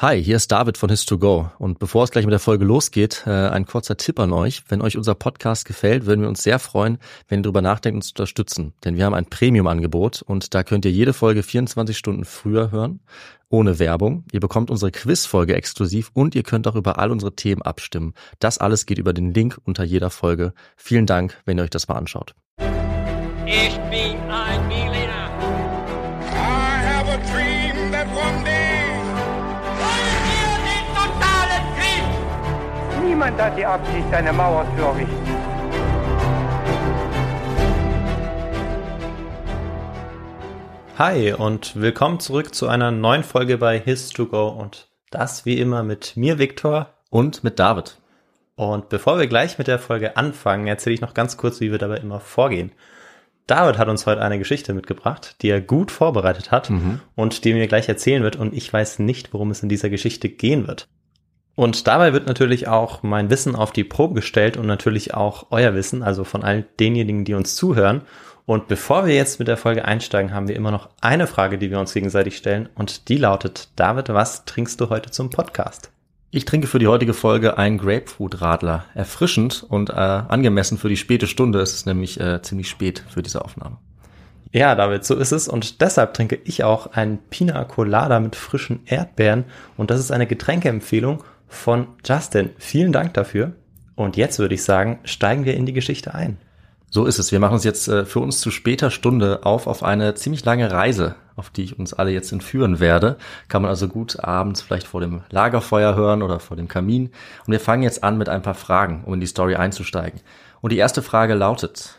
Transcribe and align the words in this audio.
Hi, 0.00 0.22
hier 0.22 0.36
ist 0.36 0.52
David 0.52 0.78
von 0.78 0.90
His2Go 0.92 1.50
und 1.58 1.80
bevor 1.80 2.04
es 2.04 2.12
gleich 2.12 2.24
mit 2.24 2.30
der 2.30 2.38
Folge 2.38 2.64
losgeht, 2.64 3.24
äh, 3.26 3.30
ein 3.30 3.66
kurzer 3.66 3.96
Tipp 3.96 4.20
an 4.20 4.32
euch. 4.32 4.62
Wenn 4.68 4.80
euch 4.80 4.96
unser 4.96 5.16
Podcast 5.16 5.64
gefällt, 5.64 6.06
würden 6.06 6.20
wir 6.20 6.28
uns 6.28 6.44
sehr 6.44 6.60
freuen, 6.60 6.98
wenn 7.26 7.40
ihr 7.40 7.42
darüber 7.42 7.62
nachdenkt, 7.62 7.96
uns 7.96 8.06
zu 8.06 8.12
unterstützen. 8.12 8.74
Denn 8.84 8.96
wir 8.96 9.04
haben 9.04 9.14
ein 9.14 9.26
Premium-Angebot 9.26 10.22
und 10.22 10.54
da 10.54 10.62
könnt 10.62 10.84
ihr 10.84 10.92
jede 10.92 11.12
Folge 11.12 11.42
24 11.42 11.98
Stunden 11.98 12.24
früher 12.24 12.70
hören, 12.70 13.00
ohne 13.48 13.80
Werbung. 13.80 14.22
Ihr 14.30 14.38
bekommt 14.38 14.70
unsere 14.70 14.92
Quiz-Folge 14.92 15.56
exklusiv 15.56 16.12
und 16.14 16.36
ihr 16.36 16.44
könnt 16.44 16.68
auch 16.68 16.76
über 16.76 17.00
all 17.00 17.10
unsere 17.10 17.34
Themen 17.34 17.62
abstimmen. 17.62 18.14
Das 18.38 18.58
alles 18.58 18.86
geht 18.86 18.98
über 18.98 19.12
den 19.12 19.34
Link 19.34 19.58
unter 19.64 19.82
jeder 19.82 20.10
Folge. 20.10 20.52
Vielen 20.76 21.06
Dank, 21.06 21.42
wenn 21.44 21.58
ihr 21.58 21.64
euch 21.64 21.70
das 21.70 21.88
mal 21.88 21.96
anschaut. 21.96 22.36
Ich 23.46 23.76
bin 23.90 24.16
ein. 24.30 24.87
Niemand 33.28 33.44
hat 33.44 33.58
die 33.58 33.66
Absicht, 33.66 34.14
eine 34.14 34.32
Mauer 34.32 34.66
zu 34.74 34.82
errichten. 34.82 35.14
Hi 40.96 41.34
und 41.34 41.78
willkommen 41.78 42.20
zurück 42.20 42.54
zu 42.54 42.68
einer 42.68 42.90
neuen 42.90 43.24
Folge 43.24 43.58
bei 43.58 43.76
His2Go 43.76 44.48
und 44.48 44.88
das 45.10 45.44
wie 45.44 45.58
immer 45.58 45.82
mit 45.82 46.16
mir, 46.16 46.38
Viktor. 46.38 46.94
Und 47.10 47.44
mit 47.44 47.58
David. 47.58 47.98
Und 48.56 48.88
bevor 48.88 49.18
wir 49.18 49.26
gleich 49.26 49.58
mit 49.58 49.66
der 49.66 49.78
Folge 49.78 50.16
anfangen, 50.16 50.66
erzähle 50.66 50.94
ich 50.94 51.02
noch 51.02 51.12
ganz 51.12 51.36
kurz, 51.36 51.60
wie 51.60 51.70
wir 51.70 51.78
dabei 51.78 51.98
immer 51.98 52.20
vorgehen. 52.20 52.72
David 53.46 53.76
hat 53.76 53.88
uns 53.88 54.06
heute 54.06 54.22
eine 54.22 54.38
Geschichte 54.38 54.72
mitgebracht, 54.72 55.36
die 55.42 55.50
er 55.50 55.60
gut 55.60 55.90
vorbereitet 55.90 56.50
hat 56.50 56.70
und 57.14 57.44
die 57.44 57.50
er 57.50 57.56
mir 57.56 57.68
gleich 57.68 57.90
erzählen 57.90 58.22
wird 58.22 58.36
und 58.36 58.54
ich 58.54 58.72
weiß 58.72 59.00
nicht, 59.00 59.34
worum 59.34 59.50
es 59.50 59.62
in 59.62 59.68
dieser 59.68 59.90
Geschichte 59.90 60.30
gehen 60.30 60.66
wird. 60.66 60.88
Und 61.58 61.88
dabei 61.88 62.12
wird 62.12 62.28
natürlich 62.28 62.68
auch 62.68 63.02
mein 63.02 63.30
Wissen 63.30 63.56
auf 63.56 63.72
die 63.72 63.82
Probe 63.82 64.14
gestellt 64.14 64.56
und 64.56 64.66
natürlich 64.66 65.14
auch 65.14 65.46
euer 65.50 65.74
Wissen, 65.74 66.04
also 66.04 66.22
von 66.22 66.44
all 66.44 66.64
denjenigen, 66.78 67.24
die 67.24 67.34
uns 67.34 67.56
zuhören. 67.56 68.02
Und 68.46 68.68
bevor 68.68 69.06
wir 69.06 69.16
jetzt 69.16 69.40
mit 69.40 69.48
der 69.48 69.56
Folge 69.56 69.84
einsteigen, 69.84 70.32
haben 70.32 70.46
wir 70.46 70.54
immer 70.54 70.70
noch 70.70 70.88
eine 71.00 71.26
Frage, 71.26 71.58
die 71.58 71.72
wir 71.72 71.80
uns 71.80 71.92
gegenseitig 71.92 72.36
stellen 72.36 72.68
und 72.76 73.08
die 73.08 73.16
lautet, 73.16 73.70
David, 73.74 74.10
was 74.10 74.44
trinkst 74.44 74.80
du 74.80 74.88
heute 74.88 75.10
zum 75.10 75.30
Podcast? 75.30 75.90
Ich 76.30 76.44
trinke 76.44 76.68
für 76.68 76.78
die 76.78 76.86
heutige 76.86 77.12
Folge 77.12 77.58
einen 77.58 77.78
Grapefruit-Radler. 77.78 78.84
Erfrischend 78.94 79.66
und 79.68 79.90
äh, 79.90 79.94
angemessen 79.94 80.78
für 80.78 80.88
die 80.88 80.96
späte 80.96 81.26
Stunde. 81.26 81.58
Es 81.58 81.74
ist 81.74 81.86
nämlich 81.86 82.20
äh, 82.20 82.40
ziemlich 82.40 82.68
spät 82.68 83.02
für 83.08 83.22
diese 83.22 83.44
Aufnahme. 83.44 83.78
Ja, 84.52 84.76
David, 84.76 85.04
so 85.04 85.16
ist 85.16 85.32
es. 85.32 85.48
Und 85.48 85.80
deshalb 85.80 86.14
trinke 86.14 86.38
ich 86.44 86.62
auch 86.62 86.92
einen 86.92 87.18
Pina 87.18 87.64
Colada 87.64 88.20
mit 88.20 88.36
frischen 88.36 88.78
Erdbeeren. 88.86 89.44
Und 89.76 89.90
das 89.90 89.98
ist 89.98 90.12
eine 90.12 90.28
Getränkeempfehlung 90.28 91.24
von 91.48 91.88
Justin. 92.04 92.50
Vielen 92.58 92.92
Dank 92.92 93.14
dafür. 93.14 93.52
Und 93.94 94.16
jetzt 94.16 94.38
würde 94.38 94.54
ich 94.54 94.62
sagen, 94.62 95.00
steigen 95.04 95.44
wir 95.44 95.54
in 95.54 95.66
die 95.66 95.72
Geschichte 95.72 96.14
ein. 96.14 96.38
So 96.90 97.04
ist 97.04 97.18
es. 97.18 97.32
Wir 97.32 97.40
machen 97.40 97.54
uns 97.54 97.64
jetzt 97.64 97.88
äh, 97.88 98.06
für 98.06 98.20
uns 98.20 98.40
zu 98.40 98.50
später 98.50 98.90
Stunde 98.90 99.44
auf 99.44 99.66
auf 99.66 99.82
eine 99.82 100.14
ziemlich 100.14 100.44
lange 100.44 100.70
Reise, 100.70 101.16
auf 101.36 101.50
die 101.50 101.64
ich 101.64 101.78
uns 101.78 101.92
alle 101.92 102.12
jetzt 102.12 102.32
entführen 102.32 102.80
werde. 102.80 103.18
Kann 103.48 103.62
man 103.62 103.70
also 103.70 103.88
gut 103.88 104.20
abends 104.20 104.62
vielleicht 104.62 104.86
vor 104.86 105.02
dem 105.02 105.22
Lagerfeuer 105.30 105.94
hören 105.94 106.22
oder 106.22 106.40
vor 106.40 106.56
dem 106.56 106.68
Kamin. 106.68 107.10
Und 107.46 107.52
wir 107.52 107.60
fangen 107.60 107.82
jetzt 107.82 108.04
an 108.04 108.16
mit 108.16 108.28
ein 108.28 108.40
paar 108.40 108.54
Fragen, 108.54 109.02
um 109.04 109.14
in 109.14 109.20
die 109.20 109.26
Story 109.26 109.56
einzusteigen. 109.56 110.20
Und 110.60 110.72
die 110.72 110.78
erste 110.78 111.02
Frage 111.02 111.34
lautet, 111.34 111.98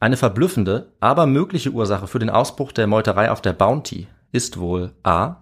eine 0.00 0.16
verblüffende, 0.16 0.88
aber 0.98 1.26
mögliche 1.26 1.70
Ursache 1.70 2.08
für 2.08 2.18
den 2.18 2.30
Ausbruch 2.30 2.72
der 2.72 2.86
Meuterei 2.86 3.30
auf 3.30 3.40
der 3.40 3.52
Bounty 3.52 4.08
ist 4.32 4.58
wohl 4.58 4.92
A. 5.04 5.36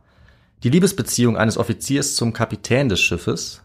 Die 0.63 0.71
Liebesbeziehung 0.71 1.37
eines 1.37 1.59
Offiziers 1.59 2.15
zum 2.15 2.33
Kapitän 2.33 2.89
des 2.89 3.01
Schiffes, 3.01 3.63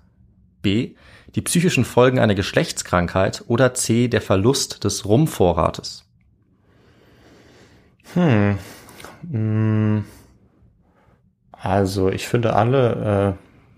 B. 0.64 0.96
Die 1.36 1.42
psychischen 1.42 1.86
Folgen 1.86 2.18
einer 2.18 2.34
Geschlechtskrankheit 2.34 3.44
oder 3.48 3.76
C. 3.76 4.08
Der 4.08 4.22
Verlust 4.22 4.84
des 4.84 5.06
Rumvorrates. 5.06 6.06
Also, 11.52 12.10
ich 12.10 12.28
finde 12.28 12.56
alle 12.56 13.38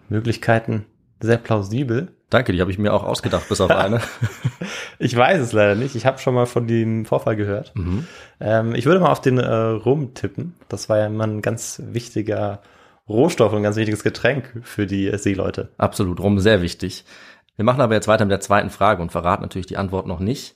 äh, 0.09 0.13
Möglichkeiten 0.13 0.85
sehr 1.19 1.37
plausibel. 1.37 2.13
Danke, 2.29 2.53
die 2.53 2.61
habe 2.61 2.71
ich 2.71 2.77
mir 2.77 2.93
auch 2.93 3.03
ausgedacht, 3.03 3.49
bis 3.49 3.59
auf 3.59 3.71
eine. 3.71 4.01
Ich 5.01 5.15
weiß 5.15 5.39
es 5.39 5.53
leider 5.53 5.75
nicht. 5.75 5.95
Ich 5.95 6.05
habe 6.05 6.19
schon 6.19 6.33
mal 6.33 6.45
von 6.45 6.67
dem 6.67 7.05
Vorfall 7.05 7.37
gehört. 7.37 7.71
Ähm, 8.41 8.75
ich 8.75 8.85
würde 8.85 8.99
mal 8.99 9.13
auf 9.13 9.21
den 9.21 9.37
äh, 9.37 9.49
Rum 9.49 10.13
tippen. 10.13 10.55
Das 10.67 10.89
war 10.89 10.97
ja 10.97 11.05
immer 11.05 11.25
ein 11.25 11.41
ganz 11.41 11.81
wichtiger 11.85 12.61
Rohstoff 13.09 13.51
und 13.51 13.57
ein 13.57 13.63
ganz 13.63 13.75
wichtiges 13.75 14.03
Getränk 14.03 14.61
für 14.63 14.85
die 14.85 15.11
Seeleute. 15.17 15.69
Absolut, 15.77 16.19
rum 16.19 16.39
sehr 16.39 16.61
wichtig. 16.61 17.05
Wir 17.55 17.65
machen 17.65 17.81
aber 17.81 17.95
jetzt 17.95 18.07
weiter 18.07 18.23
mit 18.23 18.31
der 18.31 18.39
zweiten 18.39 18.69
Frage 18.69 19.01
und 19.01 19.11
verraten 19.11 19.41
natürlich 19.41 19.65
die 19.65 19.77
Antwort 19.77 20.07
noch 20.07 20.19
nicht. 20.19 20.55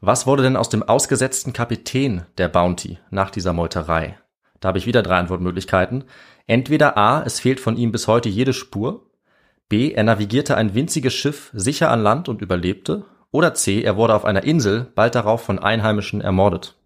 Was 0.00 0.26
wurde 0.26 0.42
denn 0.42 0.56
aus 0.56 0.70
dem 0.70 0.82
ausgesetzten 0.82 1.52
Kapitän 1.52 2.22
der 2.38 2.48
Bounty 2.48 2.98
nach 3.10 3.30
dieser 3.30 3.52
Meuterei? 3.52 4.18
Da 4.58 4.68
habe 4.68 4.78
ich 4.78 4.86
wieder 4.86 5.02
drei 5.02 5.18
Antwortmöglichkeiten. 5.18 6.04
Entweder 6.46 6.96
A, 6.96 7.22
es 7.22 7.38
fehlt 7.38 7.60
von 7.60 7.76
ihm 7.76 7.92
bis 7.92 8.08
heute 8.08 8.28
jede 8.28 8.52
Spur. 8.52 9.06
B, 9.68 9.92
er 9.92 10.02
navigierte 10.02 10.56
ein 10.56 10.74
winziges 10.74 11.14
Schiff 11.14 11.50
sicher 11.52 11.90
an 11.90 12.02
Land 12.02 12.28
und 12.28 12.42
überlebte. 12.42 13.04
Oder 13.30 13.54
C, 13.54 13.82
er 13.82 13.96
wurde 13.96 14.14
auf 14.14 14.24
einer 14.24 14.42
Insel 14.42 14.88
bald 14.94 15.14
darauf 15.14 15.42
von 15.42 15.58
Einheimischen 15.58 16.20
ermordet. 16.20 16.76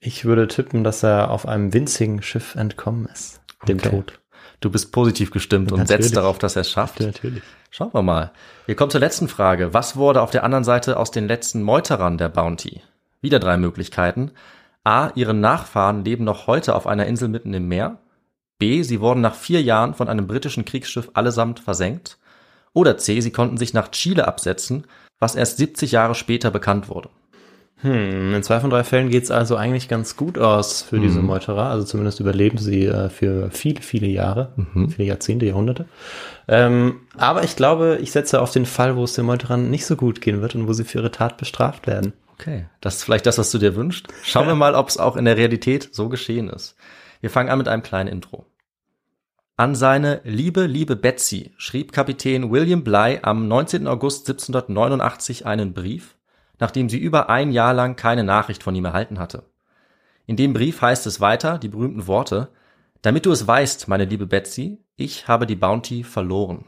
Ich 0.00 0.24
würde 0.24 0.48
tippen, 0.48 0.84
dass 0.84 1.02
er 1.02 1.30
auf 1.30 1.48
einem 1.48 1.72
winzigen 1.72 2.20
Schiff 2.20 2.56
entkommen 2.56 3.06
ist. 3.06 3.40
Dem 3.66 3.78
Okay. 3.78 3.88
Tod. 3.90 4.20
Du 4.60 4.70
bist 4.70 4.92
positiv 4.92 5.30
gestimmt 5.30 5.72
und 5.72 5.80
Natürlich. 5.80 6.06
setzt 6.06 6.16
darauf, 6.16 6.38
dass 6.38 6.56
er 6.56 6.62
es 6.62 6.70
schafft. 6.70 7.00
Natürlich. 7.00 7.42
Schauen 7.70 7.92
wir 7.92 8.02
mal. 8.02 8.32
Wir 8.66 8.76
kommen 8.76 8.90
zur 8.90 9.00
letzten 9.00 9.28
Frage. 9.28 9.74
Was 9.74 9.96
wurde 9.96 10.22
auf 10.22 10.30
der 10.30 10.44
anderen 10.44 10.64
Seite 10.64 10.96
aus 10.96 11.10
den 11.10 11.26
letzten 11.26 11.62
Meuterern 11.62 12.18
der 12.18 12.28
Bounty? 12.28 12.82
Wieder 13.20 13.40
drei 13.40 13.56
Möglichkeiten. 13.56 14.30
A. 14.84 15.10
Ihre 15.14 15.34
Nachfahren 15.34 16.04
leben 16.04 16.24
noch 16.24 16.46
heute 16.46 16.74
auf 16.74 16.86
einer 16.86 17.06
Insel 17.06 17.28
mitten 17.28 17.52
im 17.54 17.68
Meer. 17.68 17.98
B. 18.58 18.82
Sie 18.82 19.00
wurden 19.00 19.20
nach 19.20 19.34
vier 19.34 19.62
Jahren 19.62 19.94
von 19.94 20.08
einem 20.08 20.26
britischen 20.26 20.64
Kriegsschiff 20.64 21.10
allesamt 21.14 21.58
versenkt. 21.58 22.18
Oder 22.72 22.98
C. 22.98 23.20
Sie 23.20 23.32
konnten 23.32 23.56
sich 23.56 23.74
nach 23.74 23.90
Chile 23.90 24.28
absetzen, 24.28 24.86
was 25.18 25.34
erst 25.34 25.56
70 25.56 25.92
Jahre 25.92 26.14
später 26.14 26.50
bekannt 26.50 26.88
wurde. 26.88 27.08
Hm, 27.80 28.34
in 28.34 28.42
zwei 28.42 28.60
von 28.60 28.70
drei 28.70 28.82
Fällen 28.82 29.10
geht's 29.10 29.30
also 29.30 29.56
eigentlich 29.56 29.88
ganz 29.88 30.16
gut 30.16 30.38
aus 30.38 30.82
für 30.82 30.98
diese 31.00 31.20
Meuterer. 31.20 31.66
Also 31.66 31.84
zumindest 31.84 32.20
überleben 32.20 32.56
sie 32.56 32.86
äh, 32.86 33.10
für 33.10 33.50
viele, 33.50 33.82
viele 33.82 34.06
Jahre, 34.06 34.52
viele 34.88 35.08
Jahrzehnte, 35.08 35.46
Jahrhunderte. 35.46 35.86
Ähm, 36.48 37.00
aber 37.16 37.44
ich 37.44 37.56
glaube, 37.56 37.98
ich 38.00 38.12
setze 38.12 38.40
auf 38.40 38.52
den 38.52 38.64
Fall, 38.64 38.96
wo 38.96 39.04
es 39.04 39.14
den 39.14 39.26
Meuterern 39.26 39.70
nicht 39.70 39.86
so 39.86 39.96
gut 39.96 40.20
gehen 40.20 40.40
wird 40.40 40.54
und 40.54 40.66
wo 40.66 40.72
sie 40.72 40.84
für 40.84 40.98
ihre 40.98 41.10
Tat 41.10 41.36
bestraft 41.36 41.86
werden. 41.86 42.14
Okay, 42.32 42.66
das 42.80 42.96
ist 42.96 43.04
vielleicht 43.04 43.26
das, 43.26 43.38
was 43.38 43.50
du 43.50 43.58
dir 43.58 43.76
wünschst. 43.76 44.08
Schauen 44.22 44.46
wir 44.46 44.54
mal, 44.54 44.74
ob 44.74 44.88
es 44.88 44.98
auch 44.98 45.16
in 45.16 45.24
der 45.24 45.36
Realität 45.36 45.90
so 45.92 46.08
geschehen 46.08 46.48
ist. 46.48 46.76
Wir 47.20 47.30
fangen 47.30 47.48
an 47.48 47.58
mit 47.58 47.68
einem 47.68 47.82
kleinen 47.82 48.08
Intro. 48.08 48.46
An 49.56 49.76
seine 49.76 50.20
liebe, 50.24 50.66
liebe 50.66 50.96
Betsy 50.96 51.52
schrieb 51.58 51.92
Kapitän 51.92 52.50
William 52.50 52.82
Bligh 52.82 53.20
am 53.22 53.46
19. 53.46 53.86
August 53.86 54.28
1789 54.28 55.46
einen 55.46 55.74
Brief, 55.74 56.16
nachdem 56.58 56.88
sie 56.88 56.98
über 56.98 57.28
ein 57.28 57.50
Jahr 57.52 57.74
lang 57.74 57.96
keine 57.96 58.24
Nachricht 58.24 58.62
von 58.62 58.74
ihm 58.74 58.84
erhalten 58.84 59.18
hatte. 59.18 59.44
In 60.26 60.36
dem 60.36 60.52
Brief 60.52 60.80
heißt 60.80 61.06
es 61.06 61.20
weiter, 61.20 61.58
die 61.58 61.68
berühmten 61.68 62.06
Worte, 62.06 62.48
damit 63.02 63.26
du 63.26 63.32
es 63.32 63.46
weißt, 63.46 63.88
meine 63.88 64.06
liebe 64.06 64.26
Betsy, 64.26 64.82
ich 64.96 65.28
habe 65.28 65.46
die 65.46 65.56
Bounty 65.56 66.04
verloren. 66.04 66.64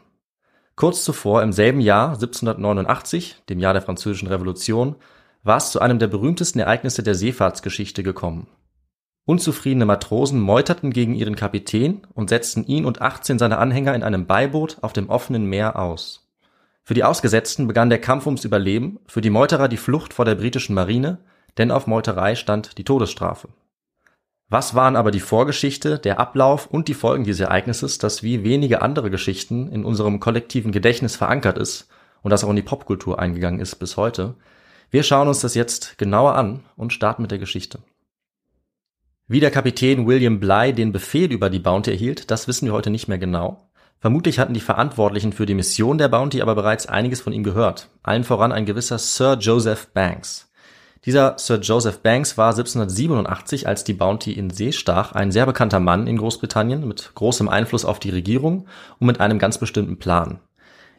Kurz 0.75 1.05
zuvor, 1.05 1.43
im 1.43 1.53
selben 1.53 1.81
Jahr, 1.81 2.09
1789, 2.09 3.45
dem 3.49 3.59
Jahr 3.59 3.73
der 3.73 3.81
Französischen 3.81 4.29
Revolution, 4.29 4.97
war 5.43 5.57
es 5.57 5.71
zu 5.71 5.81
einem 5.81 5.99
der 5.99 6.09
berühmtesten 6.09 6.59
Ereignisse 6.59 7.03
der 7.03 7.15
Seefahrtsgeschichte 7.15 8.03
gekommen. 8.03 8.49
Unzufriedene 9.25 9.87
Matrosen 9.87 10.39
meuterten 10.39 10.91
gegen 10.91 11.15
ihren 11.15 11.35
Kapitän 11.35 12.07
und 12.13 12.29
setzten 12.29 12.65
ihn 12.65 12.85
und 12.85 13.01
18 13.01 13.39
seiner 13.39 13.59
Anhänger 13.59 13.95
in 13.95 14.03
einem 14.03 14.27
Beiboot 14.27 14.79
auf 14.83 14.93
dem 14.93 15.09
offenen 15.09 15.47
Meer 15.47 15.79
aus. 15.79 16.26
Für 16.87 16.95
die 16.95 17.03
Ausgesetzten 17.03 17.67
begann 17.67 17.91
der 17.91 18.01
Kampf 18.01 18.27
ums 18.27 18.45
Überleben, 18.45 19.01
für 19.09 19.21
die 19.21 19.29
Meuterer 19.29 19.67
die 19.67 19.77
Flucht 19.77 20.15
vor 20.15 20.25
der 20.25 20.37
britischen 20.37 20.73
Marine, 20.73 21.19
denn 21.59 21.73
auf 21.73 21.89
Meuterei 21.89 22.37
stand 22.37 22.79
die 22.79 22.85
Todesstrafe. 22.85 23.49
Was 24.49 24.77
waren 24.77 24.95
aber 24.95 25.11
die 25.11 25.19
Vorgeschichte, 25.19 25.99
der 25.99 26.21
Ablauf 26.21 26.69
und 26.69 26.87
die 26.87 26.95
Folgen 26.95 27.25
dieses 27.25 27.41
Ereignisses, 27.41 27.99
das 27.99 28.23
wie 28.23 28.45
wenige 28.45 28.83
andere 28.83 29.11
Geschichten 29.11 29.69
in 29.73 29.85
unserem 29.85 30.21
kollektiven 30.21 30.71
Gedächtnis 30.71 31.17
verankert 31.17 31.59
ist 31.59 31.89
und 32.23 32.31
das 32.31 32.45
auch 32.45 32.51
in 32.51 32.57
die 32.57 32.63
Popkultur 32.63 33.19
eingegangen 33.19 33.59
ist 33.59 33.75
bis 33.81 33.97
heute? 33.97 34.37
Wir 34.89 35.03
schauen 35.03 35.27
uns 35.27 35.41
das 35.41 35.57
jetzt 35.57 35.99
genauer 35.99 36.37
an 36.37 36.61
und 36.77 36.93
starten 36.93 37.23
mit 37.23 37.33
der 37.33 37.41
Geschichte. 37.41 37.81
Wie 39.27 39.41
der 39.41 39.51
Kapitän 39.51 40.07
William 40.07 40.39
Bligh 40.39 40.73
den 40.73 40.93
Befehl 40.93 41.33
über 41.33 41.51
die 41.51 41.59
Bounty 41.59 41.91
erhielt, 41.91 42.31
das 42.31 42.47
wissen 42.47 42.67
wir 42.67 42.73
heute 42.75 42.91
nicht 42.91 43.09
mehr 43.09 43.19
genau. 43.19 43.66
Vermutlich 43.99 44.39
hatten 44.39 44.55
die 44.55 44.61
Verantwortlichen 44.61 45.33
für 45.33 45.47
die 45.47 45.55
Mission 45.55 45.99
der 45.99 46.09
Bounty 46.09 46.43
aber 46.43 46.55
bereits 46.55 46.87
einiges 46.87 47.21
von 47.21 47.33
ihm 47.33 47.45
gehört, 47.45 47.89
allen 48.03 48.25
voran 48.25 48.53
ein 48.53 48.67
gewisser 48.67 48.99
Sir 48.99 49.39
Joseph 49.41 49.89
Banks. 49.95 50.51
Dieser 51.05 51.39
Sir 51.39 51.61
Joseph 51.61 52.01
Banks 52.01 52.37
war 52.37 52.51
1787, 52.51 53.67
als 53.69 53.85
die 53.85 53.95
Bounty 53.95 54.33
in 54.33 54.51
See 54.51 54.73
stach, 54.73 55.13
ein 55.13 55.31
sehr 55.31 55.47
bekannter 55.47 55.81
Mann 55.81 56.07
in 56.07 56.17
Großbritannien 56.17 56.87
mit 56.87 57.13
großem 57.15 57.49
Einfluss 57.49 57.85
auf 57.85 58.01
die 58.01 58.11
Regierung 58.11 58.67
und 58.99 59.07
mit 59.07 59.21
einem 59.21 59.39
ganz 59.39 59.59
bestimmten 59.59 59.99
Plan. 59.99 60.41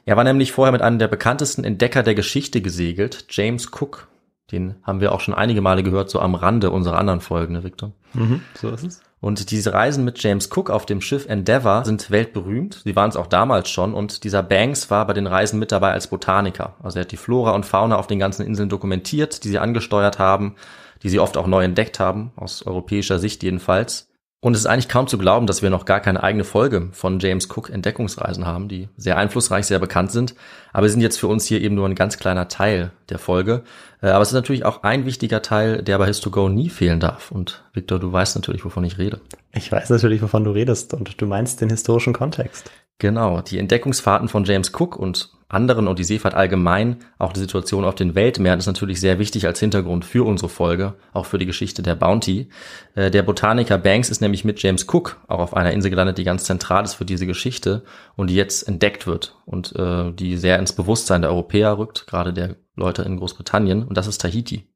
Er 0.06 0.16
war 0.16 0.24
nämlich 0.24 0.54
vorher 0.54 0.72
mit 0.72 0.82
einem 0.82 1.00
der 1.00 1.10
bekanntesten 1.10 1.66
Entdecker 1.66 2.02
der 2.02 2.16
Geschichte 2.16 2.62
gesegelt, 2.62 3.26
James 3.30 3.68
Cook. 3.74 4.08
Den 4.50 4.76
haben 4.84 5.02
wir 5.02 5.12
auch 5.12 5.20
schon 5.20 5.34
einige 5.34 5.60
Male 5.60 5.84
gehört, 5.84 6.10
so 6.10 6.22
am 6.22 6.36
Rande 6.36 6.72
unserer 6.72 6.98
anderen 6.98 7.20
Folgen, 7.20 7.54
ne, 7.54 7.66
Victor? 7.66 7.92
Mhm, 8.14 8.42
so 8.54 8.70
ist 8.70 8.86
es. 8.86 9.02
Und 9.20 9.50
diese 9.50 9.74
Reisen 9.74 10.06
mit 10.06 10.22
James 10.22 10.50
Cook 10.56 10.70
auf 10.70 10.86
dem 10.86 11.02
Schiff 11.02 11.26
Endeavour 11.28 11.84
sind 11.86 12.12
weltberühmt. 12.12 12.82
Sie 12.84 12.96
waren 12.96 13.10
es 13.10 13.16
auch 13.16 13.28
damals 13.28 13.70
schon. 13.70 13.94
Und 13.94 14.24
dieser 14.24 14.44
Banks 14.44 14.92
war 14.92 15.08
bei 15.08 15.14
den 15.14 15.26
Reisen 15.26 15.58
mit 15.58 15.72
dabei 15.72 15.92
als 15.92 16.08
Botaniker. 16.08 16.76
Also 16.84 17.00
er 17.00 17.02
hat 17.02 17.12
die 17.12 17.18
Flora 17.18 17.52
und 17.52 17.66
Fauna 17.66 17.98
auf 17.98 18.08
den 18.08 18.20
ganzen 18.20 18.46
Inseln 18.46 18.70
dokumentiert, 18.70 19.44
die 19.44 19.50
sie 19.50 19.58
angesteuert 19.58 20.20
haben, 20.20 20.56
die 21.02 21.10
sie 21.10 21.20
oft 21.20 21.36
auch 21.36 21.48
neu 21.48 21.64
entdeckt 21.64 22.00
haben, 22.00 22.32
aus 22.36 22.66
europäischer 22.66 23.18
Sicht 23.18 23.42
jedenfalls. 23.42 24.07
Und 24.40 24.54
es 24.54 24.60
ist 24.60 24.66
eigentlich 24.68 24.88
kaum 24.88 25.08
zu 25.08 25.18
glauben, 25.18 25.48
dass 25.48 25.64
wir 25.64 25.72
noch 25.72 25.86
gar 25.86 26.00
keine 26.00 26.22
eigene 26.22 26.44
Folge 26.44 26.90
von 26.92 27.20
James 27.20 27.50
Cook 27.50 27.72
Entdeckungsreisen 27.72 28.46
haben, 28.46 28.68
die 28.68 28.88
sehr 28.96 29.18
einflussreich, 29.18 29.66
sehr 29.66 29.80
bekannt 29.80 30.12
sind. 30.12 30.36
Aber 30.74 30.88
sie 30.88 30.92
sind 30.92 31.02
jetzt 31.02 31.20
für 31.20 31.28
uns 31.28 31.46
hier 31.46 31.60
eben 31.60 31.74
nur 31.74 31.88
ein 31.88 31.96
ganz 31.96 32.20
kleiner 32.20 32.48
Teil 32.48 32.92
der 33.10 33.18
Folge. 33.18 33.64
Äh, 34.02 34.10
aber 34.10 34.22
es 34.22 34.30
ist 34.30 34.36
natürlich 34.36 34.64
auch 34.64 34.84
ein 34.84 35.06
wichtiger 35.06 35.42
Teil, 35.42 35.82
der 35.82 35.98
bei 35.98 36.08
His2Go 36.08 36.50
nie 36.50 36.70
fehlen 36.70 37.00
darf. 37.00 37.32
Und 37.32 37.64
Victor, 37.74 37.98
du 37.98 38.12
weißt 38.12 38.36
natürlich, 38.36 38.64
wovon 38.64 38.84
ich 38.84 39.00
rede. 39.00 39.22
Ich 39.54 39.72
weiß 39.72 39.90
natürlich, 39.90 40.22
wovon 40.22 40.44
du 40.44 40.52
redest 40.52 40.94
und 40.94 41.20
du 41.20 41.26
meinst 41.26 41.62
den 41.62 41.72
historischen 41.72 42.14
Kontext. 42.14 42.70
Genau, 43.00 43.42
die 43.42 43.58
Entdeckungsfahrten 43.58 44.28
von 44.28 44.44
James 44.44 44.72
Cook 44.72 44.96
und 44.98 45.32
anderen 45.50 45.88
und 45.88 45.98
die 45.98 46.04
Seefahrt 46.04 46.34
allgemein, 46.34 46.98
auch 47.18 47.32
die 47.32 47.40
Situation 47.40 47.86
auf 47.86 47.96
den 47.96 48.16
Weltmeeren 48.16 48.60
ist 48.60 48.66
natürlich 48.66 49.00
sehr 49.00 49.18
wichtig 49.18 49.46
als 49.48 49.60
Hintergrund 49.60 50.04
für 50.04 50.26
unsere 50.26 50.50
Folge, 50.50 50.96
auch 51.14 51.26
für 51.26 51.38
die 51.38 51.46
Geschichte 51.46 51.82
der 51.82 51.96
Bounty. 51.96 52.50
Äh, 52.96 53.12
der 53.12 53.24
Botaniker 53.24 53.78
Banks 53.78 54.10
ist 54.10 54.22
nämlich 54.22 54.44
mit 54.44 54.62
James 54.62 54.86
Cook 54.88 55.22
auch 55.28 55.40
auf 55.40 55.56
einer 55.56 55.72
Insel 55.72 55.90
gelandet, 55.90 56.18
die 56.18 56.26
ganz 56.26 56.44
zentral 56.44 56.84
ist 56.84 56.96
für 56.96 57.06
diese 57.06 57.28
Geschichte 57.28 57.84
und 58.16 58.30
die 58.30 58.36
jetzt 58.36 58.68
entdeckt 58.68 59.08
wird 59.08 59.38
und 59.46 59.74
äh, 59.76 60.12
die 60.12 60.38
sehr 60.38 60.60
ins 60.60 60.74
Bewusstsein 60.74 61.22
der 61.22 61.32
Europäer 61.32 61.78
rückt, 61.78 62.08
gerade 62.08 62.34
der 62.34 62.58
Leute 62.76 63.04
in 63.04 63.18
Großbritannien, 63.18 63.84
und 63.84 63.98
das 63.98 64.08
ist 64.08 64.20
Tahiti. 64.20 64.68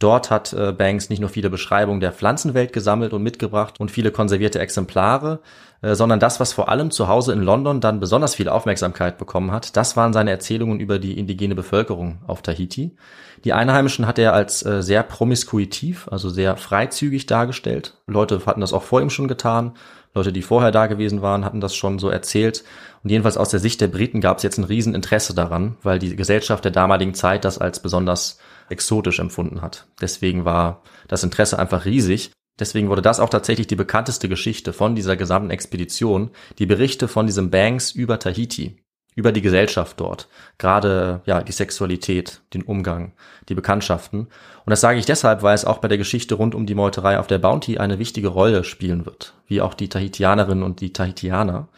Dort 0.00 0.30
hat 0.30 0.54
äh, 0.54 0.72
Banks 0.72 1.10
nicht 1.10 1.20
nur 1.20 1.28
viele 1.28 1.50
Beschreibungen 1.50 2.00
der 2.00 2.12
Pflanzenwelt 2.12 2.72
gesammelt 2.72 3.12
und 3.12 3.22
mitgebracht 3.22 3.78
und 3.78 3.90
viele 3.90 4.10
konservierte 4.10 4.58
Exemplare, 4.58 5.40
äh, 5.82 5.94
sondern 5.94 6.18
das, 6.18 6.40
was 6.40 6.54
vor 6.54 6.70
allem 6.70 6.90
zu 6.90 7.06
Hause 7.06 7.34
in 7.34 7.42
London 7.42 7.82
dann 7.82 8.00
besonders 8.00 8.34
viel 8.34 8.48
Aufmerksamkeit 8.48 9.18
bekommen 9.18 9.52
hat, 9.52 9.76
das 9.76 9.98
waren 9.98 10.14
seine 10.14 10.30
Erzählungen 10.30 10.80
über 10.80 10.98
die 10.98 11.18
indigene 11.18 11.54
Bevölkerung 11.54 12.22
auf 12.26 12.40
Tahiti. 12.40 12.96
Die 13.44 13.52
Einheimischen 13.52 14.06
hat 14.06 14.18
er 14.18 14.32
als 14.32 14.64
äh, 14.64 14.82
sehr 14.82 15.02
promiskuitiv, 15.02 16.08
also 16.10 16.30
sehr 16.30 16.56
freizügig 16.56 17.26
dargestellt. 17.26 17.98
Leute 18.06 18.40
hatten 18.46 18.62
das 18.62 18.72
auch 18.72 18.84
vor 18.84 19.02
ihm 19.02 19.10
schon 19.10 19.28
getan. 19.28 19.74
Leute, 20.14 20.32
die 20.32 20.42
vorher 20.42 20.70
da 20.70 20.86
gewesen 20.86 21.20
waren, 21.20 21.44
hatten 21.44 21.60
das 21.60 21.76
schon 21.76 21.98
so 21.98 22.08
erzählt. 22.08 22.64
Und 23.04 23.10
jedenfalls 23.10 23.36
aus 23.36 23.50
der 23.50 23.60
Sicht 23.60 23.82
der 23.82 23.88
Briten 23.88 24.22
gab 24.22 24.38
es 24.38 24.42
jetzt 24.44 24.56
ein 24.56 24.64
Rieseninteresse 24.64 25.34
daran, 25.34 25.76
weil 25.82 25.98
die 25.98 26.16
Gesellschaft 26.16 26.64
der 26.64 26.72
damaligen 26.72 27.12
Zeit 27.12 27.44
das 27.44 27.58
als 27.58 27.80
besonders 27.80 28.38
exotisch 28.70 29.18
empfunden 29.18 29.62
hat. 29.62 29.86
Deswegen 30.00 30.44
war 30.44 30.82
das 31.08 31.24
Interesse 31.24 31.58
einfach 31.58 31.84
riesig. 31.84 32.30
Deswegen 32.58 32.88
wurde 32.88 33.02
das 33.02 33.20
auch 33.20 33.30
tatsächlich 33.30 33.66
die 33.66 33.76
bekannteste 33.76 34.28
Geschichte 34.28 34.72
von 34.72 34.94
dieser 34.94 35.16
gesamten 35.16 35.50
Expedition, 35.50 36.30
die 36.58 36.66
Berichte 36.66 37.08
von 37.08 37.26
diesem 37.26 37.50
Banks 37.50 37.90
über 37.92 38.18
Tahiti, 38.18 38.76
über 39.14 39.32
die 39.32 39.40
Gesellschaft 39.40 39.98
dort, 39.98 40.28
gerade 40.58 41.22
ja 41.24 41.42
die 41.42 41.52
Sexualität, 41.52 42.42
den 42.54 42.62
Umgang, 42.62 43.12
die 43.48 43.54
Bekanntschaften. 43.54 44.20
Und 44.20 44.70
das 44.70 44.80
sage 44.80 44.98
ich 44.98 45.06
deshalb, 45.06 45.42
weil 45.42 45.54
es 45.54 45.64
auch 45.64 45.78
bei 45.78 45.88
der 45.88 45.98
Geschichte 45.98 46.34
rund 46.34 46.54
um 46.54 46.66
die 46.66 46.74
Meuterei 46.74 47.18
auf 47.18 47.26
der 47.26 47.38
Bounty 47.38 47.78
eine 47.78 47.98
wichtige 47.98 48.28
Rolle 48.28 48.62
spielen 48.62 49.06
wird, 49.06 49.34
wie 49.46 49.60
auch 49.60 49.74
die 49.74 49.88
Tahitianerinnen 49.88 50.62
und 50.62 50.80
die 50.80 50.92
Tahitianer. 50.92 51.68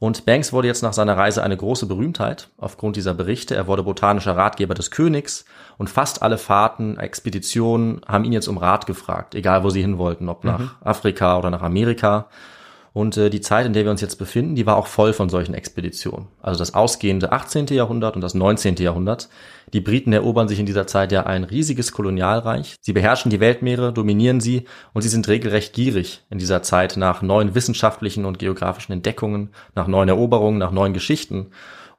Und 0.00 0.26
Banks 0.26 0.52
wurde 0.52 0.68
jetzt 0.68 0.82
nach 0.82 0.92
seiner 0.92 1.16
Reise 1.16 1.42
eine 1.42 1.56
große 1.56 1.86
Berühmtheit 1.86 2.48
aufgrund 2.56 2.94
dieser 2.96 3.14
Berichte. 3.14 3.56
Er 3.56 3.66
wurde 3.66 3.82
botanischer 3.82 4.36
Ratgeber 4.36 4.74
des 4.74 4.92
Königs 4.92 5.44
und 5.76 5.90
fast 5.90 6.22
alle 6.22 6.38
Fahrten, 6.38 6.98
Expeditionen 6.98 8.00
haben 8.06 8.24
ihn 8.24 8.32
jetzt 8.32 8.46
um 8.46 8.58
Rat 8.58 8.86
gefragt, 8.86 9.34
egal 9.34 9.64
wo 9.64 9.70
sie 9.70 9.80
hin 9.80 9.98
wollten, 9.98 10.28
ob 10.28 10.44
nach 10.44 10.60
mhm. 10.60 10.70
Afrika 10.80 11.36
oder 11.38 11.50
nach 11.50 11.62
Amerika. 11.62 12.28
Und 12.92 13.16
äh, 13.16 13.30
die 13.30 13.40
Zeit, 13.40 13.66
in 13.66 13.72
der 13.72 13.84
wir 13.84 13.90
uns 13.90 14.00
jetzt 14.00 14.16
befinden, 14.16 14.54
die 14.54 14.66
war 14.66 14.76
auch 14.76 14.86
voll 14.86 15.12
von 15.12 15.28
solchen 15.28 15.54
Expeditionen. 15.54 16.28
Also 16.40 16.58
das 16.58 16.74
ausgehende 16.74 17.32
18. 17.32 17.66
Jahrhundert 17.66 18.16
und 18.16 18.22
das 18.22 18.34
19. 18.34 18.76
Jahrhundert. 18.76 19.28
Die 19.72 19.80
Briten 19.80 20.12
erobern 20.12 20.48
sich 20.48 20.58
in 20.58 20.66
dieser 20.66 20.86
Zeit 20.86 21.12
ja 21.12 21.24
ein 21.24 21.44
riesiges 21.44 21.92
Kolonialreich. 21.92 22.76
Sie 22.80 22.92
beherrschen 22.92 23.30
die 23.30 23.40
Weltmeere, 23.40 23.92
dominieren 23.92 24.40
sie 24.40 24.64
und 24.94 25.02
sie 25.02 25.08
sind 25.08 25.28
regelrecht 25.28 25.74
gierig 25.74 26.24
in 26.30 26.38
dieser 26.38 26.62
Zeit 26.62 26.96
nach 26.96 27.22
neuen 27.22 27.54
wissenschaftlichen 27.54 28.24
und 28.24 28.38
geografischen 28.38 28.92
Entdeckungen, 28.92 29.50
nach 29.74 29.86
neuen 29.86 30.08
Eroberungen, 30.08 30.58
nach 30.58 30.72
neuen 30.72 30.94
Geschichten. 30.94 31.50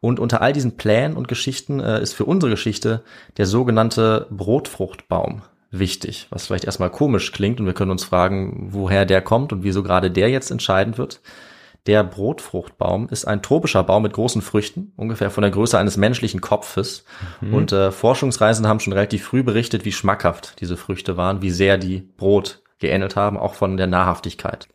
Und 0.02 0.20
unter 0.20 0.42
all 0.42 0.54
diesen 0.54 0.78
Plänen 0.78 1.18
und 1.18 1.28
Geschichten 1.28 1.80
äh, 1.80 2.02
ist 2.02 2.14
für 2.14 2.26
unsere 2.26 2.50
Geschichte 2.50 3.04
der 3.38 3.46
sogenannte 3.46 4.28
Brotfruchtbaum 4.32 5.44
wichtig, 5.72 6.28
was 6.30 6.48
vielleicht 6.48 6.66
erstmal 6.66 6.90
komisch 6.90 7.32
klingt 7.32 7.60
und 7.60 7.66
wir 7.66 7.74
können 7.74 7.92
uns 7.92 8.04
fragen, 8.04 8.70
woher 8.72 9.06
der 9.06 9.22
kommt 9.22 9.54
und 9.54 9.64
wieso 9.64 9.84
gerade 9.84 10.12
der 10.12 10.30
jetzt 10.30 10.52
entscheidend 10.52 10.98
wird. 10.98 11.22
Der 11.86 12.04
Brotfruchtbaum 12.04 13.08
ist 13.10 13.26
ein 13.26 13.42
tropischer 13.42 13.84
Baum 13.84 14.04
mit 14.04 14.14
großen 14.14 14.42
Früchten, 14.42 14.92
ungefähr 14.96 15.32
von 15.32 15.42
der 15.42 15.52
Größe 15.52 15.78
eines 15.78 15.98
menschlichen 15.98 16.42
Kopfes. 16.42 17.06
Mhm. 17.42 17.54
Und 17.54 17.72
äh, 17.72 17.92
Forschungsreisende 17.92 18.68
haben 18.68 18.80
schon 18.80 18.94
relativ 18.94 19.24
früh 19.24 19.44
berichtet, 19.44 19.86
wie 19.86 19.92
schmackhaft 19.92 20.60
diese 20.60 20.78
Früchte 20.78 21.18
waren, 21.18 21.42
wie 21.42 21.52
sehr 21.52 21.78
die 21.78 22.02
Brot 22.18 22.62
geähnelt 22.80 23.16
haben, 23.16 23.38
auch 23.38 23.54
von 23.54 23.78
der 23.78 23.88
Nahrhaftigkeit. 23.88 24.68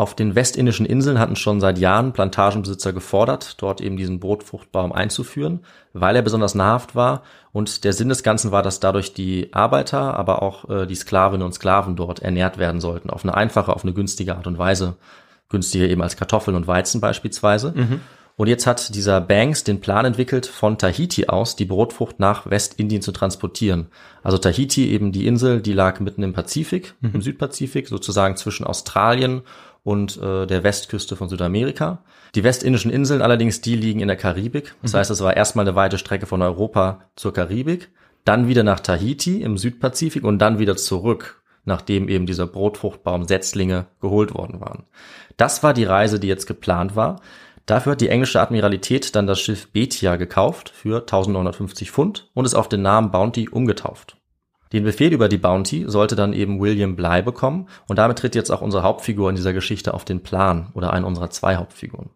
Auf 0.00 0.14
den 0.14 0.34
westindischen 0.34 0.86
Inseln 0.86 1.18
hatten 1.18 1.36
schon 1.36 1.60
seit 1.60 1.76
Jahren 1.76 2.14
Plantagenbesitzer 2.14 2.94
gefordert, 2.94 3.60
dort 3.60 3.82
eben 3.82 3.98
diesen 3.98 4.18
Brotfruchtbaum 4.18 4.92
einzuführen, 4.92 5.60
weil 5.92 6.16
er 6.16 6.22
besonders 6.22 6.54
nahrhaft 6.54 6.94
war. 6.94 7.22
Und 7.52 7.84
der 7.84 7.92
Sinn 7.92 8.08
des 8.08 8.22
Ganzen 8.22 8.50
war, 8.50 8.62
dass 8.62 8.80
dadurch 8.80 9.12
die 9.12 9.52
Arbeiter, 9.52 10.14
aber 10.14 10.40
auch 10.40 10.70
äh, 10.70 10.86
die 10.86 10.94
Sklavinnen 10.94 11.44
und 11.44 11.52
Sklaven 11.52 11.96
dort 11.96 12.20
ernährt 12.20 12.56
werden 12.56 12.80
sollten, 12.80 13.10
auf 13.10 13.24
eine 13.24 13.34
einfache, 13.34 13.74
auf 13.74 13.84
eine 13.84 13.92
günstige 13.92 14.36
Art 14.36 14.46
und 14.46 14.56
Weise. 14.56 14.96
Günstiger 15.50 15.86
eben 15.86 16.00
als 16.00 16.16
Kartoffeln 16.16 16.56
und 16.56 16.66
Weizen 16.66 17.02
beispielsweise. 17.02 17.74
Mhm. 17.76 18.00
Und 18.40 18.46
jetzt 18.46 18.66
hat 18.66 18.94
dieser 18.94 19.20
Banks 19.20 19.64
den 19.64 19.82
Plan 19.82 20.06
entwickelt, 20.06 20.46
von 20.46 20.78
Tahiti 20.78 21.26
aus 21.26 21.56
die 21.56 21.66
Brotfrucht 21.66 22.20
nach 22.20 22.48
Westindien 22.48 23.02
zu 23.02 23.12
transportieren. 23.12 23.88
Also 24.22 24.38
Tahiti, 24.38 24.88
eben 24.88 25.12
die 25.12 25.26
Insel, 25.26 25.60
die 25.60 25.74
lag 25.74 26.00
mitten 26.00 26.22
im 26.22 26.32
Pazifik, 26.32 26.94
mhm. 27.02 27.10
im 27.16 27.20
Südpazifik, 27.20 27.88
sozusagen 27.88 28.36
zwischen 28.36 28.64
Australien 28.64 29.42
und 29.42 29.44
äh, 29.84 30.46
der 30.46 30.62
Westküste 30.62 31.16
von 31.16 31.28
Südamerika. 31.28 32.02
Die 32.34 32.44
westindischen 32.44 32.90
Inseln 32.90 33.22
allerdings, 33.22 33.60
die 33.60 33.76
liegen 33.76 34.00
in 34.00 34.08
der 34.08 34.16
Karibik. 34.16 34.74
Das 34.82 34.92
mhm. 34.92 34.98
heißt, 34.98 35.10
es 35.10 35.22
war 35.22 35.36
erstmal 35.36 35.66
eine 35.66 35.76
weite 35.76 35.98
Strecke 35.98 36.26
von 36.26 36.42
Europa 36.42 37.00
zur 37.16 37.32
Karibik, 37.32 37.90
dann 38.24 38.48
wieder 38.48 38.62
nach 38.62 38.80
Tahiti 38.80 39.42
im 39.42 39.56
Südpazifik 39.56 40.24
und 40.24 40.38
dann 40.38 40.58
wieder 40.58 40.76
zurück, 40.76 41.42
nachdem 41.64 42.08
eben 42.08 42.26
dieser 42.26 42.46
Brotfruchtbaum-Setzlinge 42.46 43.86
geholt 44.00 44.34
worden 44.34 44.60
waren. 44.60 44.84
Das 45.36 45.62
war 45.62 45.72
die 45.72 45.84
Reise, 45.84 46.20
die 46.20 46.28
jetzt 46.28 46.46
geplant 46.46 46.96
war. 46.96 47.20
Dafür 47.66 47.92
hat 47.92 48.00
die 48.00 48.08
englische 48.08 48.40
Admiralität 48.40 49.14
dann 49.14 49.26
das 49.26 49.40
Schiff 49.40 49.70
Betia 49.72 50.16
gekauft 50.16 50.70
für 50.70 51.00
1950 51.00 51.90
Pfund 51.90 52.28
und 52.34 52.44
es 52.44 52.54
auf 52.54 52.68
den 52.68 52.82
Namen 52.82 53.10
Bounty 53.10 53.48
umgetauft. 53.48 54.19
Den 54.72 54.84
Befehl 54.84 55.12
über 55.12 55.28
die 55.28 55.38
Bounty 55.38 55.84
sollte 55.88 56.14
dann 56.14 56.32
eben 56.32 56.60
William 56.60 56.94
Bly 56.94 57.22
bekommen 57.22 57.66
und 57.88 57.98
damit 57.98 58.18
tritt 58.18 58.36
jetzt 58.36 58.50
auch 58.50 58.60
unsere 58.60 58.84
Hauptfigur 58.84 59.28
in 59.28 59.36
dieser 59.36 59.52
Geschichte 59.52 59.94
auf 59.94 60.04
den 60.04 60.22
Plan 60.22 60.70
oder 60.74 60.92
eine 60.92 61.06
unserer 61.06 61.30
zwei 61.30 61.56
Hauptfiguren. 61.56 62.10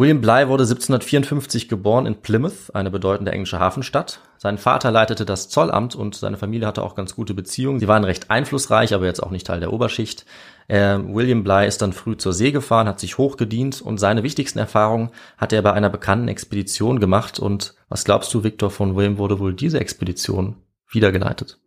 William 0.00 0.22
Bly 0.22 0.48
wurde 0.48 0.62
1754 0.62 1.68
geboren 1.68 2.06
in 2.06 2.22
Plymouth, 2.22 2.74
eine 2.74 2.90
bedeutende 2.90 3.32
englische 3.32 3.60
Hafenstadt. 3.60 4.20
Sein 4.38 4.56
Vater 4.56 4.90
leitete 4.90 5.26
das 5.26 5.50
Zollamt 5.50 5.94
und 5.94 6.14
seine 6.14 6.38
Familie 6.38 6.66
hatte 6.66 6.82
auch 6.82 6.94
ganz 6.94 7.14
gute 7.14 7.34
Beziehungen. 7.34 7.80
Sie 7.80 7.86
waren 7.86 8.04
recht 8.04 8.30
einflussreich, 8.30 8.94
aber 8.94 9.04
jetzt 9.04 9.22
auch 9.22 9.30
nicht 9.30 9.46
Teil 9.46 9.60
der 9.60 9.74
Oberschicht. 9.74 10.24
Äh, 10.68 10.98
William 11.06 11.44
Bly 11.44 11.68
ist 11.68 11.82
dann 11.82 11.92
früh 11.92 12.16
zur 12.16 12.32
See 12.32 12.50
gefahren, 12.50 12.88
hat 12.88 12.98
sich 12.98 13.18
hochgedient 13.18 13.82
und 13.82 13.98
seine 13.98 14.22
wichtigsten 14.22 14.58
Erfahrungen 14.58 15.10
hat 15.36 15.52
er 15.52 15.60
bei 15.60 15.74
einer 15.74 15.90
bekannten 15.90 16.28
Expedition 16.28 16.98
gemacht. 16.98 17.38
Und 17.38 17.74
was 17.90 18.04
glaubst 18.04 18.32
du, 18.32 18.42
Victor, 18.42 18.70
von 18.70 18.96
wem 18.96 19.18
wurde 19.18 19.38
wohl 19.38 19.52
diese 19.52 19.80
Expedition 19.80 20.56
wiedergeleitet? 20.90 21.58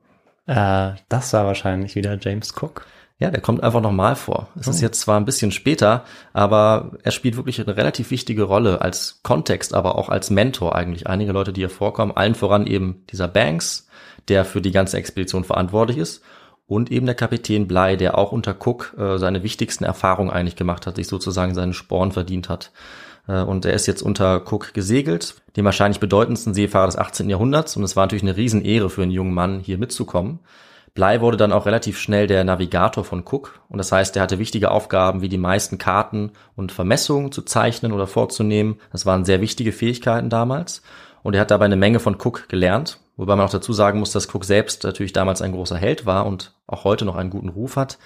Äh, 0.46 0.92
das 1.10 1.34
war 1.34 1.46
wahrscheinlich 1.46 1.96
wieder 1.96 2.18
James 2.20 2.54
Cook. 2.60 2.86
Ja, 3.20 3.32
der 3.32 3.42
kommt 3.42 3.64
einfach 3.64 3.82
nochmal 3.82 4.16
vor. 4.16 4.50
Es 4.60 4.68
oh. 4.68 4.72
ist 4.72 4.82
jetzt 4.82 5.00
zwar 5.00 5.18
ein 5.20 5.26
bisschen 5.26 5.52
später, 5.52 6.04
aber 6.34 6.92
er 7.04 7.12
spielt 7.12 7.38
wirklich 7.38 7.62
eine 7.62 7.78
relativ 7.78 8.12
wichtige 8.12 8.44
Rolle 8.44 8.82
als 8.82 9.22
Kontext, 9.24 9.74
aber 9.74 9.98
auch 9.98 10.10
als 10.10 10.30
Mentor 10.30 10.76
eigentlich. 10.76 11.08
Einige 11.08 11.32
Leute, 11.32 11.54
die 11.54 11.62
hier 11.62 11.70
vorkommen, 11.70 12.12
allen 12.12 12.36
voran 12.36 12.68
eben 12.68 13.06
dieser 13.12 13.28
Banks, 13.28 13.88
der 14.28 14.46
für 14.46 14.62
die 14.62 14.72
ganze 14.72 14.98
Expedition 14.98 15.44
verantwortlich 15.44 15.98
ist 15.98 16.22
und 16.66 16.92
eben 16.92 17.06
der 17.06 17.16
Kapitän 17.16 17.68
Bly, 17.68 17.98
der 17.98 18.18
auch 18.18 18.32
unter 18.32 18.56
Cook 18.60 18.96
äh, 18.98 19.18
seine 19.18 19.44
wichtigsten 19.44 19.84
Erfahrungen 19.84 20.32
eigentlich 20.32 20.56
gemacht 20.56 20.88
hat, 20.88 20.96
sich 20.96 21.08
sozusagen 21.08 21.54
seinen 21.54 21.74
Sporn 21.74 22.12
verdient 22.12 22.50
hat. 22.50 22.72
Äh, 23.28 23.42
und 23.42 23.66
er 23.66 23.74
ist 23.74 23.88
jetzt 23.88 24.02
unter 24.02 24.42
Cook 24.46 24.74
gesegelt, 24.74 25.36
dem 25.56 25.66
wahrscheinlich 25.66 26.00
bedeutendsten 26.00 26.54
Seefahrer 26.54 26.88
des 26.88 26.98
18. 26.98 27.30
Jahrhunderts. 27.30 27.78
Und 27.78 27.84
es 27.84 27.96
war 27.96 28.06
natürlich 28.06 28.24
eine 28.24 28.38
Riesenehre 28.38 28.90
für 28.90 29.04
einen 29.04 29.12
jungen 29.12 29.34
Mann, 29.34 29.60
hier 29.60 29.78
mitzukommen. 29.78 30.40
Bly 30.94 31.22
wurde 31.22 31.38
dann 31.38 31.52
auch 31.52 31.66
relativ 31.66 31.98
schnell 31.98 32.28
der 32.28 32.44
Navigator 32.44 33.04
von 33.04 33.24
Cook. 33.26 33.60
Und 33.68 33.80
das 33.80 33.92
heißt, 33.92 34.16
er 34.16 34.22
hatte 34.22 34.38
wichtige 34.38 34.70
Aufgaben 34.70 35.22
wie 35.22 35.30
die 35.30 35.40
meisten 35.40 35.80
Karten 35.80 36.32
und 36.56 36.72
Vermessungen 36.72 37.32
zu 37.32 37.42
zeichnen 37.42 37.94
oder 37.94 38.06
vorzunehmen. 38.06 38.80
Das 38.92 39.06
waren 39.06 39.26
sehr 39.26 39.42
wichtige 39.42 39.72
Fähigkeiten 39.72 40.30
damals. 40.30 40.84
Und 41.24 41.34
er 41.34 41.42
hat 41.42 41.52
dabei 41.52 41.66
eine 41.66 41.78
Menge 41.78 42.00
von 42.00 42.16
Cook 42.16 42.48
gelernt. 42.48 43.00
Wobei 43.16 43.36
man 43.36 43.46
auch 43.46 43.52
dazu 43.52 43.74
sagen 43.74 44.00
muss, 44.00 44.12
dass 44.12 44.34
Cook 44.34 44.46
selbst 44.46 44.84
natürlich 44.84 45.14
damals 45.14 45.42
ein 45.42 45.52
großer 45.52 45.78
Held 45.78 46.06
war 46.06 46.26
und 46.26 46.54
auch 46.68 46.84
heute 46.84 47.06
noch 47.06 47.16
einen 47.16 47.30
guten 47.30 47.50
Ruf 47.50 47.76
hat. 47.76 47.98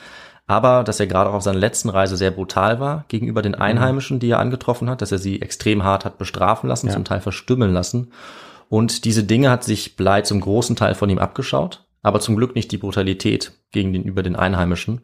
Aber 0.48 0.84
dass 0.86 1.00
er 1.00 1.08
gerade 1.08 1.30
auch 1.30 1.36
auf 1.36 1.44
seiner 1.44 1.60
letzten 1.60 1.90
Reise 1.90 2.16
sehr 2.16 2.32
brutal 2.32 2.80
war 2.80 3.04
gegenüber 3.10 3.42
den 3.42 3.54
Einheimischen, 3.56 4.20
die 4.20 4.30
er 4.30 4.40
angetroffen 4.40 4.90
hat, 4.90 5.02
dass 5.02 5.12
er 5.12 5.18
sie 5.18 5.42
extrem 5.42 5.84
hart 5.84 6.06
hat 6.06 6.18
bestrafen 6.18 6.70
lassen, 6.70 6.88
Ja. 6.88 6.94
zum 6.94 7.04
Teil 7.04 7.20
verstümmeln 7.20 7.74
lassen. 7.74 8.12
Und 8.70 9.04
diese 9.06 9.24
Dinge 9.24 9.50
hat 9.50 9.66
sich 9.66 9.98
Bly 9.98 10.24
zum 10.24 10.40
großen 10.40 10.76
Teil 10.78 10.96
von 10.96 11.10
ihm 11.10 11.20
abgeschaut, 11.20 11.86
aber 12.02 12.22
zum 12.22 12.38
Glück 12.38 12.56
nicht 12.56 12.72
die 12.72 12.78
Brutalität 12.78 13.52
gegenüber 13.72 14.24
den 14.24 14.36
Einheimischen. 14.38 15.02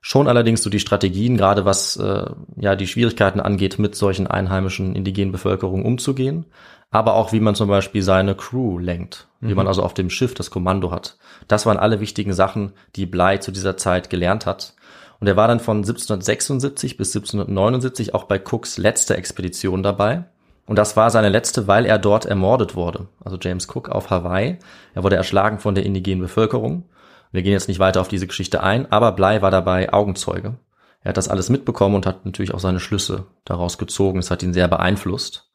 Schon 0.00 0.28
allerdings 0.28 0.62
so 0.62 0.70
die 0.70 0.80
Strategien, 0.80 1.36
gerade 1.36 1.64
was 1.64 1.96
äh, 1.96 2.24
ja 2.56 2.74
die 2.74 2.86
Schwierigkeiten 2.86 3.38
angeht, 3.38 3.78
mit 3.78 3.94
solchen 3.94 4.26
einheimischen 4.26 4.96
indigenen 4.96 5.30
Bevölkerungen 5.30 5.84
umzugehen, 5.84 6.46
aber 6.90 7.14
auch 7.14 7.32
wie 7.32 7.40
man 7.40 7.54
zum 7.54 7.68
Beispiel 7.68 8.02
seine 8.02 8.34
Crew 8.34 8.78
lenkt, 8.78 9.28
wie 9.40 9.54
man 9.54 9.68
also 9.68 9.82
auf 9.82 9.94
dem 9.94 10.10
Schiff 10.10 10.34
das 10.34 10.50
Kommando 10.50 10.90
hat. 10.90 11.18
Das 11.48 11.66
waren 11.66 11.76
alle 11.76 12.00
wichtigen 12.00 12.32
Sachen, 12.32 12.72
die 12.96 13.06
Bly 13.06 13.38
zu 13.40 13.52
dieser 13.52 13.76
Zeit 13.76 14.10
gelernt 14.10 14.46
hat. 14.46 14.74
Und 15.20 15.26
er 15.26 15.36
war 15.36 15.48
dann 15.48 15.60
von 15.60 15.78
1776 15.78 16.96
bis 16.96 17.14
1779 17.14 18.14
auch 18.14 18.24
bei 18.24 18.40
Cooks 18.40 18.78
letzter 18.78 19.16
Expedition 19.16 19.82
dabei. 19.82 20.24
Und 20.66 20.76
das 20.76 20.96
war 20.96 21.10
seine 21.10 21.28
letzte, 21.28 21.66
weil 21.66 21.84
er 21.84 21.98
dort 21.98 22.24
ermordet 22.24 22.74
wurde. 22.74 23.08
Also 23.22 23.36
James 23.40 23.68
Cook 23.68 23.88
auf 23.88 24.08
Hawaii. 24.10 24.58
Er 24.94 25.02
wurde 25.02 25.16
erschlagen 25.16 25.58
von 25.58 25.74
der 25.74 25.84
indigenen 25.84 26.20
Bevölkerung. 26.20 26.84
Wir 27.32 27.42
gehen 27.42 27.52
jetzt 27.52 27.68
nicht 27.68 27.80
weiter 27.80 28.00
auf 28.00 28.08
diese 28.08 28.26
Geschichte 28.26 28.62
ein, 28.62 28.90
aber 28.90 29.12
Bly 29.12 29.42
war 29.42 29.50
dabei 29.50 29.92
Augenzeuge. 29.92 30.56
Er 31.02 31.10
hat 31.10 31.16
das 31.16 31.28
alles 31.28 31.48
mitbekommen 31.48 31.94
und 31.94 32.06
hat 32.06 32.24
natürlich 32.24 32.52
auch 32.54 32.60
seine 32.60 32.80
Schlüsse 32.80 33.26
daraus 33.44 33.78
gezogen. 33.78 34.18
Es 34.18 34.30
hat 34.30 34.42
ihn 34.42 34.52
sehr 34.52 34.68
beeinflusst. 34.68 35.50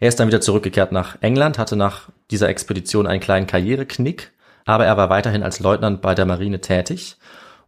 Er 0.00 0.08
ist 0.08 0.20
dann 0.20 0.28
wieder 0.28 0.40
zurückgekehrt 0.40 0.92
nach 0.92 1.18
England, 1.20 1.58
hatte 1.58 1.76
nach 1.76 2.08
dieser 2.30 2.48
Expedition 2.48 3.06
einen 3.06 3.20
kleinen 3.20 3.46
Karriereknick, 3.46 4.32
aber 4.64 4.86
er 4.86 4.96
war 4.96 5.10
weiterhin 5.10 5.42
als 5.42 5.60
Leutnant 5.60 6.02
bei 6.02 6.14
der 6.14 6.26
Marine 6.26 6.60
tätig. 6.60 7.16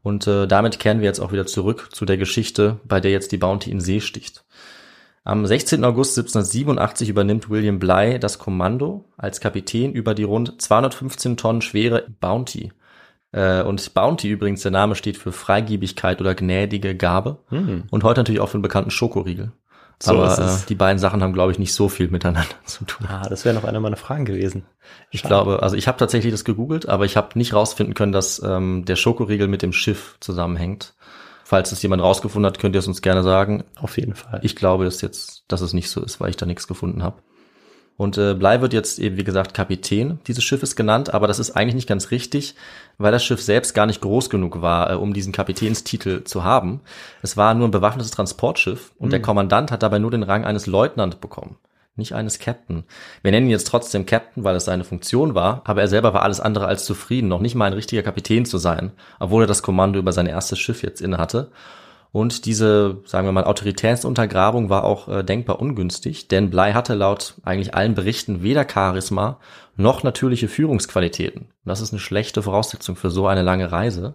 Und 0.02 0.26
äh, 0.26 0.46
damit 0.46 0.78
kehren 0.78 1.00
wir 1.00 1.06
jetzt 1.06 1.20
auch 1.20 1.32
wieder 1.32 1.46
zurück 1.46 1.88
zu 1.92 2.04
der 2.04 2.16
Geschichte, 2.16 2.80
bei 2.84 3.00
der 3.00 3.10
jetzt 3.10 3.32
die 3.32 3.38
Bounty 3.38 3.70
in 3.70 3.80
See 3.80 4.00
sticht. 4.00 4.44
Am 5.24 5.44
16. 5.44 5.84
August 5.84 6.16
1787 6.16 7.08
übernimmt 7.08 7.50
William 7.50 7.78
Bly 7.78 8.18
das 8.18 8.38
Kommando 8.38 9.04
als 9.18 9.40
Kapitän 9.40 9.92
über 9.92 10.14
die 10.14 10.22
rund 10.22 10.60
215 10.60 11.36
Tonnen 11.36 11.60
schwere 11.60 12.06
Bounty. 12.20 12.72
Äh, 13.32 13.62
und 13.62 13.92
Bounty 13.92 14.30
übrigens, 14.30 14.62
der 14.62 14.70
Name 14.70 14.94
steht 14.94 15.18
für 15.18 15.32
Freigiebigkeit 15.32 16.20
oder 16.20 16.34
gnädige 16.34 16.96
Gabe. 16.96 17.38
Und 17.90 18.02
heute 18.02 18.20
natürlich 18.20 18.40
auch 18.40 18.48
für 18.48 18.58
den 18.58 18.62
bekannten 18.62 18.90
Schokoriegel. 18.90 19.52
So 20.02 20.12
Aber 20.12 20.26
ist 20.32 20.38
es. 20.38 20.62
äh, 20.62 20.66
die 20.68 20.74
beiden 20.74 20.98
Sachen 20.98 21.22
haben, 21.22 21.32
glaube 21.34 21.52
ich, 21.52 21.58
nicht 21.58 21.74
so 21.74 21.88
viel 21.88 22.08
miteinander 22.08 22.48
zu 22.64 22.84
tun. 22.84 23.06
Ah, 23.08 23.28
das 23.28 23.44
wäre 23.44 23.54
noch 23.54 23.64
eine 23.64 23.80
meiner 23.80 23.96
Fragen 23.96 24.24
gewesen. 24.24 24.64
Ich 25.10 25.20
Schade. 25.20 25.28
glaube, 25.34 25.62
also 25.62 25.76
ich 25.76 25.88
habe 25.88 25.98
tatsächlich 25.98 26.32
das 26.32 26.44
gegoogelt, 26.44 26.88
aber 26.88 27.04
ich 27.04 27.16
habe 27.16 27.36
nicht 27.38 27.52
rausfinden 27.52 27.94
können, 27.94 28.12
dass 28.12 28.42
ähm, 28.42 28.84
der 28.86 28.96
Schokoriegel 28.96 29.46
mit 29.48 29.62
dem 29.62 29.72
Schiff 29.72 30.16
zusammenhängt. 30.20 30.94
Falls 31.44 31.72
es 31.72 31.82
jemand 31.82 32.00
rausgefunden 32.02 32.46
hat, 32.46 32.58
könnt 32.60 32.76
ihr 32.76 32.78
es 32.78 32.86
uns 32.86 33.02
gerne 33.02 33.22
sagen. 33.24 33.64
Auf 33.80 33.98
jeden 33.98 34.14
Fall. 34.14 34.38
Ich 34.42 34.54
glaube 34.56 34.86
es 34.86 35.00
jetzt, 35.00 35.42
dass 35.48 35.60
es 35.60 35.72
nicht 35.72 35.90
so 35.90 36.00
ist, 36.02 36.20
weil 36.20 36.30
ich 36.30 36.36
da 36.36 36.46
nichts 36.46 36.66
gefunden 36.68 37.02
habe. 37.02 37.22
Und 38.00 38.16
äh, 38.16 38.32
Bly 38.32 38.62
wird 38.62 38.72
jetzt 38.72 38.98
eben, 38.98 39.18
wie 39.18 39.24
gesagt, 39.24 39.52
Kapitän 39.52 40.20
dieses 40.26 40.42
Schiffes 40.42 40.74
genannt, 40.74 41.12
aber 41.12 41.26
das 41.26 41.38
ist 41.38 41.50
eigentlich 41.50 41.74
nicht 41.74 41.86
ganz 41.86 42.10
richtig, 42.10 42.54
weil 42.96 43.12
das 43.12 43.22
Schiff 43.22 43.42
selbst 43.42 43.74
gar 43.74 43.84
nicht 43.84 44.00
groß 44.00 44.30
genug 44.30 44.62
war, 44.62 44.90
äh, 44.90 44.94
um 44.94 45.12
diesen 45.12 45.34
Kapitänstitel 45.34 46.24
zu 46.24 46.42
haben. 46.42 46.80
Es 47.20 47.36
war 47.36 47.52
nur 47.52 47.68
ein 47.68 47.72
bewaffnetes 47.72 48.10
Transportschiff 48.10 48.92
und 48.96 49.12
der 49.12 49.20
Kommandant 49.20 49.70
hat 49.70 49.82
dabei 49.82 49.98
nur 49.98 50.10
den 50.10 50.22
Rang 50.22 50.46
eines 50.46 50.66
Leutnant 50.66 51.20
bekommen, 51.20 51.58
nicht 51.94 52.14
eines 52.14 52.38
Captain. 52.38 52.84
Wir 53.20 53.32
nennen 53.32 53.48
ihn 53.48 53.50
jetzt 53.50 53.66
trotzdem 53.66 54.06
Captain, 54.06 54.44
weil 54.44 54.56
es 54.56 54.64
seine 54.64 54.84
Funktion 54.84 55.34
war, 55.34 55.60
aber 55.66 55.82
er 55.82 55.88
selber 55.88 56.14
war 56.14 56.22
alles 56.22 56.40
andere 56.40 56.68
als 56.68 56.86
zufrieden, 56.86 57.28
noch 57.28 57.40
nicht 57.40 57.54
mal 57.54 57.66
ein 57.66 57.74
richtiger 57.74 58.02
Kapitän 58.02 58.46
zu 58.46 58.56
sein, 58.56 58.92
obwohl 59.18 59.44
er 59.44 59.46
das 59.46 59.62
Kommando 59.62 59.98
über 59.98 60.12
sein 60.12 60.26
erstes 60.26 60.58
Schiff 60.58 60.82
jetzt 60.82 61.02
inne 61.02 61.18
hatte. 61.18 61.50
Und 62.12 62.44
diese, 62.44 62.98
sagen 63.04 63.26
wir 63.26 63.32
mal, 63.32 63.44
Autoritätsuntergrabung 63.44 64.68
war 64.68 64.84
auch 64.84 65.08
äh, 65.08 65.22
denkbar 65.22 65.60
ungünstig, 65.60 66.26
denn 66.26 66.50
Bly 66.50 66.72
hatte 66.72 66.94
laut 66.94 67.34
eigentlich 67.44 67.74
allen 67.74 67.94
Berichten 67.94 68.42
weder 68.42 68.66
Charisma 68.68 69.38
noch 69.76 70.02
natürliche 70.02 70.48
Führungsqualitäten. 70.48 71.42
Und 71.42 71.50
das 71.64 71.80
ist 71.80 71.92
eine 71.92 72.00
schlechte 72.00 72.42
Voraussetzung 72.42 72.96
für 72.96 73.10
so 73.10 73.26
eine 73.28 73.42
lange 73.42 73.70
Reise. 73.70 74.14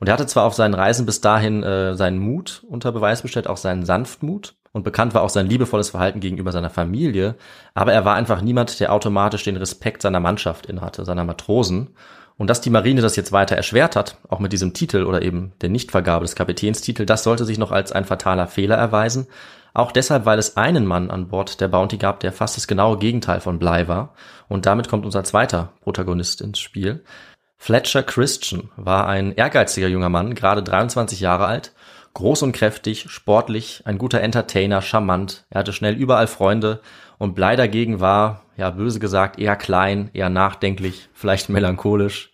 Und 0.00 0.08
er 0.08 0.14
hatte 0.14 0.26
zwar 0.26 0.44
auf 0.44 0.54
seinen 0.54 0.74
Reisen 0.74 1.06
bis 1.06 1.20
dahin 1.22 1.62
äh, 1.62 1.94
seinen 1.94 2.18
Mut 2.18 2.62
unter 2.68 2.92
Beweis 2.92 3.22
gestellt, 3.22 3.46
auch 3.46 3.56
seinen 3.56 3.86
Sanftmut. 3.86 4.54
Und 4.72 4.82
bekannt 4.82 5.14
war 5.14 5.22
auch 5.22 5.30
sein 5.30 5.46
liebevolles 5.46 5.90
Verhalten 5.90 6.20
gegenüber 6.20 6.52
seiner 6.52 6.68
Familie. 6.68 7.36
Aber 7.74 7.92
er 7.92 8.04
war 8.04 8.16
einfach 8.16 8.42
niemand, 8.42 8.80
der 8.80 8.92
automatisch 8.92 9.44
den 9.44 9.56
Respekt 9.56 10.02
seiner 10.02 10.20
Mannschaft 10.20 10.66
innehatte, 10.66 11.04
seiner 11.04 11.24
Matrosen. 11.24 11.90
Und 12.36 12.50
dass 12.50 12.60
die 12.60 12.70
Marine 12.70 13.00
das 13.00 13.16
jetzt 13.16 13.32
weiter 13.32 13.56
erschwert 13.56 13.94
hat, 13.94 14.18
auch 14.28 14.40
mit 14.40 14.52
diesem 14.52 14.74
Titel 14.74 15.04
oder 15.04 15.22
eben 15.22 15.52
der 15.60 15.68
Nichtvergabe 15.68 16.24
des 16.24 16.34
Kapitänstitels, 16.34 17.06
das 17.06 17.22
sollte 17.22 17.44
sich 17.44 17.58
noch 17.58 17.70
als 17.70 17.92
ein 17.92 18.04
fataler 18.04 18.48
Fehler 18.48 18.76
erweisen. 18.76 19.28
Auch 19.72 19.92
deshalb, 19.92 20.24
weil 20.24 20.38
es 20.38 20.56
einen 20.56 20.86
Mann 20.86 21.10
an 21.10 21.28
Bord 21.28 21.60
der 21.60 21.68
Bounty 21.68 21.96
gab, 21.96 22.20
der 22.20 22.32
fast 22.32 22.56
das 22.56 22.66
genaue 22.66 22.98
Gegenteil 22.98 23.40
von 23.40 23.58
Bly 23.58 23.88
war. 23.88 24.14
Und 24.48 24.66
damit 24.66 24.88
kommt 24.88 25.04
unser 25.04 25.24
zweiter 25.24 25.72
Protagonist 25.80 26.40
ins 26.40 26.58
Spiel. 26.58 27.04
Fletcher 27.56 28.02
Christian 28.02 28.70
war 28.76 29.06
ein 29.06 29.32
ehrgeiziger 29.32 29.88
junger 29.88 30.10
Mann, 30.10 30.34
gerade 30.34 30.62
23 30.62 31.20
Jahre 31.20 31.46
alt, 31.46 31.72
groß 32.14 32.42
und 32.42 32.52
kräftig, 32.52 33.06
sportlich, 33.08 33.82
ein 33.84 33.98
guter 33.98 34.20
Entertainer, 34.20 34.82
charmant. 34.82 35.44
Er 35.50 35.60
hatte 35.60 35.72
schnell 35.72 35.94
überall 35.94 36.26
Freunde 36.26 36.80
und 37.18 37.34
Bly 37.34 37.56
dagegen 37.56 38.00
war, 38.00 38.43
ja 38.56 38.70
böse 38.70 39.00
gesagt, 39.00 39.38
eher 39.38 39.56
klein, 39.56 40.10
eher 40.12 40.30
nachdenklich, 40.30 41.08
vielleicht 41.12 41.48
melancholisch. 41.50 42.32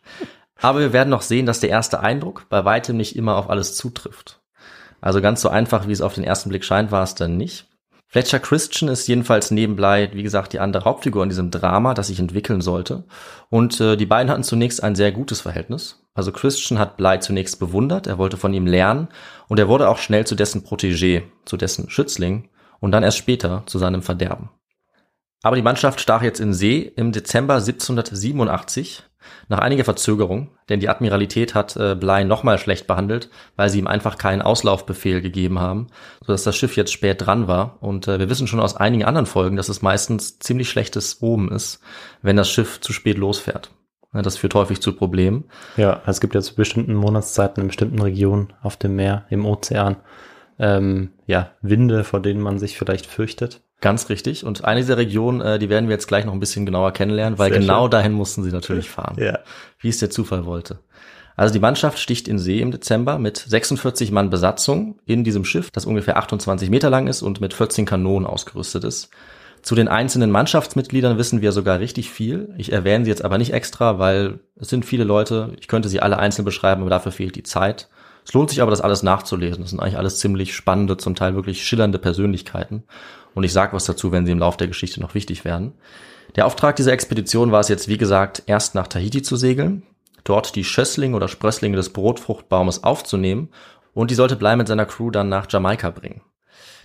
Aber 0.60 0.80
wir 0.80 0.92
werden 0.92 1.08
noch 1.08 1.22
sehen, 1.22 1.46
dass 1.46 1.60
der 1.60 1.70
erste 1.70 2.00
Eindruck 2.00 2.46
bei 2.48 2.64
weitem 2.64 2.96
nicht 2.96 3.16
immer 3.16 3.36
auf 3.36 3.48
alles 3.48 3.76
zutrifft. 3.76 4.40
Also 5.00 5.22
ganz 5.22 5.40
so 5.40 5.48
einfach, 5.48 5.88
wie 5.88 5.92
es 5.92 6.02
auf 6.02 6.14
den 6.14 6.24
ersten 6.24 6.50
Blick 6.50 6.64
scheint, 6.64 6.92
war 6.92 7.02
es 7.02 7.14
dann 7.14 7.36
nicht. 7.36 7.66
Fletcher 8.12 8.40
Christian 8.40 8.90
ist 8.90 9.06
jedenfalls 9.06 9.52
neben 9.52 9.76
Bly, 9.76 10.10
wie 10.12 10.24
gesagt, 10.24 10.52
die 10.52 10.58
andere 10.58 10.84
Hauptfigur 10.84 11.22
in 11.22 11.28
diesem 11.28 11.52
Drama, 11.52 11.94
das 11.94 12.08
sich 12.08 12.18
entwickeln 12.18 12.60
sollte. 12.60 13.04
Und 13.50 13.80
äh, 13.80 13.96
die 13.96 14.04
beiden 14.04 14.30
hatten 14.30 14.42
zunächst 14.42 14.82
ein 14.82 14.96
sehr 14.96 15.12
gutes 15.12 15.40
Verhältnis. 15.40 16.04
Also 16.12 16.32
Christian 16.32 16.80
hat 16.80 16.96
Bly 16.96 17.20
zunächst 17.20 17.60
bewundert, 17.60 18.08
er 18.08 18.18
wollte 18.18 18.36
von 18.36 18.52
ihm 18.52 18.66
lernen 18.66 19.08
und 19.46 19.60
er 19.60 19.68
wurde 19.68 19.88
auch 19.88 19.98
schnell 19.98 20.26
zu 20.26 20.34
dessen 20.34 20.64
Protégé, 20.64 21.22
zu 21.44 21.56
dessen 21.56 21.88
Schützling 21.88 22.48
und 22.80 22.90
dann 22.90 23.04
erst 23.04 23.18
später 23.18 23.62
zu 23.66 23.78
seinem 23.78 24.02
Verderben. 24.02 24.50
Aber 25.42 25.56
die 25.56 25.62
Mannschaft 25.62 26.00
stach 26.00 26.22
jetzt 26.22 26.40
in 26.40 26.52
See 26.52 26.92
im 26.96 27.12
Dezember 27.12 27.54
1787 27.54 29.04
nach 29.48 29.58
einiger 29.58 29.84
Verzögerung, 29.84 30.50
denn 30.68 30.80
die 30.80 30.88
Admiralität 30.88 31.54
hat 31.54 31.76
äh, 31.76 31.94
Bly 31.94 32.24
nochmal 32.24 32.58
schlecht 32.58 32.86
behandelt, 32.86 33.30
weil 33.56 33.68
sie 33.68 33.78
ihm 33.78 33.86
einfach 33.86 34.18
keinen 34.18 34.42
Auslaufbefehl 34.42 35.20
gegeben 35.20 35.58
haben, 35.58 35.88
sodass 36.24 36.44
das 36.44 36.56
Schiff 36.56 36.76
jetzt 36.76 36.92
spät 36.92 37.26
dran 37.26 37.48
war. 37.48 37.78
Und 37.80 38.08
äh, 38.08 38.18
wir 38.18 38.30
wissen 38.30 38.46
schon 38.46 38.60
aus 38.60 38.76
einigen 38.76 39.04
anderen 39.04 39.26
Folgen, 39.26 39.56
dass 39.56 39.68
es 39.68 39.82
meistens 39.82 40.38
ziemlich 40.38 40.70
schlechtes 40.70 41.20
Oben 41.22 41.50
ist, 41.50 41.80
wenn 42.22 42.36
das 42.36 42.50
Schiff 42.50 42.80
zu 42.80 42.92
spät 42.92 43.18
losfährt. 43.18 43.70
Das 44.12 44.36
führt 44.36 44.54
häufig 44.54 44.80
zu 44.82 44.92
Problemen. 44.92 45.44
Ja, 45.76 46.02
es 46.04 46.20
gibt 46.20 46.34
ja 46.34 46.40
zu 46.40 46.56
bestimmten 46.56 46.94
Monatszeiten 46.94 47.62
in 47.62 47.68
bestimmten 47.68 48.02
Regionen 48.02 48.52
auf 48.60 48.76
dem 48.76 48.96
Meer, 48.96 49.24
im 49.30 49.46
Ozean, 49.46 49.96
ähm, 50.58 51.12
ja, 51.26 51.52
Winde, 51.62 52.02
vor 52.02 52.20
denen 52.20 52.40
man 52.40 52.58
sich 52.58 52.76
vielleicht 52.76 53.06
fürchtet. 53.06 53.62
Ganz 53.80 54.08
richtig. 54.10 54.44
Und 54.44 54.64
eine 54.64 54.80
dieser 54.80 54.96
Regionen, 54.98 55.40
äh, 55.40 55.58
die 55.58 55.68
werden 55.70 55.88
wir 55.88 55.94
jetzt 55.94 56.06
gleich 56.08 56.24
noch 56.24 56.32
ein 56.34 56.40
bisschen 56.40 56.66
genauer 56.66 56.92
kennenlernen, 56.92 57.38
weil 57.38 57.50
Sehr 57.50 57.60
genau 57.60 57.84
schön. 57.84 57.90
dahin 57.92 58.12
mussten 58.12 58.42
sie 58.42 58.50
natürlich 58.52 58.90
fahren. 58.90 59.16
Ja. 59.18 59.38
wie 59.78 59.88
es 59.88 59.98
der 59.98 60.10
Zufall 60.10 60.44
wollte. 60.44 60.78
Also 61.36 61.54
die 61.54 61.60
Mannschaft 61.60 61.98
sticht 61.98 62.28
in 62.28 62.38
See 62.38 62.60
im 62.60 62.70
Dezember 62.70 63.18
mit 63.18 63.38
46 63.38 64.10
Mann 64.12 64.28
Besatzung 64.28 64.98
in 65.06 65.24
diesem 65.24 65.46
Schiff, 65.46 65.70
das 65.70 65.86
ungefähr 65.86 66.18
28 66.18 66.68
Meter 66.68 66.90
lang 66.90 67.06
ist 67.06 67.22
und 67.22 67.40
mit 67.40 67.54
14 67.54 67.86
Kanonen 67.86 68.26
ausgerüstet 68.26 68.84
ist. 68.84 69.08
Zu 69.62 69.74
den 69.74 69.88
einzelnen 69.88 70.30
Mannschaftsmitgliedern 70.30 71.16
wissen 71.18 71.40
wir 71.40 71.52
sogar 71.52 71.80
richtig 71.80 72.10
viel. 72.10 72.54
Ich 72.58 72.72
erwähne 72.72 73.04
sie 73.04 73.10
jetzt 73.10 73.24
aber 73.24 73.38
nicht 73.38 73.52
extra, 73.54 73.98
weil 73.98 74.40
es 74.56 74.68
sind 74.68 74.84
viele 74.84 75.04
Leute. 75.04 75.52
Ich 75.60 75.68
könnte 75.68 75.88
sie 75.88 76.00
alle 76.00 76.18
einzeln 76.18 76.44
beschreiben, 76.44 76.82
aber 76.82 76.90
dafür 76.90 77.12
fehlt 77.12 77.36
die 77.36 77.42
Zeit. 77.42 77.88
Es 78.24 78.34
lohnt 78.34 78.50
sich 78.50 78.60
aber, 78.60 78.70
das 78.70 78.80
alles 78.80 79.02
nachzulesen. 79.02 79.62
Das 79.62 79.70
sind 79.70 79.80
eigentlich 79.80 79.96
alles 79.98 80.18
ziemlich 80.18 80.54
spannende, 80.54 80.96
zum 80.98 81.14
Teil 81.14 81.34
wirklich 81.34 81.64
schillernde 81.66 81.98
Persönlichkeiten. 81.98 82.84
Und 83.34 83.44
ich 83.44 83.52
sage 83.52 83.72
was 83.72 83.84
dazu, 83.84 84.12
wenn 84.12 84.26
sie 84.26 84.32
im 84.32 84.38
Laufe 84.38 84.58
der 84.58 84.68
Geschichte 84.68 85.00
noch 85.00 85.14
wichtig 85.14 85.44
werden. 85.44 85.72
Der 86.36 86.46
Auftrag 86.46 86.76
dieser 86.76 86.92
Expedition 86.92 87.52
war 87.52 87.60
es 87.60 87.68
jetzt, 87.68 87.88
wie 87.88 87.98
gesagt, 87.98 88.42
erst 88.46 88.74
nach 88.74 88.86
Tahiti 88.86 89.22
zu 89.22 89.36
segeln, 89.36 89.82
dort 90.24 90.54
die 90.54 90.64
Schösslinge 90.64 91.16
oder 91.16 91.28
Sprösslinge 91.28 91.76
des 91.76 91.90
Brotfruchtbaumes 91.92 92.84
aufzunehmen 92.84 93.48
und 93.94 94.10
die 94.10 94.14
sollte 94.14 94.36
Bly 94.36 94.56
mit 94.56 94.68
seiner 94.68 94.86
Crew 94.86 95.10
dann 95.10 95.28
nach 95.28 95.46
Jamaika 95.50 95.90
bringen. 95.90 96.22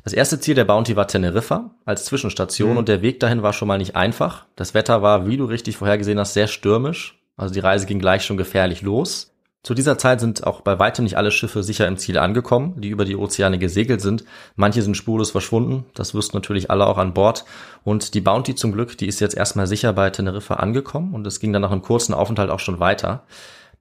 Das 0.03 0.13
erste 0.13 0.39
Ziel 0.39 0.55
der 0.55 0.65
Bounty 0.65 0.95
war 0.95 1.07
Teneriffa 1.07 1.71
als 1.83 2.05
Zwischenstation 2.05 2.71
Mhm. 2.71 2.77
und 2.77 2.87
der 2.89 3.01
Weg 3.01 3.19
dahin 3.19 3.41
war 3.43 3.53
schon 3.53 3.67
mal 3.67 3.77
nicht 3.77 3.95
einfach. 3.95 4.45
Das 4.55 4.73
Wetter 4.73 5.01
war, 5.01 5.27
wie 5.27 5.37
du 5.37 5.45
richtig 5.45 5.77
vorhergesehen 5.77 6.19
hast, 6.19 6.33
sehr 6.33 6.47
stürmisch. 6.47 7.19
Also 7.37 7.53
die 7.53 7.59
Reise 7.59 7.85
ging 7.85 7.99
gleich 7.99 8.23
schon 8.23 8.37
gefährlich 8.37 8.81
los. 8.81 9.34
Zu 9.65 9.73
dieser 9.73 9.97
Zeit 9.97 10.19
sind 10.19 10.45
auch 10.45 10.61
bei 10.61 10.77
weitem 10.77 11.05
nicht 11.05 11.17
alle 11.17 11.31
Schiffe 11.31 11.63
sicher 11.63 11.87
im 11.87 11.97
Ziel 11.97 12.19
angekommen, 12.19 12.79
die 12.79 12.89
über 12.89 13.03
die 13.03 13.15
Ozeane 13.15 13.57
gesegelt 13.57 13.99
sind. 13.99 14.23
Manche 14.55 14.83
sind 14.83 14.95
spurlos 14.95 15.31
verschwunden. 15.31 15.85
Das 15.95 16.13
wüssten 16.13 16.37
natürlich 16.37 16.69
alle 16.69 16.85
auch 16.85 16.99
an 16.99 17.15
Bord. 17.15 17.45
Und 17.83 18.13
die 18.13 18.21
Bounty 18.21 18.53
zum 18.53 18.73
Glück, 18.73 18.95
die 18.95 19.07
ist 19.07 19.19
jetzt 19.21 19.35
erstmal 19.35 19.65
sicher 19.65 19.91
bei 19.93 20.11
Teneriffa 20.11 20.57
angekommen 20.57 21.15
und 21.15 21.25
es 21.25 21.39
ging 21.39 21.51
dann 21.51 21.63
nach 21.63 21.71
einem 21.71 21.81
kurzen 21.81 22.13
Aufenthalt 22.13 22.51
auch 22.51 22.59
schon 22.59 22.79
weiter. 22.79 23.23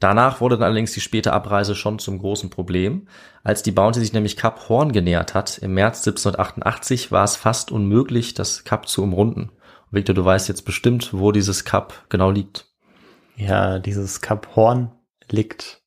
Danach 0.01 0.41
wurde 0.41 0.57
dann 0.57 0.65
allerdings 0.65 0.93
die 0.93 1.03
späte 1.03 1.35
Abreise 1.35 1.75
schon 1.75 1.99
zum 1.99 2.19
großen 2.19 2.49
Problem. 2.49 3.07
Als 3.43 3.63
die 3.63 3.73
Bounty 3.73 4.01
sich 4.01 4.15
nämlich 4.15 4.39
Kap 4.39 4.71
Horn 4.71 4.91
genähert 4.91 5.35
hat, 5.35 5.59
im 5.59 5.75
März 5.75 5.99
1788, 5.99 7.13
war 7.13 7.25
es 7.25 7.37
fast 7.37 7.71
unmöglich, 7.71 8.33
das 8.33 8.65
Kap 8.65 8.89
zu 8.89 9.03
umrunden. 9.03 9.51
Victor, 9.91 10.15
du 10.15 10.25
weißt 10.25 10.49
jetzt 10.49 10.65
bestimmt, 10.65 11.11
wo 11.13 11.31
dieses 11.31 11.67
Kap 11.67 12.07
genau 12.09 12.31
liegt. 12.31 12.65
Ja, 13.37 13.79
dieses 13.79 14.23
Kap 14.23 14.57
Horn 14.57 14.91
liegt 15.31 15.83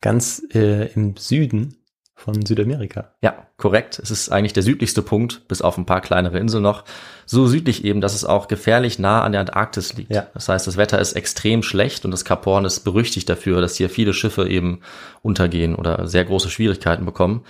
ganz 0.00 0.42
äh, 0.54 0.92
im 0.92 1.16
Süden 1.16 1.76
von 2.20 2.44
Südamerika. 2.44 3.14
Ja, 3.22 3.46
korrekt. 3.56 3.98
Es 3.98 4.10
ist 4.10 4.30
eigentlich 4.30 4.52
der 4.52 4.62
südlichste 4.62 5.00
Punkt, 5.00 5.48
bis 5.48 5.62
auf 5.62 5.78
ein 5.78 5.86
paar 5.86 6.02
kleinere 6.02 6.38
Inseln 6.38 6.62
noch. 6.62 6.84
So 7.24 7.46
südlich 7.46 7.84
eben, 7.84 8.02
dass 8.02 8.14
es 8.14 8.26
auch 8.26 8.46
gefährlich 8.46 8.98
nah 8.98 9.22
an 9.22 9.32
der 9.32 9.40
Antarktis 9.40 9.94
liegt. 9.94 10.12
Ja. 10.12 10.26
Das 10.34 10.48
heißt, 10.48 10.66
das 10.66 10.76
Wetter 10.76 10.98
ist 10.98 11.14
extrem 11.14 11.62
schlecht 11.62 12.04
und 12.04 12.10
das 12.10 12.26
Kap 12.26 12.44
Horn 12.44 12.66
ist 12.66 12.80
berüchtigt 12.80 13.28
dafür, 13.28 13.62
dass 13.62 13.76
hier 13.76 13.88
viele 13.88 14.12
Schiffe 14.12 14.48
eben 14.48 14.80
untergehen 15.22 15.74
oder 15.74 16.06
sehr 16.06 16.24
große 16.24 16.50
Schwierigkeiten 16.50 17.06
bekommen. 17.06 17.42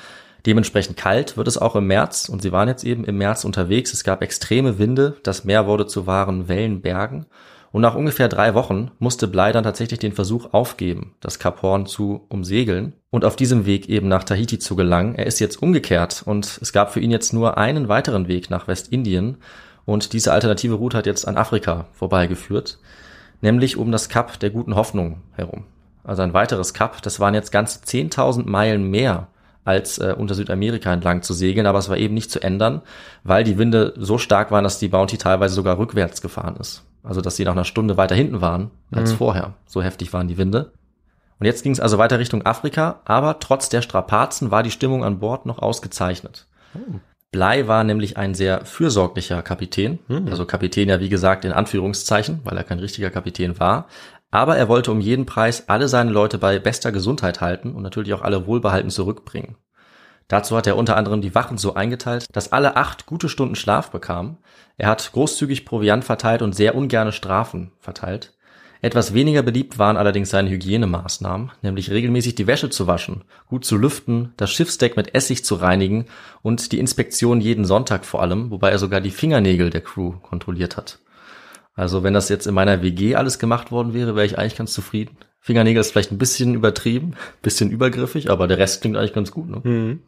Dementsprechend 0.46 0.96
kalt 0.96 1.36
wird 1.36 1.48
es 1.48 1.58
auch 1.58 1.76
im 1.76 1.86
März 1.86 2.28
und 2.28 2.40
sie 2.40 2.52
waren 2.52 2.68
jetzt 2.68 2.84
eben 2.84 3.04
im 3.04 3.18
März 3.18 3.44
unterwegs. 3.44 3.92
Es 3.92 4.04
gab 4.04 4.22
extreme 4.22 4.78
Winde, 4.78 5.16
das 5.22 5.44
Meer 5.44 5.66
wurde 5.66 5.86
zu 5.86 6.06
wahren 6.06 6.48
Wellenbergen 6.48 7.26
und 7.72 7.82
nach 7.82 7.94
ungefähr 7.94 8.28
drei 8.28 8.54
Wochen 8.54 8.90
musste 8.98 9.28
Bligh 9.28 9.52
dann 9.52 9.64
tatsächlich 9.64 10.00
den 10.00 10.12
Versuch 10.12 10.52
aufgeben, 10.52 11.14
das 11.20 11.38
Kap 11.38 11.62
Horn 11.62 11.86
zu 11.86 12.26
umsegeln 12.28 12.94
und 13.10 13.24
auf 13.24 13.36
diesem 13.36 13.64
Weg 13.64 13.88
eben 13.88 14.08
nach 14.08 14.24
Tahiti 14.24 14.58
zu 14.58 14.74
gelangen. 14.74 15.14
Er 15.14 15.26
ist 15.26 15.38
jetzt 15.38 15.62
umgekehrt 15.62 16.22
und 16.26 16.58
es 16.60 16.72
gab 16.72 16.92
für 16.92 17.00
ihn 17.00 17.12
jetzt 17.12 17.32
nur 17.32 17.58
einen 17.58 17.88
weiteren 17.88 18.26
Weg 18.26 18.50
nach 18.50 18.66
Westindien 18.66 19.36
und 19.84 20.12
diese 20.12 20.32
alternative 20.32 20.74
Route 20.74 20.98
hat 20.98 21.06
jetzt 21.06 21.28
an 21.28 21.36
Afrika 21.36 21.86
vorbeigeführt, 21.92 22.78
nämlich 23.40 23.76
um 23.76 23.92
das 23.92 24.08
Kap 24.08 24.40
der 24.40 24.50
guten 24.50 24.74
Hoffnung 24.74 25.22
herum. 25.32 25.64
Also 26.02 26.22
ein 26.22 26.34
weiteres 26.34 26.74
Kap, 26.74 27.02
das 27.02 27.20
waren 27.20 27.34
jetzt 27.34 27.52
ganz 27.52 27.82
10.000 27.86 28.48
Meilen 28.48 28.90
mehr 28.90 29.28
als 29.64 29.98
äh, 29.98 30.14
unter 30.16 30.34
Südamerika 30.34 30.92
entlang 30.92 31.22
zu 31.22 31.34
segeln, 31.34 31.66
aber 31.66 31.78
es 31.78 31.88
war 31.88 31.98
eben 31.98 32.14
nicht 32.14 32.30
zu 32.30 32.42
ändern, 32.42 32.82
weil 33.22 33.44
die 33.44 33.58
Winde 33.58 33.94
so 33.96 34.18
stark 34.18 34.50
waren, 34.50 34.64
dass 34.64 34.78
die 34.78 34.88
Bounty 34.88 35.18
teilweise 35.18 35.54
sogar 35.54 35.78
rückwärts 35.78 36.22
gefahren 36.22 36.56
ist. 36.56 36.84
Also 37.02 37.20
dass 37.20 37.36
sie 37.36 37.44
nach 37.44 37.52
einer 37.52 37.64
Stunde 37.64 37.96
weiter 37.96 38.14
hinten 38.14 38.40
waren 38.40 38.70
als 38.92 39.12
vorher. 39.12 39.54
So 39.66 39.82
heftig 39.82 40.12
waren 40.12 40.28
die 40.28 40.38
Winde. 40.38 40.72
Und 41.38 41.46
jetzt 41.46 41.62
ging 41.62 41.72
es 41.72 41.80
also 41.80 41.96
weiter 41.96 42.18
Richtung 42.18 42.44
Afrika, 42.44 43.00
aber 43.06 43.38
trotz 43.38 43.70
der 43.70 43.80
Strapazen 43.80 44.50
war 44.50 44.62
die 44.62 44.70
Stimmung 44.70 45.04
an 45.04 45.20
Bord 45.20 45.46
noch 45.46 45.58
ausgezeichnet. 45.58 46.46
Bligh 47.32 47.66
war 47.66 47.84
nämlich 47.84 48.16
ein 48.16 48.34
sehr 48.34 48.64
fürsorglicher 48.66 49.40
Kapitän, 49.42 50.00
also 50.28 50.44
Kapitän 50.44 50.88
ja 50.88 51.00
wie 51.00 51.08
gesagt 51.08 51.44
in 51.44 51.52
Anführungszeichen, 51.52 52.40
weil 52.44 52.56
er 52.56 52.64
kein 52.64 52.80
richtiger 52.80 53.10
Kapitän 53.10 53.58
war, 53.58 53.86
aber 54.30 54.56
er 54.56 54.68
wollte 54.68 54.92
um 54.92 55.00
jeden 55.00 55.26
Preis 55.26 55.68
alle 55.68 55.88
seine 55.88 56.10
Leute 56.10 56.38
bei 56.38 56.58
bester 56.58 56.92
Gesundheit 56.92 57.40
halten 57.40 57.72
und 57.72 57.82
natürlich 57.82 58.12
auch 58.14 58.22
alle 58.22 58.46
wohlbehalten 58.46 58.90
zurückbringen. 58.90 59.56
Dazu 60.30 60.56
hat 60.56 60.68
er 60.68 60.76
unter 60.76 60.96
anderem 60.96 61.22
die 61.22 61.34
Wachen 61.34 61.58
so 61.58 61.74
eingeteilt, 61.74 62.26
dass 62.30 62.52
alle 62.52 62.76
acht 62.76 63.04
gute 63.04 63.28
Stunden 63.28 63.56
Schlaf 63.56 63.90
bekamen. 63.90 64.38
Er 64.76 64.88
hat 64.88 65.10
großzügig 65.10 65.64
Proviant 65.64 66.04
verteilt 66.04 66.40
und 66.40 66.54
sehr 66.54 66.76
ungerne 66.76 67.10
Strafen 67.10 67.72
verteilt. 67.80 68.32
Etwas 68.80 69.12
weniger 69.12 69.42
beliebt 69.42 69.80
waren 69.80 69.96
allerdings 69.96 70.30
seine 70.30 70.48
Hygienemaßnahmen, 70.50 71.50
nämlich 71.62 71.90
regelmäßig 71.90 72.36
die 72.36 72.46
Wäsche 72.46 72.70
zu 72.70 72.86
waschen, 72.86 73.24
gut 73.48 73.64
zu 73.64 73.76
lüften, 73.76 74.32
das 74.36 74.52
Schiffsdeck 74.52 74.96
mit 74.96 75.16
Essig 75.16 75.44
zu 75.44 75.56
reinigen 75.56 76.06
und 76.42 76.70
die 76.70 76.78
Inspektion 76.78 77.40
jeden 77.40 77.64
Sonntag 77.64 78.04
vor 78.04 78.22
allem, 78.22 78.52
wobei 78.52 78.70
er 78.70 78.78
sogar 78.78 79.00
die 79.00 79.10
Fingernägel 79.10 79.70
der 79.70 79.80
Crew 79.80 80.12
kontrolliert 80.22 80.76
hat. 80.76 81.00
Also 81.74 82.04
wenn 82.04 82.14
das 82.14 82.28
jetzt 82.28 82.46
in 82.46 82.54
meiner 82.54 82.82
WG 82.82 83.16
alles 83.16 83.40
gemacht 83.40 83.72
worden 83.72 83.94
wäre, 83.94 84.14
wäre 84.14 84.26
ich 84.26 84.38
eigentlich 84.38 84.56
ganz 84.56 84.72
zufrieden. 84.72 85.16
Fingernägel 85.40 85.80
ist 85.80 85.90
vielleicht 85.90 86.12
ein 86.12 86.18
bisschen 86.18 86.54
übertrieben, 86.54 87.14
bisschen 87.42 87.72
übergriffig, 87.72 88.30
aber 88.30 88.46
der 88.46 88.58
Rest 88.58 88.80
klingt 88.80 88.96
eigentlich 88.96 89.12
ganz 89.12 89.32
gut. 89.32 89.48
Ne? 89.48 89.98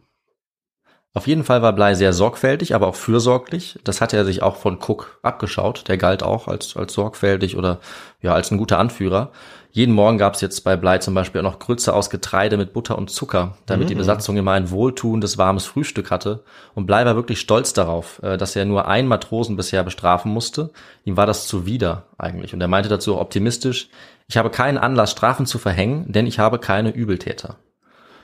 Auf 1.15 1.27
jeden 1.27 1.45
Fall 1.45 1.61
war 1.61 1.75
Bligh 1.75 1.95
sehr 1.95 2.15
sorgfältig, 2.15 2.75
aber 2.75 2.87
auch 2.87 2.95
fürsorglich. 2.95 3.79
Das 3.85 4.01
hatte 4.01 4.17
er 4.17 4.25
sich 4.25 4.43
auch 4.43 4.57
von 4.57 4.79
Cook 4.81 5.19
abgeschaut. 5.23 5.87
Der 5.89 5.99
galt 5.99 6.23
auch 6.23 6.49
als, 6.49 6.75
als 6.75 6.95
sorgfältig 6.95 7.57
oder 7.59 7.81
ja 8.23 8.33
als 8.33 8.51
ein 8.51 8.57
guter 8.57 8.79
Anführer. 8.79 9.31
Jeden 9.75 9.95
Morgen 9.95 10.17
gab 10.17 10.35
es 10.35 10.41
jetzt 10.41 10.65
bei 10.65 10.77
Bligh 10.77 11.01
zum 11.01 11.15
Beispiel 11.15 11.41
auch 11.41 11.45
noch 11.45 11.59
Grütze 11.59 11.95
aus 11.95 12.09
Getreide 12.09 12.57
mit 12.57 12.73
Butter 12.73 12.97
und 12.97 13.11
Zucker, 13.11 13.57
damit 13.67 13.89
die 13.89 13.95
Besatzung 13.95 14.37
immer 14.37 14.53
ein 14.53 14.71
wohltuendes, 14.71 15.39
warmes 15.39 15.65
Frühstück 15.65 16.11
hatte. 16.11 16.45
Und 16.75 16.87
Bligh 16.87 17.05
war 17.05 17.17
wirklich 17.17 17.41
stolz 17.41 17.75
darauf, 17.75 18.23
äh, 18.23 18.39
dass 18.39 18.57
er 18.57 18.65
nur 18.65 18.87
einen 18.89 19.09
Matrosen 19.09 19.57
bisher 19.57 19.83
bestrafen 19.83 20.33
musste. 20.33 20.71
Ihm 21.05 21.17
war 21.19 21.27
das 21.27 21.47
zuwider 21.47 22.05
eigentlich. 22.17 22.55
Und 22.55 22.61
er 22.61 22.69
meinte 22.69 22.91
dazu 22.91 23.17
auch 23.17 23.21
optimistisch, 23.21 23.89
ich 24.29 24.39
habe 24.39 24.51
keinen 24.51 24.79
Anlass, 24.79 25.11
Strafen 25.11 25.45
zu 25.45 25.59
verhängen, 25.59 26.11
denn 26.11 26.27
ich 26.27 26.39
habe 26.39 26.59
keine 26.59 26.91
Übeltäter. 26.91 27.57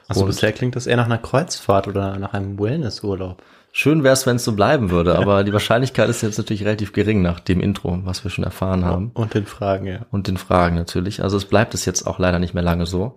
Also 0.08 0.22
Und- 0.22 0.28
bisher 0.28 0.52
klingt 0.52 0.74
das 0.74 0.86
eher 0.86 0.96
nach 0.96 1.06
einer 1.06 1.18
Kreuzfahrt 1.18 1.86
oder 1.86 2.18
nach 2.18 2.32
einem 2.32 2.58
Wellnessurlaub. 2.58 3.42
Schön 3.70 4.02
wäre 4.02 4.14
es, 4.14 4.26
wenn 4.26 4.36
es 4.36 4.44
so 4.44 4.52
bleiben 4.52 4.90
würde, 4.90 5.16
aber 5.18 5.44
die 5.44 5.52
Wahrscheinlichkeit 5.52 6.08
ist 6.08 6.22
jetzt 6.22 6.38
natürlich 6.38 6.64
relativ 6.64 6.92
gering 6.92 7.20
nach 7.22 7.38
dem 7.38 7.60
Intro, 7.60 8.00
was 8.04 8.24
wir 8.24 8.30
schon 8.30 8.42
erfahren 8.42 8.84
haben. 8.84 9.10
Und 9.14 9.34
den 9.34 9.46
Fragen, 9.46 9.86
ja. 9.86 10.00
Und 10.10 10.26
den 10.26 10.38
Fragen 10.38 10.74
natürlich. 10.74 11.22
Also 11.22 11.36
es 11.36 11.44
bleibt 11.44 11.74
es 11.74 11.84
jetzt 11.84 12.06
auch 12.06 12.18
leider 12.18 12.38
nicht 12.38 12.54
mehr 12.54 12.62
lange 12.62 12.86
so. 12.86 13.14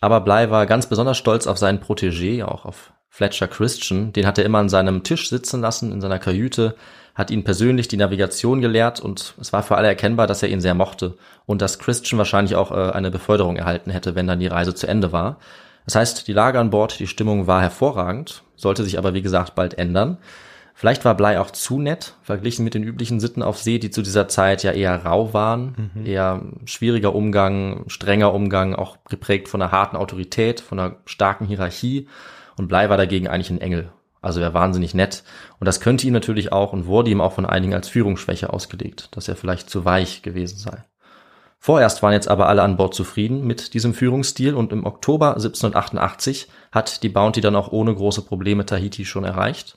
Aber 0.00 0.20
Bly 0.22 0.50
war 0.50 0.66
ganz 0.66 0.86
besonders 0.86 1.18
stolz 1.18 1.46
auf 1.46 1.58
seinen 1.58 1.80
Protégé, 1.80 2.42
auch 2.44 2.64
auf 2.64 2.92
Fletcher 3.08 3.46
Christian. 3.46 4.12
Den 4.12 4.26
hat 4.26 4.38
er 4.38 4.44
immer 4.44 4.58
an 4.58 4.68
seinem 4.68 5.02
Tisch 5.04 5.28
sitzen 5.28 5.60
lassen, 5.60 5.92
in 5.92 6.00
seiner 6.00 6.18
Kajüte, 6.18 6.74
hat 7.14 7.30
ihn 7.30 7.44
persönlich 7.44 7.86
die 7.86 7.96
Navigation 7.96 8.60
gelehrt 8.60 8.98
und 8.98 9.34
es 9.40 9.52
war 9.52 9.62
für 9.62 9.76
alle 9.76 9.86
erkennbar, 9.86 10.26
dass 10.26 10.42
er 10.42 10.48
ihn 10.48 10.60
sehr 10.60 10.74
mochte 10.74 11.16
und 11.46 11.62
dass 11.62 11.78
Christian 11.78 12.18
wahrscheinlich 12.18 12.56
auch 12.56 12.72
äh, 12.72 12.90
eine 12.90 13.12
Beförderung 13.12 13.56
erhalten 13.56 13.90
hätte, 13.90 14.16
wenn 14.16 14.26
dann 14.26 14.40
die 14.40 14.48
Reise 14.48 14.74
zu 14.74 14.88
Ende 14.88 15.12
war. 15.12 15.38
Das 15.84 15.96
heißt, 15.96 16.28
die 16.28 16.32
Lage 16.32 16.58
an 16.58 16.70
Bord, 16.70 16.98
die 16.98 17.06
Stimmung 17.06 17.46
war 17.46 17.60
hervorragend, 17.60 18.42
sollte 18.56 18.84
sich 18.84 18.98
aber 18.98 19.14
wie 19.14 19.22
gesagt 19.22 19.54
bald 19.54 19.78
ändern. 19.78 20.18
Vielleicht 20.76 21.04
war 21.04 21.14
Bly 21.14 21.36
auch 21.36 21.52
zu 21.52 21.78
nett, 21.78 22.16
verglichen 22.22 22.64
mit 22.64 22.74
den 22.74 22.82
üblichen 22.82 23.20
Sitten 23.20 23.42
auf 23.42 23.58
See, 23.58 23.78
die 23.78 23.90
zu 23.90 24.02
dieser 24.02 24.26
Zeit 24.26 24.64
ja 24.64 24.72
eher 24.72 25.04
rau 25.04 25.32
waren, 25.32 25.90
eher 26.04 26.42
schwieriger 26.64 27.14
Umgang, 27.14 27.84
strenger 27.86 28.34
Umgang, 28.34 28.74
auch 28.74 28.98
geprägt 29.08 29.48
von 29.48 29.62
einer 29.62 29.70
harten 29.70 29.96
Autorität, 29.96 30.60
von 30.60 30.80
einer 30.80 30.96
starken 31.04 31.46
Hierarchie. 31.46 32.08
Und 32.56 32.66
Bly 32.68 32.88
war 32.88 32.96
dagegen 32.96 33.28
eigentlich 33.28 33.50
ein 33.50 33.60
Engel. 33.60 33.92
Also 34.20 34.40
er 34.40 34.54
wahnsinnig 34.54 34.94
nett. 34.94 35.22
Und 35.60 35.66
das 35.66 35.80
könnte 35.80 36.06
ihm 36.06 36.12
natürlich 36.12 36.50
auch 36.50 36.72
und 36.72 36.86
wurde 36.86 37.10
ihm 37.10 37.20
auch 37.20 37.34
von 37.34 37.46
einigen 37.46 37.74
als 37.74 37.88
Führungsschwäche 37.88 38.52
ausgelegt, 38.52 39.08
dass 39.12 39.28
er 39.28 39.36
vielleicht 39.36 39.70
zu 39.70 39.84
weich 39.84 40.22
gewesen 40.22 40.58
sei. 40.58 40.82
Vorerst 41.64 42.02
waren 42.02 42.12
jetzt 42.12 42.28
aber 42.28 42.46
alle 42.46 42.60
an 42.60 42.76
Bord 42.76 42.94
zufrieden 42.94 43.46
mit 43.46 43.72
diesem 43.72 43.94
Führungsstil 43.94 44.52
und 44.52 44.70
im 44.70 44.84
Oktober 44.84 45.28
1788 45.28 46.48
hat 46.70 47.02
die 47.02 47.08
Bounty 47.08 47.40
dann 47.40 47.56
auch 47.56 47.72
ohne 47.72 47.94
große 47.94 48.20
Probleme 48.20 48.66
Tahiti 48.66 49.06
schon 49.06 49.24
erreicht. 49.24 49.74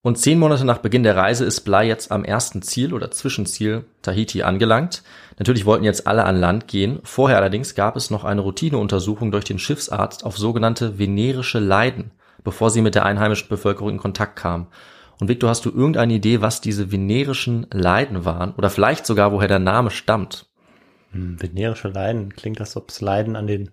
Und 0.00 0.16
zehn 0.18 0.38
Monate 0.38 0.64
nach 0.64 0.78
Beginn 0.78 1.02
der 1.02 1.16
Reise 1.16 1.44
ist 1.44 1.62
Bly 1.62 1.88
jetzt 1.88 2.12
am 2.12 2.22
ersten 2.22 2.62
Ziel 2.62 2.94
oder 2.94 3.10
Zwischenziel 3.10 3.84
Tahiti 4.00 4.44
angelangt. 4.44 5.02
Natürlich 5.40 5.66
wollten 5.66 5.82
jetzt 5.82 6.06
alle 6.06 6.22
an 6.22 6.38
Land 6.38 6.68
gehen. 6.68 7.00
Vorher 7.02 7.38
allerdings 7.38 7.74
gab 7.74 7.96
es 7.96 8.10
noch 8.10 8.22
eine 8.22 8.42
Routineuntersuchung 8.42 9.32
durch 9.32 9.44
den 9.44 9.58
Schiffsarzt 9.58 10.24
auf 10.24 10.38
sogenannte 10.38 11.00
venerische 11.00 11.58
Leiden, 11.58 12.12
bevor 12.44 12.70
sie 12.70 12.80
mit 12.80 12.94
der 12.94 13.04
einheimischen 13.04 13.48
Bevölkerung 13.48 13.90
in 13.90 13.98
Kontakt 13.98 14.36
kam. 14.36 14.68
Und 15.18 15.26
Victor, 15.26 15.50
hast 15.50 15.64
du 15.64 15.70
irgendeine 15.70 16.12
Idee, 16.12 16.42
was 16.42 16.60
diese 16.60 16.92
venerischen 16.92 17.66
Leiden 17.72 18.24
waren? 18.24 18.54
Oder 18.54 18.70
vielleicht 18.70 19.04
sogar, 19.04 19.32
woher 19.32 19.48
der 19.48 19.58
Name 19.58 19.90
stammt? 19.90 20.47
Hm, 21.12 21.40
venerische 21.40 21.88
Leiden, 21.88 22.34
klingt 22.34 22.60
das, 22.60 22.76
ob 22.76 22.90
es 22.90 23.00
Leiden 23.00 23.36
an 23.36 23.46
den 23.46 23.70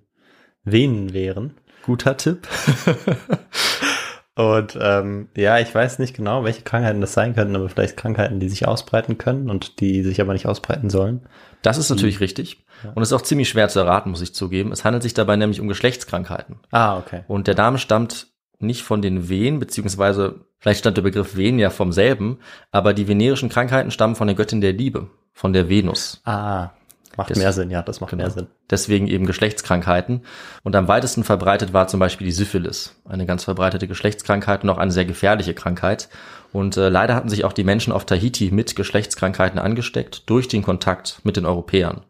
Venen 0.63 1.13
wären. 1.13 1.55
Guter 1.83 2.17
Tipp. 2.17 2.47
Und 4.35 4.77
ähm, 4.81 5.29
ja, 5.37 5.59
ich 5.59 5.73
weiß 5.73 5.99
nicht 5.99 6.13
genau, 6.13 6.43
welche 6.43 6.63
Krankheiten 6.63 6.99
das 6.99 7.13
sein 7.13 7.35
könnten, 7.35 7.55
aber 7.55 7.69
vielleicht 7.69 7.95
Krankheiten, 7.95 8.41
die 8.41 8.49
sich 8.49 8.67
ausbreiten 8.67 9.17
können 9.17 9.49
und 9.49 9.79
die 9.79 10.03
sich 10.03 10.19
aber 10.19 10.33
nicht 10.33 10.45
ausbreiten 10.45 10.89
sollen. 10.89 11.21
Das 11.61 11.77
ist 11.77 11.89
natürlich 11.89 12.19
richtig. 12.19 12.65
Und 12.93 13.01
es 13.01 13.09
ist 13.09 13.13
auch 13.13 13.21
ziemlich 13.21 13.47
schwer 13.47 13.69
zu 13.69 13.79
erraten, 13.79 14.11
muss 14.11 14.21
ich 14.21 14.35
zugeben. 14.35 14.73
Es 14.73 14.83
handelt 14.83 15.03
sich 15.03 15.13
dabei 15.13 15.37
nämlich 15.37 15.61
um 15.61 15.69
Geschlechtskrankheiten. 15.69 16.59
Ah, 16.71 16.97
okay. 16.97 17.23
Und 17.27 17.47
der 17.47 17.55
Name 17.55 17.77
stammt 17.77 18.27
nicht 18.59 18.83
von 18.83 19.01
den 19.01 19.29
Wehen, 19.29 19.59
beziehungsweise 19.59 20.45
vielleicht 20.59 20.79
stammt 20.79 20.97
der 20.97 21.03
Begriff 21.03 21.37
Wehen 21.37 21.57
ja 21.57 21.69
vom 21.69 21.93
selben, 21.93 22.39
aber 22.71 22.93
die 22.93 23.07
venerischen 23.07 23.49
Krankheiten 23.49 23.91
stammen 23.91 24.15
von 24.15 24.27
der 24.27 24.35
Göttin 24.35 24.61
der 24.61 24.73
Liebe, 24.73 25.09
von 25.31 25.53
der 25.53 25.69
Venus. 25.69 26.21
Ah, 26.25 26.71
Macht 27.17 27.29
Des- 27.29 27.37
mehr 27.37 27.53
Sinn, 27.53 27.69
ja, 27.69 27.81
das 27.81 28.01
macht 28.01 28.11
Genau. 28.11 28.23
mehr 28.23 28.31
Sinn. 28.31 28.47
Deswegen 28.69 29.07
eben 29.07 29.25
Geschlechtskrankheiten. 29.25 30.21
Und 30.63 30.75
am 30.75 30.87
weitesten 30.87 31.23
verbreitet 31.23 31.73
war 31.73 31.87
zum 31.87 31.99
Beispiel 31.99 32.25
die 32.25 32.33
Syphilis, 32.33 32.95
eine 33.07 33.25
ganz 33.25 33.43
verbreitete 33.43 33.87
Geschlechtskrankheit 33.87 34.63
und 34.63 34.69
auch 34.69 34.77
eine 34.77 34.91
sehr 34.91 35.05
gefährliche 35.05 35.53
Krankheit. 35.53 36.09
Und 36.51 36.77
äh, 36.77 36.89
leider 36.89 37.15
hatten 37.15 37.29
sich 37.29 37.45
auch 37.45 37.53
die 37.53 37.63
Menschen 37.63 37.93
auf 37.93 38.05
Tahiti 38.05 38.51
mit 38.51 38.75
Geschlechtskrankheiten 38.75 39.59
angesteckt 39.59 40.29
durch 40.29 40.47
den 40.47 40.61
Kontakt 40.63 41.19
mit 41.23 41.37
den 41.37 41.45
Europäern. 41.45 42.01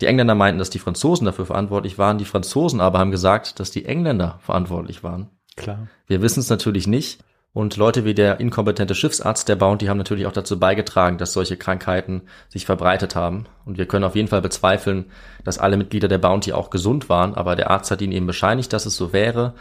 Die 0.00 0.06
Engländer 0.06 0.34
meinten, 0.34 0.58
dass 0.58 0.70
die 0.70 0.78
Franzosen 0.80 1.24
dafür 1.24 1.46
verantwortlich 1.46 1.98
waren. 1.98 2.18
Die 2.18 2.24
Franzosen 2.24 2.80
aber 2.80 2.98
haben 2.98 3.10
gesagt, 3.12 3.60
dass 3.60 3.70
die 3.70 3.84
Engländer 3.84 4.38
verantwortlich 4.42 5.04
waren. 5.04 5.30
Klar. 5.56 5.86
Wir 6.06 6.20
wissen 6.20 6.40
es 6.40 6.50
natürlich 6.50 6.86
nicht. 6.86 7.20
Und 7.54 7.76
Leute 7.76 8.04
wie 8.04 8.14
der 8.14 8.40
inkompetente 8.40 8.96
Schiffsarzt 8.96 9.48
der 9.48 9.54
Bounty 9.54 9.86
haben 9.86 9.96
natürlich 9.96 10.26
auch 10.26 10.32
dazu 10.32 10.58
beigetragen, 10.58 11.18
dass 11.18 11.32
solche 11.32 11.56
Krankheiten 11.56 12.22
sich 12.48 12.66
verbreitet 12.66 13.14
haben. 13.14 13.46
Und 13.64 13.78
wir 13.78 13.86
können 13.86 14.04
auf 14.04 14.16
jeden 14.16 14.26
Fall 14.26 14.42
bezweifeln, 14.42 15.04
dass 15.44 15.58
alle 15.58 15.76
Mitglieder 15.76 16.08
der 16.08 16.18
Bounty 16.18 16.52
auch 16.52 16.68
gesund 16.68 17.08
waren. 17.08 17.32
Aber 17.34 17.54
der 17.54 17.70
Arzt 17.70 17.92
hat 17.92 18.02
ihnen 18.02 18.12
eben 18.12 18.26
bescheinigt, 18.26 18.72
dass 18.72 18.86
es 18.86 18.96
so 18.96 19.12
wäre. 19.12 19.54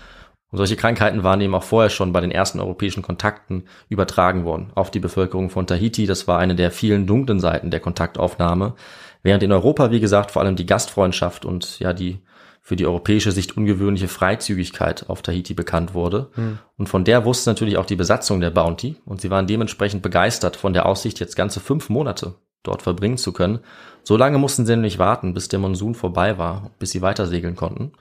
Und 0.50 0.58
solche 0.58 0.76
Krankheiten 0.76 1.24
waren 1.24 1.40
eben 1.42 1.54
auch 1.54 1.62
vorher 1.62 1.92
schon 1.92 2.14
bei 2.14 2.22
den 2.22 2.32
ersten 2.32 2.60
europäischen 2.60 3.04
Kontakten 3.04 3.66
übertragen 3.90 4.44
worden 4.44 4.72
auf 4.74 4.90
die 4.90 5.00
Bevölkerung 5.00 5.52
von 5.52 5.68
Tahiti. 5.68 6.08
Das 6.08 6.28
war 6.28 6.40
eine 6.40 6.56
der 6.56 6.72
vielen 6.72 7.06
dunklen 7.06 7.40
Seiten 7.40 7.70
der 7.70 7.80
Kontaktaufnahme. 7.80 8.74
Während 9.22 9.44
in 9.44 9.52
Europa, 9.52 9.92
wie 9.92 10.00
gesagt, 10.00 10.32
vor 10.32 10.42
allem 10.42 10.56
die 10.56 10.66
Gastfreundschaft 10.66 11.46
und 11.46 11.78
ja 11.78 11.94
die 11.94 12.22
für 12.66 12.78
die 12.78 12.86
europäische 12.86 13.34
Sicht 13.34 13.58
ungewöhnliche 13.58 14.08
Freizügigkeit 14.08 15.10
auf 15.10 15.22
Tahiti 15.22 15.54
bekannt 15.54 15.94
wurde. 15.94 16.30
Und 16.78 16.88
von 16.88 17.04
der 17.04 17.26
wusste 17.26 17.50
natürlich 17.50 17.78
auch 17.78 17.86
die 17.86 17.98
Besatzung 17.98 18.40
der 18.40 18.52
Bounty. 18.52 18.96
Und 19.06 19.20
sie 19.20 19.30
waren 19.30 19.48
dementsprechend 19.48 20.02
begeistert 20.02 20.56
von 20.56 20.72
der 20.72 20.86
Aussicht, 20.86 21.20
jetzt 21.20 21.36
ganze 21.36 21.60
fünf 21.60 21.90
Monate 21.90 22.36
dort 22.64 22.82
verbringen 22.82 23.18
zu 23.18 23.34
können. 23.34 23.60
So 24.04 24.16
lange 24.16 24.38
mussten 24.38 24.66
sie 24.66 24.72
nämlich 24.78 24.98
warten, 24.98 25.34
bis 25.34 25.50
der 25.50 25.60
Monsun 25.60 25.94
vorbei 25.94 26.38
war, 26.38 26.72
bis 26.80 26.92
sie 26.92 27.02
weiter 27.02 27.28
segeln 27.28 27.58
konnten. 27.58 27.92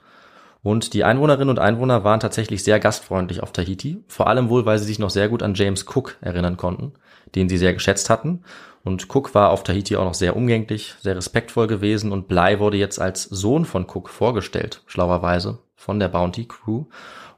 Und 0.61 0.93
die 0.93 1.03
Einwohnerinnen 1.03 1.49
und 1.49 1.59
Einwohner 1.59 2.05
waren 2.05 2.21
tatsächlich 2.21 2.63
sehr 2.63 2.79
gastfreundlich 2.79 3.43
auf 3.43 3.51
Tahiti, 3.51 4.01
vor 4.07 4.27
allem 4.27 4.47
wohl, 4.47 4.65
weil 4.65 4.79
sie 4.79 4.85
sich 4.85 4.97
noch 4.97 5.09
sehr 5.09 5.27
gut 5.27 5.43
an 5.43 5.55
James 5.55 5.85
Cook 5.93 6.15
erinnern 6.21 6.55
konnten, 6.55 6.93
den 7.35 7.49
sie 7.49 7.57
sehr 7.57 7.73
geschätzt 7.73 8.09
hatten. 8.09 8.43
Und 8.83 9.07
Cook 9.13 9.33
war 9.33 9.51
auf 9.51 9.63
Tahiti 9.63 9.95
auch 9.95 10.03
noch 10.03 10.13
sehr 10.13 10.35
umgänglich, 10.35 10.95
sehr 10.99 11.15
respektvoll 11.15 11.67
gewesen 11.67 12.11
und 12.11 12.27
Bly 12.27 12.59
wurde 12.59 12.77
jetzt 12.77 12.99
als 12.99 13.23
Sohn 13.23 13.63
von 13.63 13.85
Cook 13.85 14.09
vorgestellt, 14.09 14.81
schlauerweise, 14.87 15.59
von 15.75 15.99
der 15.99 16.09
Bounty 16.09 16.45
Crew. 16.45 16.85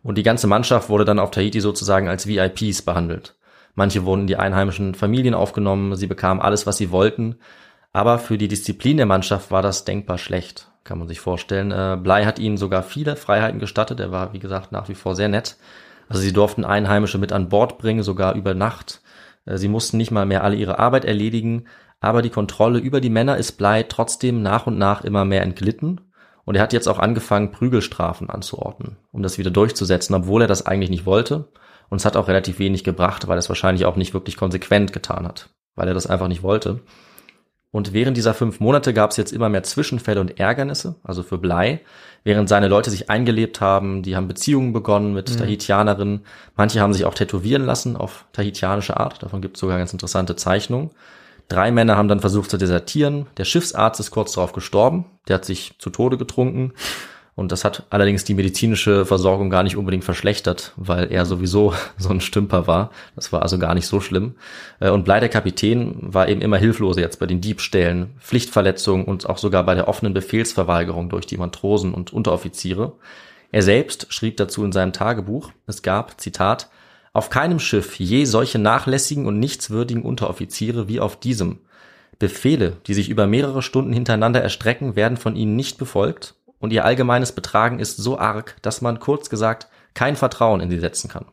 Und 0.02 0.18
die 0.18 0.24
ganze 0.24 0.48
Mannschaft 0.48 0.90
wurde 0.90 1.06
dann 1.06 1.20
auf 1.20 1.32
Tahiti 1.32 1.62
sozusagen 1.62 2.08
als 2.08 2.28
VIPs 2.28 2.82
behandelt. 2.82 3.36
Manche 3.76 4.06
wurden 4.06 4.22
in 4.22 4.28
die 4.28 4.38
einheimischen 4.38 4.96
Familien 4.96 5.34
aufgenommen, 5.34 5.96
sie 5.96 6.08
bekamen 6.08 6.42
alles, 6.42 6.66
was 6.66 6.78
sie 6.78 6.92
wollten. 6.92 7.36
Aber 7.92 8.20
für 8.20 8.38
die 8.38 8.48
Disziplin 8.48 8.98
der 8.98 9.06
Mannschaft 9.06 9.52
war 9.52 9.62
das 9.62 9.86
denkbar 9.86 10.18
schlecht, 10.18 10.72
kann 10.84 10.98
man 10.98 11.08
sich 11.08 11.20
vorstellen. 11.20 11.72
Äh, 11.72 11.98
Bly 12.02 12.24
hat 12.24 12.40
ihnen 12.40 12.58
sogar 12.58 12.84
viele 12.84 13.16
Freiheiten 13.16 13.60
gestattet. 13.60 14.00
Er 14.00 14.12
war, 14.12 14.34
wie 14.34 14.40
gesagt, 14.40 14.72
nach 14.72 14.90
wie 14.90 14.96
vor 14.96 15.16
sehr 15.16 15.30
nett. 15.30 15.58
Also 16.10 16.22
sie 16.22 16.34
durften 16.34 16.66
Einheimische 16.66 17.18
mit 17.18 17.32
an 17.32 17.50
Bord 17.50 17.78
bringen, 17.78 18.04
sogar 18.04 18.36
über 18.36 18.54
Nacht. 18.54 19.02
Äh, 19.46 19.58
sie 19.58 19.68
mussten 19.68 19.98
nicht 19.98 20.12
mal 20.12 20.26
mehr 20.26 20.44
alle 20.44 20.56
ihre 20.56 20.80
Arbeit 20.80 21.06
erledigen. 21.06 21.66
Aber 22.00 22.22
die 22.22 22.30
Kontrolle 22.30 22.80
über 22.80 23.02
die 23.02 23.10
Männer 23.10 23.38
ist 23.38 23.54
Bly 23.54 23.86
trotzdem 23.88 24.42
nach 24.42 24.68
und 24.68 24.78
nach 24.78 25.04
immer 25.04 25.26
mehr 25.26 25.42
entglitten. 25.42 26.02
Und 26.44 26.56
er 26.56 26.62
hat 26.62 26.74
jetzt 26.74 26.88
auch 26.88 27.00
angefangen, 27.00 27.52
Prügelstrafen 27.52 28.30
anzuordnen, 28.30 28.98
um 29.12 29.24
das 29.24 29.38
wieder 29.38 29.50
durchzusetzen, 29.50 30.14
obwohl 30.14 30.44
er 30.44 30.48
das 30.48 30.66
eigentlich 30.66 30.92
nicht 30.92 31.06
wollte. 31.06 31.50
Und 31.90 31.98
es 31.98 32.06
hat 32.06 32.16
auch 32.16 32.28
relativ 32.28 32.60
wenig 32.60 32.84
gebracht, 32.84 33.28
weil 33.28 33.38
er 33.38 33.40
es 33.40 33.50
wahrscheinlich 33.50 33.86
auch 33.86 33.96
nicht 33.96 34.14
wirklich 34.14 34.38
konsequent 34.38 34.94
getan 34.94 35.28
hat, 35.28 35.50
weil 35.76 35.88
er 35.88 35.94
das 35.94 36.08
einfach 36.08 36.28
nicht 36.28 36.44
wollte. 36.44 36.82
Und 37.76 37.92
während 37.92 38.16
dieser 38.16 38.34
fünf 38.34 38.62
Monate 38.62 38.94
gab 38.94 39.12
es 39.12 39.18
jetzt 39.18 39.34
immer 39.34 39.50
mehr 39.50 39.64
Zwischenfälle 39.64 40.22
und 40.22 40.40
Ärgernisse, 40.40 40.96
also 41.04 41.24
für 41.24 41.38
Blei, 41.38 41.82
während 42.24 42.48
seine 42.48 42.70
Leute 42.70 42.90
sich 42.90 43.10
eingelebt 43.10 43.60
haben, 43.60 44.02
die 44.02 44.16
haben 44.16 44.30
Beziehungen 44.30 44.72
begonnen 44.72 45.14
mit 45.14 45.38
Tahitianerinnen, 45.38 46.22
manche 46.56 46.80
haben 46.80 46.94
sich 46.94 47.04
auch 47.04 47.16
tätowieren 47.16 47.66
lassen 47.66 47.98
auf 47.98 48.28
tahitianische 48.32 48.96
Art, 48.96 49.22
davon 49.22 49.42
gibt 49.42 49.58
es 49.58 49.60
sogar 49.60 49.78
ganz 49.78 49.92
interessante 49.92 50.38
Zeichnungen. 50.38 50.92
Drei 51.50 51.70
Männer 51.70 51.98
haben 51.98 52.08
dann 52.08 52.22
versucht 52.22 52.50
zu 52.50 52.58
desertieren, 52.58 53.28
der 53.36 53.44
Schiffsarzt 53.44 54.00
ist 54.00 54.10
kurz 54.10 54.32
darauf 54.32 54.54
gestorben, 54.54 55.04
der 55.28 55.34
hat 55.34 55.44
sich 55.44 55.76
zu 55.78 55.90
Tode 55.90 56.18
getrunken 56.18 56.72
und 57.36 57.52
das 57.52 57.66
hat 57.66 57.84
allerdings 57.90 58.24
die 58.24 58.34
medizinische 58.34 59.06
Versorgung 59.06 59.50
gar 59.50 59.64
nicht 59.64 59.76
unbedingt 59.76 60.06
verschlechtert, 60.06 60.72
weil 60.78 61.12
er 61.12 61.26
sowieso 61.26 61.74
so 61.98 62.10
ein 62.10 62.22
Stümper 62.22 62.66
war. 62.66 62.92
Das 63.16 63.34
war 63.34 63.42
also 63.42 63.60
gar 63.60 63.74
nicht 63.74 63.88
so 63.88 64.00
schlimm. 64.00 64.36
Äh, 64.80 64.90
Und 64.90 65.04
Blei, 65.04 65.20
der 65.20 65.30
Kapitän, 65.30 65.98
war 66.00 66.30
eben 66.30 66.42
immer 66.42 66.58
hilfloser 66.58 67.02
jetzt 67.02 67.20
bei 67.20 67.26
den 67.26 67.42
Diebstählen, 67.42 68.12
Pflichtverletzungen 68.20 69.06
und 69.06 69.30
auch 69.30 69.38
sogar 69.38 69.66
bei 69.66 69.76
der 69.76 69.90
offenen 69.90 70.14
Befehlsverweigerung 70.14 71.10
durch 71.10 71.26
die 71.26 71.38
Matrosen 71.38 71.94
und 71.94 72.14
Unteroffiziere. 72.14 72.94
Er 73.52 73.64
selbst 73.64 74.08
schrieb 74.14 74.38
dazu 74.38 74.64
in 74.64 74.72
seinem 74.72 74.94
Tagebuch, 74.94 75.52
es 75.68 75.82
gab, 75.82 76.20
Zitat, 76.22 76.70
auf 77.12 77.30
keinem 77.30 77.60
Schiff 77.60 78.00
je 78.00 78.26
solche 78.26 78.60
nachlässigen 78.60 79.26
und 79.26 79.40
nichtswürdigen 79.40 80.04
Unteroffiziere 80.04 80.88
wie 80.88 81.00
auf 81.00 81.20
diesem. 81.20 81.60
Befehle, 82.18 82.78
die 82.88 82.94
sich 82.94 83.10
über 83.10 83.28
mehrere 83.28 83.62
Stunden 83.62 83.92
hintereinander 83.92 84.42
erstrecken, 84.42 84.96
werden 84.96 85.18
von 85.18 85.36
ihnen 85.36 85.58
nicht 85.58 85.78
befolgt 85.78 86.36
und 86.60 86.74
ihr 86.74 86.86
allgemeines 86.86 87.32
Betragen 87.32 87.80
ist 87.80 87.98
so 87.98 88.18
arg, 88.18 88.56
dass 88.62 88.82
man 88.82 89.00
kurz 89.00 89.30
gesagt 89.30 89.68
kein 89.94 90.16
Vertrauen 90.16 90.62
in 90.62 90.70
sie 90.70 90.80
setzen 90.80 91.10
kann. 91.10 91.26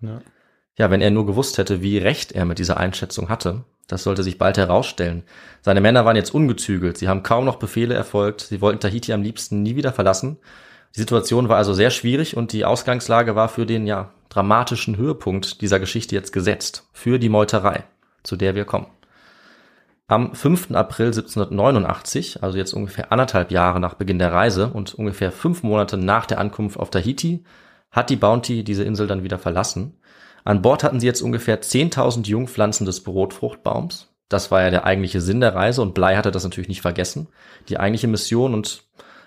Ja. 0.00 0.20
Ja, 0.78 0.90
wenn 0.90 1.00
er 1.00 1.10
nur 1.10 1.24
gewusst 1.24 1.56
hätte, 1.56 1.80
wie 1.80 1.96
recht 1.96 2.32
er 2.32 2.44
mit 2.44 2.58
dieser 2.58 2.76
Einschätzung 2.76 3.30
hatte, 3.30 3.64
das 3.86 4.02
sollte 4.02 4.22
sich 4.22 4.36
bald 4.36 4.58
herausstellen. 4.58 5.22
Seine 5.62 5.80
Männer 5.80 6.04
waren 6.04 6.16
jetzt 6.16 6.34
ungezügelt, 6.34 6.98
sie 6.98 7.08
haben 7.08 7.22
kaum 7.22 7.44
noch 7.44 7.56
Befehle 7.56 7.94
erfolgt, 7.94 8.42
sie 8.42 8.60
wollten 8.60 8.80
Tahiti 8.80 9.12
am 9.12 9.22
liebsten 9.22 9.62
nie 9.62 9.76
wieder 9.76 9.92
verlassen. 9.92 10.38
Die 10.94 11.00
Situation 11.00 11.48
war 11.48 11.56
also 11.56 11.72
sehr 11.72 11.90
schwierig 11.90 12.36
und 12.36 12.52
die 12.52 12.64
Ausgangslage 12.64 13.34
war 13.34 13.48
für 13.48 13.64
den 13.64 13.86
ja 13.86 14.12
dramatischen 14.28 14.96
Höhepunkt 14.96 15.60
dieser 15.60 15.80
Geschichte 15.80 16.14
jetzt 16.14 16.32
gesetzt, 16.32 16.88
für 16.92 17.18
die 17.18 17.28
Meuterei, 17.28 17.84
zu 18.22 18.36
der 18.36 18.54
wir 18.54 18.64
kommen. 18.64 18.86
Am 20.08 20.34
5. 20.36 20.70
April 20.70 21.06
1789, 21.06 22.40
also 22.44 22.56
jetzt 22.56 22.74
ungefähr 22.74 23.10
anderthalb 23.10 23.50
Jahre 23.50 23.80
nach 23.80 23.94
Beginn 23.94 24.20
der 24.20 24.32
Reise 24.32 24.68
und 24.68 24.94
ungefähr 24.94 25.32
fünf 25.32 25.64
Monate 25.64 25.96
nach 25.96 26.26
der 26.26 26.38
Ankunft 26.38 26.78
auf 26.78 26.90
Tahiti, 26.90 27.44
hat 27.90 28.08
die 28.08 28.16
Bounty 28.16 28.62
diese 28.62 28.84
Insel 28.84 29.08
dann 29.08 29.24
wieder 29.24 29.38
verlassen. 29.38 29.98
An 30.44 30.62
Bord 30.62 30.84
hatten 30.84 31.00
sie 31.00 31.06
jetzt 31.06 31.22
ungefähr 31.22 31.60
10.000 31.60 32.28
Jungpflanzen 32.28 32.86
des 32.86 33.02
Brotfruchtbaums. 33.02 34.14
Das 34.28 34.52
war 34.52 34.62
ja 34.62 34.70
der 34.70 34.84
eigentliche 34.84 35.20
Sinn 35.20 35.40
der 35.40 35.56
Reise 35.56 35.82
und 35.82 35.94
Blei 35.94 36.16
hatte 36.16 36.30
das 36.30 36.44
natürlich 36.44 36.68
nicht 36.68 36.82
vergessen. 36.82 37.26
Die 37.68 37.80
eigentliche 37.80 38.06
Mission 38.06 38.54
und 38.54 38.84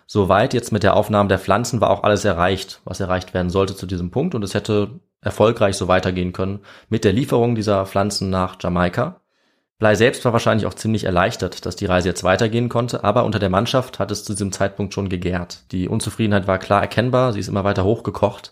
soweit 0.08 0.54
jetzt 0.54 0.72
mit 0.72 0.84
der 0.84 0.96
Aufnahme 0.96 1.28
der 1.28 1.40
Pflanzen 1.40 1.82
war 1.82 1.90
auch 1.90 2.04
alles 2.04 2.24
erreicht, 2.24 2.80
was 2.86 3.02
erreicht 3.02 3.34
werden 3.34 3.50
sollte 3.50 3.76
zu 3.76 3.86
diesem 3.86 4.12
Punkt 4.12 4.34
und 4.34 4.44
es 4.44 4.54
hätte 4.54 5.02
erfolgreich 5.20 5.76
so 5.76 5.90
weitergehen 5.90 6.32
können 6.32 6.62
mit 6.88 7.04
der 7.04 7.12
Lieferung 7.12 7.56
dieser 7.56 7.86
Pflanzen 7.86 8.30
nach 8.30 8.56
Jamaika. 8.62 9.20
Blei 9.80 9.96
selbst 9.96 10.26
war 10.26 10.34
wahrscheinlich 10.34 10.68
auch 10.68 10.74
ziemlich 10.74 11.06
erleichtert, 11.06 11.66
dass 11.66 11.78
die 11.78 11.86
Reise 11.86 12.10
jetzt 12.10 12.26
weitergehen 12.26 12.68
konnte, 12.68 13.06
aber 13.06 13.24
unter 13.24 13.40
der 13.40 13.50
Mannschaft 13.50 13.98
hat 13.98 14.12
es 14.12 14.26
zu 14.26 14.34
diesem 14.34 14.52
Zeitpunkt 14.52 14.94
schon 14.94 15.08
gegärt. 15.08 15.64
Die 15.72 15.88
Unzufriedenheit 15.88 16.48
war 16.48 16.60
klar 16.60 16.82
erkennbar, 16.82 17.32
sie 17.32 17.40
ist 17.40 17.48
immer 17.48 17.64
weiter 17.64 17.86
hochgekocht. 17.86 18.52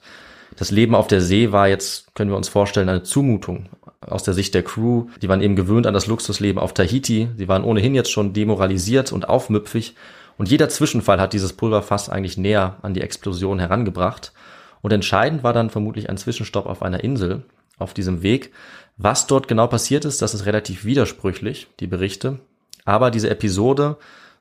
Das 0.56 0.72
Leben 0.72 0.96
auf 0.96 1.08
der 1.08 1.20
See 1.20 1.52
war 1.52 1.68
jetzt, 1.68 2.16
können 2.16 2.32
wir 2.32 2.38
uns 2.38 2.48
vorstellen, 2.48 2.88
eine 2.88 3.04
Zumutung 3.04 3.68
aus 4.00 4.24
der 4.24 4.34
Sicht 4.34 4.54
der 4.54 4.64
Crew. 4.64 5.08
Die 5.22 5.28
waren 5.28 5.42
eben 5.42 5.58
gewöhnt 5.58 5.86
an 5.86 5.94
das 5.94 6.08
Luxusleben 6.08 6.62
auf 6.62 6.74
Tahiti. 6.74 7.28
Sie 7.36 7.50
waren 7.50 7.66
ohnehin 7.66 7.94
jetzt 7.94 8.12
schon 8.12 8.32
demoralisiert 8.32 9.12
und 9.12 9.28
aufmüpfig. 9.28 9.96
Und 10.38 10.50
jeder 10.50 10.70
Zwischenfall 10.70 11.20
hat 11.20 11.34
dieses 11.34 11.54
Pulverfass 11.54 12.10
eigentlich 12.10 12.38
näher 12.38 12.78
an 12.82 12.94
die 12.94 13.02
Explosion 13.02 13.60
herangebracht. 13.60 14.32
Und 14.82 14.94
entscheidend 14.94 15.44
war 15.44 15.52
dann 15.52 15.70
vermutlich 15.70 16.10
ein 16.10 16.18
Zwischenstopp 16.18 16.68
auf 16.68 16.82
einer 16.82 17.04
Insel 17.04 17.44
auf 17.78 17.94
diesem 17.94 18.24
Weg. 18.24 18.52
Was 18.98 19.28
dort 19.28 19.48
genau 19.48 19.68
passiert 19.68 20.06
ist, 20.06 20.22
das 20.22 20.34
ist 20.34 20.46
relativ 20.46 20.84
widersprüchlich, 20.84 21.68
die 21.80 21.88
Berichte. 21.88 22.40
Aber 22.84 23.12
diese 23.12 23.30
Episode 23.30 23.98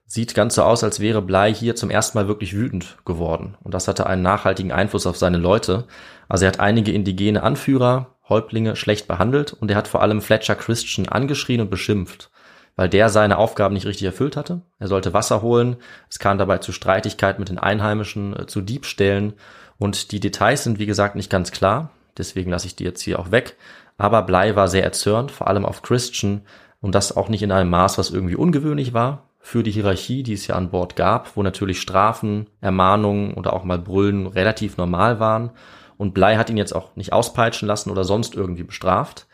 sieht 0.07 0.35
ganz 0.35 0.55
so 0.55 0.62
aus, 0.62 0.85
als 0.85 1.01
wäre 1.01 1.21
Blei 1.21 1.53
hier 1.53 1.77
zum 1.77 1.90
ersten 1.90 2.16
Mal 2.16 2.29
wirklich 2.29 2.55
wütend 2.55 2.97
geworden. 3.05 3.57
Und 3.62 3.75
das 3.75 3.88
hatte 3.88 4.07
einen 4.07 4.23
nachhaltigen 4.23 4.73
Einfluss 4.73 5.07
auf 5.07 5.16
seine 5.16 5.37
Leute. 5.37 5.85
Also 6.29 6.45
er 6.45 6.49
hat 6.49 6.61
einige 6.61 6.92
indigene 6.92 7.42
Anführer, 7.42 8.14
Häuptlinge 8.29 8.77
schlecht 8.77 9.07
behandelt 9.07 9.53
und 9.53 9.71
er 9.71 9.77
hat 9.77 9.88
vor 9.88 10.03
allem 10.03 10.21
Fletcher 10.21 10.57
Christian 10.57 11.09
angeschrien 11.09 11.61
und 11.61 11.71
beschimpft, 11.71 12.31
weil 12.75 12.88
der 12.88 13.09
seine 13.09 13.38
Aufgaben 13.38 13.75
nicht 13.75 13.87
richtig 13.87 14.07
erfüllt 14.07 14.37
hatte. 14.37 14.62
Er 14.79 14.88
sollte 14.88 15.12
Wasser 15.12 15.42
holen, 15.42 15.77
es 16.11 16.19
kam 16.19 16.38
dabei 16.38 16.59
zu 16.59 16.73
Streitigkeiten 16.73 17.40
mit 17.40 17.51
den 17.51 17.59
Einheimischen, 17.59 18.37
äh, 18.37 18.47
zu 18.47 18.62
Diebstählen 18.62 19.35
und 19.79 20.11
die 20.11 20.21
Details 20.21 20.64
sind 20.64 20.79
wie 20.79 20.87
gesagt 20.87 21.14
nicht 21.14 21.31
ganz 21.31 21.53
klar, 21.53 21.90
deswegen 22.19 22.51
lasse 22.51 22.66
ich 22.66 22.75
die 22.75 22.85
jetzt 22.85 23.03
hier 23.03 23.21
auch 23.21 23.31
weg. 23.31 23.57
Aber 23.98 24.22
Blei 24.22 24.56
war 24.56 24.68
sehr 24.68 24.85
erzürnt, 24.85 25.30
vor 25.30 25.48
allem 25.48 25.64
auf 25.64 25.82
Christian 25.82 26.42
und 26.80 26.94
das 26.94 27.16
auch 27.16 27.28
nicht 27.28 27.42
in 27.42 27.52
einem 27.52 27.70
Maß, 27.70 27.98
was 27.98 28.11
irgendwie 28.11 28.37
ungewöhnlich 28.37 28.92
war 28.92 29.26
für 29.46 29.62
die 29.62 29.70
Hierarchie, 29.70 30.22
die 30.24 30.32
es 30.32 30.48
ja 30.48 30.56
an 30.56 30.70
Bord 30.70 30.96
gab, 30.96 31.37
wo 31.37 31.42
natürlich 31.42 31.80
Strafen, 31.80 32.48
Ermahnungen 32.61 33.35
oder 33.35 33.52
auch 33.52 33.62
mal 33.62 33.78
Brüllen 33.78 34.26
relativ 34.26 34.76
normal 34.76 35.20
waren. 35.20 35.50
Und 35.96 36.14
Blei 36.14 36.37
hat 36.37 36.50
ihn 36.50 36.56
jetzt 36.56 36.74
auch 36.74 36.96
nicht 36.96 37.12
auspeitschen 37.12 37.68
lassen 37.68 37.90
oder 37.90 38.02
sonst 38.02 38.35
irgendwie 38.35 38.64
bestraft. 38.64 39.26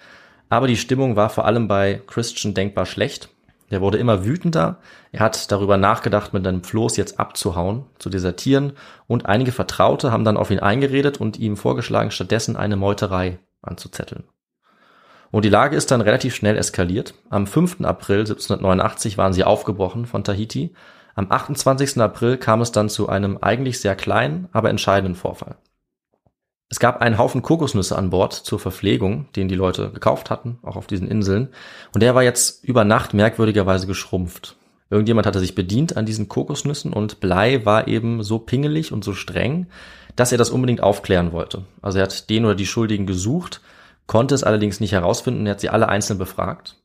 Aber 0.51 0.66
die 0.66 0.77
Stimmung 0.77 1.16
war 1.16 1.31
vor 1.31 1.46
allem 1.46 1.66
bei 1.66 2.03
Christian 2.07 2.53
denkbar 2.53 2.85
schlecht. 2.85 3.31
Der 3.70 3.81
wurde 3.81 3.96
immer 3.96 4.27
wütender. 4.27 4.81
Er 5.12 5.20
hat 5.20 5.51
darüber 5.51 5.79
nachgedacht, 5.79 6.35
mit 6.35 6.46
einem 6.46 6.62
Floß 6.62 6.98
jetzt 6.98 7.18
abzuhauen, 7.18 7.87
zu 7.98 8.11
desertieren. 8.11 8.75
Und 9.07 9.25
einige 9.25 9.51
Vertraute 9.51 10.12
haben 10.12 10.25
dann 10.25 10.37
auf 10.37 10.51
ihn 10.51 10.61
eingeredet 10.61 11.18
und 11.22 11.38
ihm 11.38 11.57
vorgeschlagen, 11.57 12.11
stattdessen 12.11 12.57
eine 12.59 12.77
Meuterei 12.77 13.38
anzuzetteln. 13.62 14.25
Und 15.33 15.47
die 15.47 15.49
Lage 15.49 15.77
ist 15.77 15.90
dann 15.90 16.03
relativ 16.03 16.35
schnell 16.35 16.59
eskaliert. 16.59 17.14
Am 17.31 17.47
5. 17.47 17.81
April 17.81 18.21
1789 18.21 19.18
waren 19.18 19.33
sie 19.33 19.45
aufgebrochen 19.45 20.05
von 20.05 20.23
Tahiti. 20.23 20.75
Am 21.14 21.27
28. 21.31 21.99
April 22.01 22.37
kam 22.37 22.61
es 22.61 22.71
dann 22.71 22.90
zu 22.90 23.09
einem 23.09 23.38
eigentlich 23.38 23.81
sehr 23.81 23.97
kleinen, 23.97 24.49
aber 24.53 24.71
entscheidenden 24.71 25.14
Vorfall. 25.14 25.57
Es 26.68 26.81
gab 26.81 27.01
einen 27.01 27.18
Haufen 27.18 27.42
Kokosnüsse 27.42 27.97
an 27.97 28.11
Bord 28.11 28.35
zur 28.35 28.59
Verpflegung, 28.59 29.27
den 29.35 29.49
die 29.49 29.55
Leute 29.55 29.90
gekauft 29.90 30.31
hatten, 30.31 30.59
auch 30.62 30.77
auf 30.77 30.87
diesen 30.87 31.09
Inseln. 31.09 31.49
Und 31.95 32.03
der 32.03 32.14
war 32.14 32.23
jetzt 32.23 32.62
über 32.64 32.85
Nacht 32.85 33.14
merkwürdigerweise 33.14 33.87
geschrumpft. 33.87 34.57
Irgendjemand 34.90 35.27
hatte 35.27 35.40
sich 35.40 35.55
bedient 35.55 35.97
an 35.97 36.05
diesen 36.05 36.29
Kokosnüssen 36.29 36.92
und 36.92 37.21
Blei 37.21 37.64
war 37.64 37.88
eben 37.88 38.23
so 38.23 38.38
pingelig 38.38 38.92
und 38.92 39.03
so 39.03 39.14
streng, 39.14 39.66
dass 40.14 40.33
er 40.33 40.38
das 40.38 40.51
unbedingt 40.51 40.83
aufklären 40.83 41.33
wollte. 41.33 41.64
Also 41.81 41.99
er 41.99 42.05
hat 42.05 42.29
den 42.29 42.45
oder 42.45 42.55
die 42.55 42.66
Schuldigen 42.66 43.07
gesucht, 43.07 43.62
konnte 44.12 44.35
es 44.35 44.44
allerdings 44.44 44.79
nicht 44.79 44.92
herausfinden, 44.92 45.46
er 45.46 45.53
hat 45.53 45.61
sie 45.61 45.70
alle 45.70 45.88
einzeln 45.88 46.18
befragt. 46.18 46.77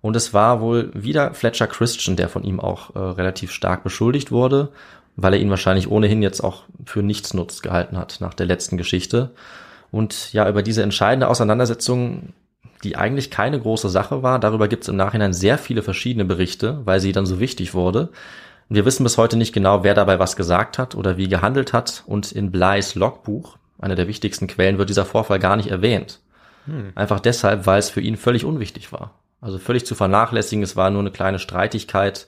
Und 0.00 0.16
es 0.16 0.34
war 0.34 0.60
wohl 0.60 0.90
wieder 0.94 1.32
Fletcher 1.32 1.68
Christian, 1.68 2.16
der 2.16 2.28
von 2.28 2.42
ihm 2.42 2.58
auch 2.60 2.94
äh, 2.94 2.98
relativ 2.98 3.52
stark 3.52 3.84
beschuldigt 3.84 4.32
wurde 4.32 4.70
weil 5.16 5.34
er 5.34 5.40
ihn 5.40 5.50
wahrscheinlich 5.50 5.90
ohnehin 5.90 6.22
jetzt 6.22 6.42
auch 6.42 6.62
für 6.84 7.02
nichts 7.02 7.34
nutzt 7.34 7.62
gehalten 7.62 7.98
hat 7.98 8.18
nach 8.20 8.34
der 8.34 8.46
letzten 8.46 8.76
Geschichte. 8.76 9.30
Und 9.90 10.32
ja, 10.32 10.48
über 10.48 10.62
diese 10.62 10.82
entscheidende 10.82 11.28
Auseinandersetzung, 11.28 12.32
die 12.82 12.96
eigentlich 12.96 13.30
keine 13.30 13.60
große 13.60 13.90
Sache 13.90 14.22
war, 14.22 14.38
darüber 14.38 14.68
gibt 14.68 14.84
es 14.84 14.88
im 14.88 14.96
Nachhinein 14.96 15.32
sehr 15.32 15.58
viele 15.58 15.82
verschiedene 15.82 16.24
Berichte, 16.24 16.80
weil 16.84 17.00
sie 17.00 17.12
dann 17.12 17.26
so 17.26 17.40
wichtig 17.40 17.74
wurde. 17.74 18.08
Wir 18.68 18.86
wissen 18.86 19.04
bis 19.04 19.18
heute 19.18 19.36
nicht 19.36 19.52
genau, 19.52 19.84
wer 19.84 19.94
dabei 19.94 20.18
was 20.18 20.34
gesagt 20.34 20.78
hat 20.78 20.94
oder 20.94 21.18
wie 21.18 21.28
gehandelt 21.28 21.74
hat. 21.74 22.04
Und 22.06 22.32
in 22.32 22.50
Bleis 22.50 22.94
Logbuch, 22.94 23.58
einer 23.78 23.96
der 23.96 24.08
wichtigsten 24.08 24.46
Quellen, 24.46 24.78
wird 24.78 24.88
dieser 24.88 25.04
Vorfall 25.04 25.38
gar 25.38 25.56
nicht 25.56 25.70
erwähnt. 25.70 26.20
Hm. 26.66 26.92
Einfach 26.94 27.20
deshalb, 27.20 27.66
weil 27.66 27.78
es 27.78 27.90
für 27.90 28.00
ihn 28.00 28.16
völlig 28.16 28.44
unwichtig 28.44 28.92
war. 28.92 29.18
Also 29.40 29.58
völlig 29.58 29.84
zu 29.84 29.94
vernachlässigen, 29.94 30.62
es 30.62 30.76
war 30.76 30.90
nur 30.90 31.00
eine 31.00 31.10
kleine 31.10 31.38
Streitigkeit. 31.38 32.26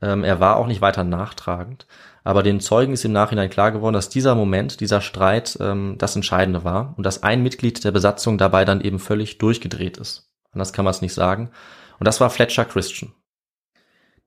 Ähm, 0.00 0.24
er 0.24 0.40
war 0.40 0.56
auch 0.56 0.66
nicht 0.66 0.80
weiter 0.80 1.04
nachtragend. 1.04 1.86
Aber 2.24 2.42
den 2.42 2.60
Zeugen 2.60 2.92
ist 2.92 3.04
im 3.04 3.12
Nachhinein 3.12 3.50
klar 3.50 3.70
geworden, 3.70 3.94
dass 3.94 4.08
dieser 4.08 4.34
Moment, 4.34 4.80
dieser 4.80 5.00
Streit 5.00 5.58
ähm, 5.60 5.94
das 5.98 6.16
Entscheidende 6.16 6.64
war 6.64 6.94
und 6.96 7.04
dass 7.04 7.22
ein 7.22 7.42
Mitglied 7.42 7.84
der 7.84 7.92
Besatzung 7.92 8.36
dabei 8.36 8.64
dann 8.64 8.80
eben 8.80 8.98
völlig 8.98 9.38
durchgedreht 9.38 9.96
ist. 9.98 10.28
Anders 10.52 10.72
kann 10.72 10.84
man 10.84 10.92
es 10.92 11.02
nicht 11.02 11.14
sagen. 11.14 11.50
Und 11.98 12.06
das 12.06 12.20
war 12.20 12.30
Fletcher 12.30 12.64
Christian. 12.64 13.12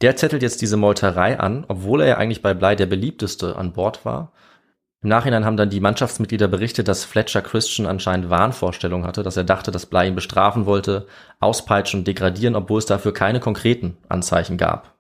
Der 0.01 0.15
zettelt 0.15 0.43
jetzt 0.43 0.61
diese 0.61 0.77
Meuterei 0.77 1.39
an, 1.39 1.65
obwohl 1.67 2.01
er 2.01 2.07
ja 2.07 2.17
eigentlich 2.17 2.41
bei 2.41 2.53
Bly 2.53 2.75
der 2.75 2.85
beliebteste 2.85 3.57
an 3.57 3.73
Bord 3.73 4.05
war. 4.05 4.31
Im 5.01 5.09
Nachhinein 5.09 5.45
haben 5.45 5.55
dann 5.55 5.69
die 5.69 5.79
Mannschaftsmitglieder 5.79 6.49
berichtet, 6.49 6.89
dass 6.89 7.05
Fletcher 7.05 7.41
Christian 7.41 7.87
anscheinend 7.87 8.29
Wahnvorstellungen 8.29 9.07
hatte, 9.07 9.23
dass 9.23 9.37
er 9.37 9.45
dachte, 9.45 9.71
dass 9.71 9.85
Bly 9.85 10.07
ihn 10.07 10.15
bestrafen 10.15 10.65
wollte, 10.65 11.07
auspeitschen, 11.39 12.03
degradieren, 12.03 12.55
obwohl 12.55 12.79
es 12.79 12.85
dafür 12.85 13.13
keine 13.13 13.39
konkreten 13.39 13.97
Anzeichen 14.09 14.57
gab. 14.57 14.95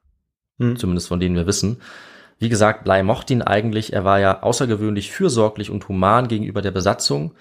Hm. 0.57 0.77
Zumindest 0.77 1.09
von 1.09 1.19
denen 1.19 1.35
wir 1.35 1.47
wissen. 1.47 1.81
Wie 2.37 2.47
gesagt, 2.47 2.85
Blei 2.85 3.03
mochte 3.03 3.33
ihn 3.33 3.41
eigentlich. 3.41 3.91
Er 3.91 4.05
war 4.05 4.19
ja 4.19 4.41
außergewöhnlich 4.41 5.11
fürsorglich 5.11 5.69
und 5.69 5.89
human 5.89 6.29
gegenüber 6.29 6.61
der 6.61 6.71
Besatzung. 6.71 7.33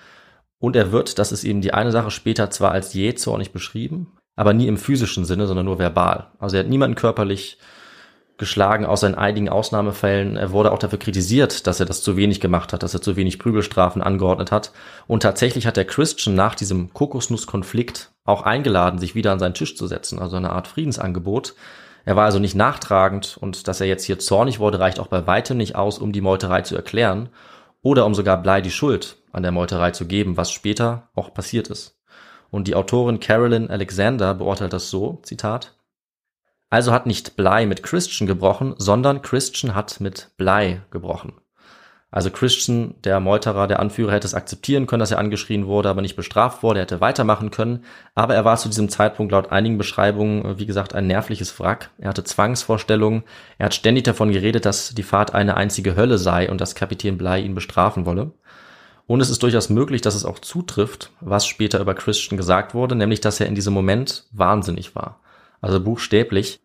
Und 0.58 0.74
er 0.74 0.90
wird, 0.90 1.20
das 1.20 1.30
ist 1.30 1.44
eben 1.44 1.60
die 1.60 1.72
eine 1.72 1.92
Sache, 1.92 2.10
später 2.10 2.50
zwar 2.50 2.72
als 2.72 2.92
jähzornig 2.92 3.52
beschrieben, 3.52 4.18
aber 4.34 4.52
nie 4.52 4.66
im 4.66 4.76
physischen 4.76 5.24
Sinne, 5.24 5.46
sondern 5.46 5.66
nur 5.66 5.78
verbal. 5.78 6.32
Also 6.40 6.56
er 6.56 6.64
hat 6.64 6.68
niemanden 6.68 6.96
körperlich 6.96 7.58
geschlagen, 8.38 8.87
außer 8.87 9.07
in 9.07 9.16
einigen 9.16 9.48
Ausnahmefällen. 9.48 10.37
Er 10.37 10.53
wurde 10.53 10.72
auch 10.72 10.79
dafür 10.79 10.98
kritisiert, 10.98 11.66
dass 11.66 11.81
er 11.81 11.87
das 11.87 12.03
zu 12.03 12.16
wenig 12.16 12.40
gemacht 12.40 12.72
hat, 12.72 12.83
dass 12.83 12.94
er 12.94 13.03
zu 13.03 13.16
wenig 13.16 13.38
Prügelstrafen 13.38 14.01
angeordnet 14.01 14.53
hat. 14.53 14.72
Und 15.07 15.24
tatsächlich 15.24 15.66
hat 15.66 15.77
der 15.77 15.85
Christian 15.85 16.37
nach 16.37 16.55
diesem 16.55 16.92
Kokosnusskonflikt 16.94 18.12
auch 18.24 18.42
eingeladen, 18.42 18.98
sich 18.98 19.14
wieder 19.14 19.33
an 19.33 19.40
seinen 19.40 19.55
Tisch 19.55 19.77
zu 19.77 19.87
setzen, 19.87 20.18
also 20.18 20.37
eine 20.37 20.51
Art 20.51 20.68
Friedensangebot. 20.68 21.55
Er 22.05 22.16
war 22.16 22.24
also 22.24 22.38
nicht 22.38 22.55
nachtragend 22.55 23.37
und 23.38 23.68
dass 23.68 23.81
er 23.81 23.87
jetzt 23.87 24.05
hier 24.05 24.18
zornig 24.18 24.61
wurde, 24.61 24.81
reicht 24.81 25.01
auch 25.01 25.09
bei 25.09 25.27
weitem 25.27 25.59
nicht 25.59 25.77
aus, 25.77 25.98
um 25.98 26.12
die 26.12 26.20
Meuterei 26.20 26.62
zu 26.62 26.77
erklären 26.77 27.29
oder 27.83 28.07
um 28.07 28.14
sogar 28.14 28.40
Bly 28.40 28.62
die 28.62 28.70
Schuld 28.70 29.16
an 29.33 29.42
der 29.42 29.53
Meuterei 29.53 29.90
zu 29.90 30.07
geben, 30.07 30.37
was 30.37 30.53
später 30.53 31.09
auch 31.14 31.35
passiert 31.35 31.68
ist. 31.68 31.98
Und 32.51 32.68
die 32.68 32.74
Autorin 32.74 33.20
Carolyn 33.20 33.68
Alexander 33.68 34.33
beurteilt 34.35 34.72
das 34.72 34.90
so, 34.90 35.20
Zitat, 35.22 35.77
also 36.70 36.92
hat 36.92 37.07
nicht 37.07 37.37
Bly 37.37 37.66
mit 37.66 37.83
Christian 37.83 38.26
gebrochen, 38.26 38.74
sondern 38.78 39.22
Christian 39.22 39.74
hat 39.74 40.00
mit 40.00 40.31
Bly 40.37 40.81
gebrochen. 40.90 41.33
Also 42.11 42.31
Christian, 42.31 42.94
der 43.04 43.20
Meuterer, 43.20 43.66
der 43.66 43.81
Anführer, 43.81 44.12
hätte 44.12 44.26
es 44.26 44.33
akzeptieren 44.33 44.87
können, 44.87 45.00
dass 45.00 45.11
er 45.11 45.18
angeschrien 45.18 45.66
wurde, 45.66 45.90
aber 45.90 46.00
nicht 46.00 46.16
bestraft 46.16 46.62
wurde, 46.62 46.81
er 46.81 46.83
hätte 46.85 47.02
weitermachen 47.02 47.50
können. 47.50 47.85
Aber 48.14 48.35
er 48.35 48.46
war 48.46 48.57
zu 48.57 48.68
diesem 48.68 48.88
Zeitpunkt 48.88 49.33
laut 49.33 49.52
einigen 49.52 49.76
Beschreibungen, 49.76 50.59
wie 50.59 50.64
gesagt, 50.64 50.94
ein 50.94 51.07
nervliches 51.07 51.61
Wrack. 51.61 51.90
Er 51.98 52.09
hatte 52.09 52.24
Zwangsvorstellungen. 52.24 53.24
Er 53.59 53.66
hat 53.66 53.74
ständig 53.74 54.04
davon 54.04 54.33
geredet, 54.33 54.64
dass 54.64 54.94
die 54.94 55.02
Fahrt 55.02 55.35
eine 55.35 55.59
einzige 55.59 55.96
Hölle 55.96 56.16
sei 56.16 56.50
und 56.50 56.62
dass 56.62 56.74
Kapitän 56.74 57.18
Bly 57.18 57.44
ihn 57.44 57.54
bestrafen 57.54 58.07
wolle. 58.07 58.33
Und 59.07 59.20
es 59.20 59.28
ist 59.28 59.42
durchaus 59.42 59.68
möglich, 59.68 60.00
dass 60.00 60.14
es 60.14 60.24
auch 60.24 60.38
zutrifft, 60.38 61.11
was 61.20 61.46
später 61.46 61.78
über 61.78 61.94
Christian 61.94 62.38
gesagt 62.38 62.72
wurde, 62.72 62.94
nämlich, 62.94 63.20
dass 63.20 63.38
er 63.38 63.46
in 63.46 63.54
diesem 63.54 63.74
Moment 63.74 64.24
wahnsinnig 64.33 64.94
war. 64.94 65.20
Also 65.60 65.80
buchstäblich. 65.80 66.60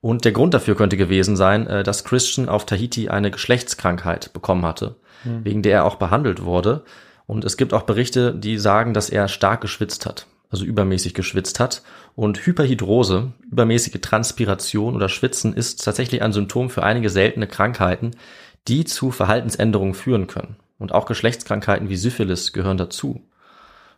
Und 0.00 0.24
der 0.24 0.32
Grund 0.32 0.54
dafür 0.54 0.76
könnte 0.76 0.96
gewesen 0.96 1.36
sein, 1.36 1.66
äh, 1.66 1.82
dass 1.82 2.04
Christian 2.04 2.48
auf 2.48 2.64
Tahiti 2.64 3.08
eine 3.08 3.30
Geschlechtskrankheit 3.30 4.32
bekommen 4.32 4.64
hatte, 4.64 4.96
mhm. 5.24 5.44
wegen 5.44 5.62
der 5.62 5.74
er 5.74 5.84
auch 5.84 5.96
behandelt 5.96 6.44
wurde. 6.44 6.84
Und 7.26 7.44
es 7.44 7.56
gibt 7.56 7.74
auch 7.74 7.82
Berichte, 7.82 8.34
die 8.34 8.58
sagen, 8.58 8.94
dass 8.94 9.10
er 9.10 9.28
stark 9.28 9.60
geschwitzt 9.60 10.06
hat, 10.06 10.26
also 10.48 10.64
übermäßig 10.64 11.14
geschwitzt 11.14 11.60
hat. 11.60 11.82
Und 12.16 12.44
Hyperhidrose, 12.44 13.32
übermäßige 13.50 14.00
Transpiration 14.00 14.96
oder 14.96 15.08
Schwitzen 15.08 15.54
ist 15.54 15.84
tatsächlich 15.84 16.22
ein 16.22 16.32
Symptom 16.32 16.70
für 16.70 16.82
einige 16.82 17.08
seltene 17.10 17.46
Krankheiten, 17.46 18.12
die 18.68 18.84
zu 18.84 19.10
Verhaltensänderungen 19.10 19.94
führen 19.94 20.26
können. 20.26 20.56
Und 20.78 20.92
auch 20.92 21.06
Geschlechtskrankheiten 21.06 21.88
wie 21.88 21.96
Syphilis 21.96 22.52
gehören 22.52 22.78
dazu. 22.78 23.20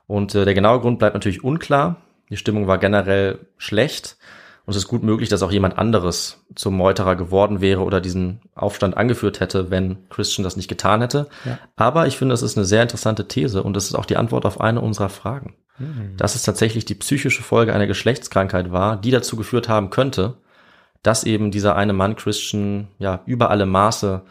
Und 0.06 0.34
äh, 0.34 0.44
der 0.44 0.54
genaue 0.54 0.80
Grund 0.80 0.98
bleibt 0.98 1.14
natürlich 1.14 1.44
unklar. 1.44 2.02
Die 2.32 2.38
Stimmung 2.38 2.66
war 2.66 2.78
generell 2.78 3.40
schlecht. 3.58 4.16
Und 4.64 4.70
es 4.70 4.78
ist 4.78 4.88
gut 4.88 5.02
möglich, 5.02 5.28
dass 5.28 5.42
auch 5.42 5.52
jemand 5.52 5.76
anderes 5.76 6.46
zum 6.54 6.74
Meuterer 6.78 7.14
geworden 7.14 7.60
wäre 7.60 7.82
oder 7.82 8.00
diesen 8.00 8.40
Aufstand 8.54 8.96
angeführt 8.96 9.40
hätte, 9.40 9.70
wenn 9.70 10.08
Christian 10.08 10.42
das 10.42 10.56
nicht 10.56 10.68
getan 10.68 11.02
hätte. 11.02 11.28
Ja. 11.44 11.58
Aber 11.76 12.06
ich 12.06 12.16
finde, 12.16 12.32
es 12.32 12.40
ist 12.40 12.56
eine 12.56 12.64
sehr 12.64 12.80
interessante 12.80 13.28
These 13.28 13.62
und 13.62 13.76
es 13.76 13.84
ist 13.84 13.94
auch 13.94 14.06
die 14.06 14.16
Antwort 14.16 14.46
auf 14.46 14.62
eine 14.62 14.80
unserer 14.80 15.10
Fragen. 15.10 15.56
Mhm. 15.78 16.16
Dass 16.16 16.34
es 16.34 16.42
tatsächlich 16.42 16.86
die 16.86 16.94
psychische 16.94 17.42
Folge 17.42 17.74
einer 17.74 17.86
Geschlechtskrankheit 17.86 18.72
war, 18.72 18.96
die 18.96 19.10
dazu 19.10 19.36
geführt 19.36 19.68
haben 19.68 19.90
könnte, 19.90 20.38
dass 21.02 21.24
eben 21.24 21.50
dieser 21.50 21.76
eine 21.76 21.92
Mann 21.92 22.16
Christian 22.16 22.88
ja 22.98 23.20
über 23.26 23.50
alle 23.50 23.66
Maße 23.66 24.22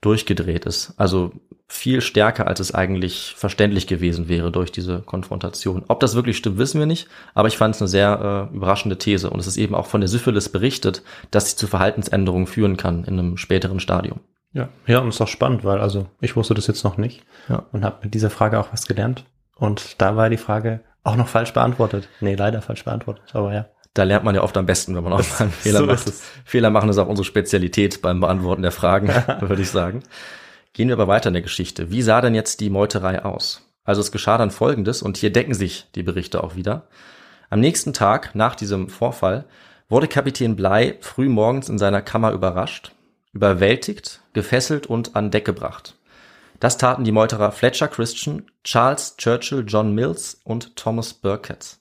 durchgedreht 0.00 0.64
ist. 0.64 0.94
Also 0.96 1.32
viel 1.70 2.00
stärker, 2.00 2.46
als 2.46 2.60
es 2.60 2.74
eigentlich 2.74 3.34
verständlich 3.36 3.86
gewesen 3.86 4.28
wäre 4.28 4.50
durch 4.50 4.72
diese 4.72 5.00
Konfrontation. 5.00 5.84
Ob 5.88 6.00
das 6.00 6.14
wirklich 6.14 6.38
stimmt, 6.38 6.56
wissen 6.56 6.78
wir 6.78 6.86
nicht, 6.86 7.08
aber 7.34 7.48
ich 7.48 7.58
fand 7.58 7.74
es 7.74 7.82
eine 7.82 7.88
sehr 7.88 8.48
äh, 8.50 8.56
überraschende 8.56 8.96
These. 8.96 9.28
Und 9.28 9.38
es 9.38 9.46
ist 9.46 9.58
eben 9.58 9.74
auch 9.74 9.86
von 9.86 10.00
der 10.00 10.08
Syphilis 10.08 10.48
berichtet, 10.48 11.02
dass 11.30 11.50
sie 11.50 11.56
zu 11.56 11.66
Verhaltensänderungen 11.66 12.46
führen 12.46 12.78
kann 12.78 13.04
in 13.04 13.18
einem 13.18 13.36
späteren 13.36 13.80
Stadium. 13.80 14.20
Ja, 14.54 14.70
ja, 14.86 15.00
und 15.00 15.08
es 15.08 15.16
ist 15.16 15.20
auch 15.20 15.28
spannend, 15.28 15.62
weil 15.62 15.78
also 15.78 16.06
ich 16.20 16.34
wusste 16.34 16.54
das 16.54 16.66
jetzt 16.66 16.84
noch 16.84 16.96
nicht 16.96 17.22
ja. 17.50 17.66
und 17.72 17.84
habe 17.84 17.98
mit 18.02 18.14
dieser 18.14 18.30
Frage 18.30 18.58
auch 18.58 18.72
was 18.72 18.86
gelernt. 18.86 19.24
Und 19.54 20.00
da 20.00 20.16
war 20.16 20.30
die 20.30 20.38
Frage 20.38 20.80
auch 21.04 21.16
noch 21.16 21.28
falsch 21.28 21.52
beantwortet. 21.52 22.08
Nee, 22.20 22.34
leider 22.34 22.62
falsch 22.62 22.84
beantwortet, 22.84 23.24
aber 23.34 23.52
ja. 23.52 23.66
Da 23.92 24.04
lernt 24.04 24.24
man 24.24 24.34
ja 24.34 24.42
oft 24.42 24.56
am 24.56 24.64
besten, 24.64 24.96
wenn 24.96 25.04
man 25.04 25.12
auch 25.12 25.18
mal 25.30 25.40
einen 25.40 25.50
Fehler 25.50 25.80
so 25.80 25.86
macht. 25.86 26.12
Fehler 26.44 26.70
machen 26.70 26.88
ist 26.88 26.98
auch 26.98 27.08
unsere 27.08 27.26
Spezialität 27.26 28.00
beim 28.00 28.20
Beantworten 28.20 28.62
der 28.62 28.72
Fragen, 28.72 29.08
würde 29.40 29.60
ich 29.60 29.70
sagen. 29.70 30.02
Gehen 30.72 30.88
wir 30.88 30.94
aber 30.94 31.08
weiter 31.08 31.28
in 31.28 31.34
der 31.34 31.42
Geschichte. 31.42 31.90
Wie 31.90 32.02
sah 32.02 32.20
denn 32.20 32.34
jetzt 32.34 32.60
die 32.60 32.70
Meuterei 32.70 33.24
aus? 33.24 33.62
Also 33.84 34.00
es 34.00 34.12
geschah 34.12 34.38
dann 34.38 34.50
Folgendes, 34.50 35.02
und 35.02 35.16
hier 35.16 35.32
decken 35.32 35.54
sich 35.54 35.86
die 35.94 36.02
Berichte 36.02 36.44
auch 36.44 36.56
wieder. 36.56 36.88
Am 37.50 37.60
nächsten 37.60 37.92
Tag, 37.92 38.34
nach 38.34 38.54
diesem 38.54 38.88
Vorfall, 38.88 39.46
wurde 39.88 40.08
Kapitän 40.08 40.56
Bly 40.56 40.96
früh 41.00 41.28
morgens 41.28 41.68
in 41.68 41.78
seiner 41.78 42.02
Kammer 42.02 42.32
überrascht, 42.32 42.92
überwältigt, 43.32 44.20
gefesselt 44.34 44.86
und 44.86 45.16
an 45.16 45.30
Deck 45.30 45.46
gebracht. 45.46 45.96
Das 46.60 46.76
taten 46.76 47.04
die 47.04 47.12
Meuterer 47.12 47.52
Fletcher 47.52 47.88
Christian, 47.88 48.44
Charles 48.64 49.16
Churchill, 49.16 49.64
John 49.66 49.94
Mills 49.94 50.40
und 50.44 50.76
Thomas 50.76 51.14
Burkett. 51.14 51.78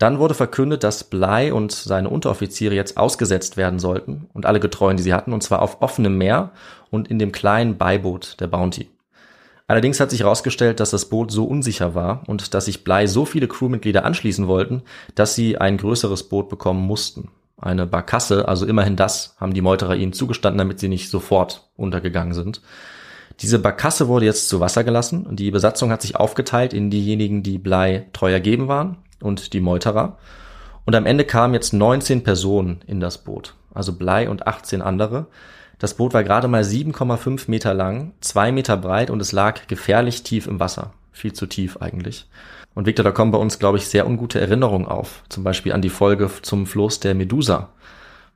Dann 0.00 0.18
wurde 0.18 0.32
verkündet, 0.32 0.82
dass 0.82 1.04
Bly 1.04 1.52
und 1.52 1.72
seine 1.72 2.08
Unteroffiziere 2.08 2.74
jetzt 2.74 2.96
ausgesetzt 2.96 3.58
werden 3.58 3.78
sollten 3.78 4.30
und 4.32 4.46
alle 4.46 4.58
Getreuen, 4.58 4.96
die 4.96 5.02
sie 5.02 5.12
hatten, 5.12 5.34
und 5.34 5.42
zwar 5.42 5.60
auf 5.60 5.82
offenem 5.82 6.16
Meer 6.16 6.52
und 6.90 7.08
in 7.08 7.18
dem 7.18 7.32
kleinen 7.32 7.76
Beiboot 7.76 8.40
der 8.40 8.46
Bounty. 8.46 8.88
Allerdings 9.66 10.00
hat 10.00 10.08
sich 10.08 10.20
herausgestellt, 10.20 10.80
dass 10.80 10.88
das 10.88 11.10
Boot 11.10 11.30
so 11.30 11.44
unsicher 11.44 11.94
war 11.94 12.22
und 12.28 12.54
dass 12.54 12.64
sich 12.64 12.82
Bly 12.82 13.08
so 13.08 13.26
viele 13.26 13.46
Crewmitglieder 13.46 14.06
anschließen 14.06 14.48
wollten, 14.48 14.82
dass 15.16 15.34
sie 15.34 15.58
ein 15.58 15.76
größeres 15.76 16.30
Boot 16.30 16.48
bekommen 16.48 16.80
mussten. 16.86 17.28
eine 17.58 17.84
Barkasse, 17.84 18.48
also 18.48 18.64
immerhin 18.64 18.96
das 18.96 19.36
haben 19.38 19.52
die 19.52 19.60
Meuterer 19.60 19.96
ihnen 19.96 20.14
zugestanden, 20.14 20.56
damit 20.56 20.80
sie 20.80 20.88
nicht 20.88 21.10
sofort 21.10 21.68
untergegangen 21.76 22.32
sind. 22.32 22.62
Diese 23.40 23.58
Barkasse 23.58 24.08
wurde 24.08 24.24
jetzt 24.24 24.48
zu 24.48 24.60
Wasser 24.60 24.82
gelassen 24.82 25.26
und 25.26 25.38
die 25.38 25.50
Besatzung 25.50 25.90
hat 25.90 26.00
sich 26.00 26.16
aufgeteilt 26.16 26.72
in 26.72 26.88
diejenigen, 26.88 27.42
die 27.42 27.58
Blei 27.58 28.06
treu 28.14 28.32
ergeben 28.32 28.66
waren 28.66 28.96
und 29.22 29.52
die 29.52 29.60
Meuterer. 29.60 30.16
Und 30.84 30.94
am 30.96 31.06
Ende 31.06 31.24
kamen 31.24 31.54
jetzt 31.54 31.72
19 31.72 32.22
Personen 32.24 32.80
in 32.86 33.00
das 33.00 33.18
Boot, 33.18 33.54
also 33.74 33.92
Blei 33.92 34.28
und 34.28 34.46
18 34.46 34.82
andere. 34.82 35.26
Das 35.78 35.94
Boot 35.94 36.12
war 36.14 36.24
gerade 36.24 36.48
mal 36.48 36.62
7,5 36.62 37.44
Meter 37.50 37.72
lang, 37.74 38.12
zwei 38.20 38.52
Meter 38.52 38.76
breit 38.76 39.10
und 39.10 39.20
es 39.20 39.32
lag 39.32 39.66
gefährlich 39.66 40.22
tief 40.22 40.46
im 40.46 40.60
Wasser. 40.60 40.92
Viel 41.12 41.32
zu 41.32 41.46
tief 41.46 41.78
eigentlich. 41.78 42.28
Und 42.74 42.86
Victor, 42.86 43.04
da 43.04 43.10
kommen 43.10 43.32
bei 43.32 43.38
uns, 43.38 43.58
glaube 43.58 43.78
ich, 43.78 43.86
sehr 43.88 44.06
ungute 44.06 44.40
Erinnerungen 44.40 44.86
auf. 44.86 45.22
Zum 45.28 45.42
Beispiel 45.42 45.72
an 45.72 45.82
die 45.82 45.88
Folge 45.90 46.30
zum 46.42 46.66
Floß 46.66 47.00
der 47.00 47.14
Medusa, 47.14 47.70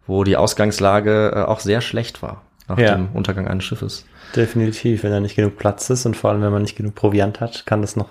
wo 0.07 0.25
die 0.25 0.37
Ausgangslage 0.37 1.33
äh, 1.35 1.42
auch 1.42 1.61
sehr 1.61 1.81
schlecht 1.81 2.23
war 2.23 2.42
nach 2.68 2.79
Ja. 2.79 2.94
dem 2.97 3.09
Untergang 3.14 3.47
eines 3.47 3.64
Schiffes. 3.64 4.07
Definitiv, 4.35 5.03
wenn 5.03 5.12
da 5.12 5.20
nicht 5.20 5.37
genug 5.37 5.57
Platz 5.57 5.88
ist 5.90 6.05
und 6.07 6.16
vor 6.16 6.31
allem, 6.31 6.42
wenn 6.42 6.53
man 6.53 6.62
nicht 6.62 6.77
genug 6.77 6.94
Proviant 6.94 7.40
hat, 7.40 7.64
kann 7.66 7.81
das 7.83 7.94
noch 7.94 8.09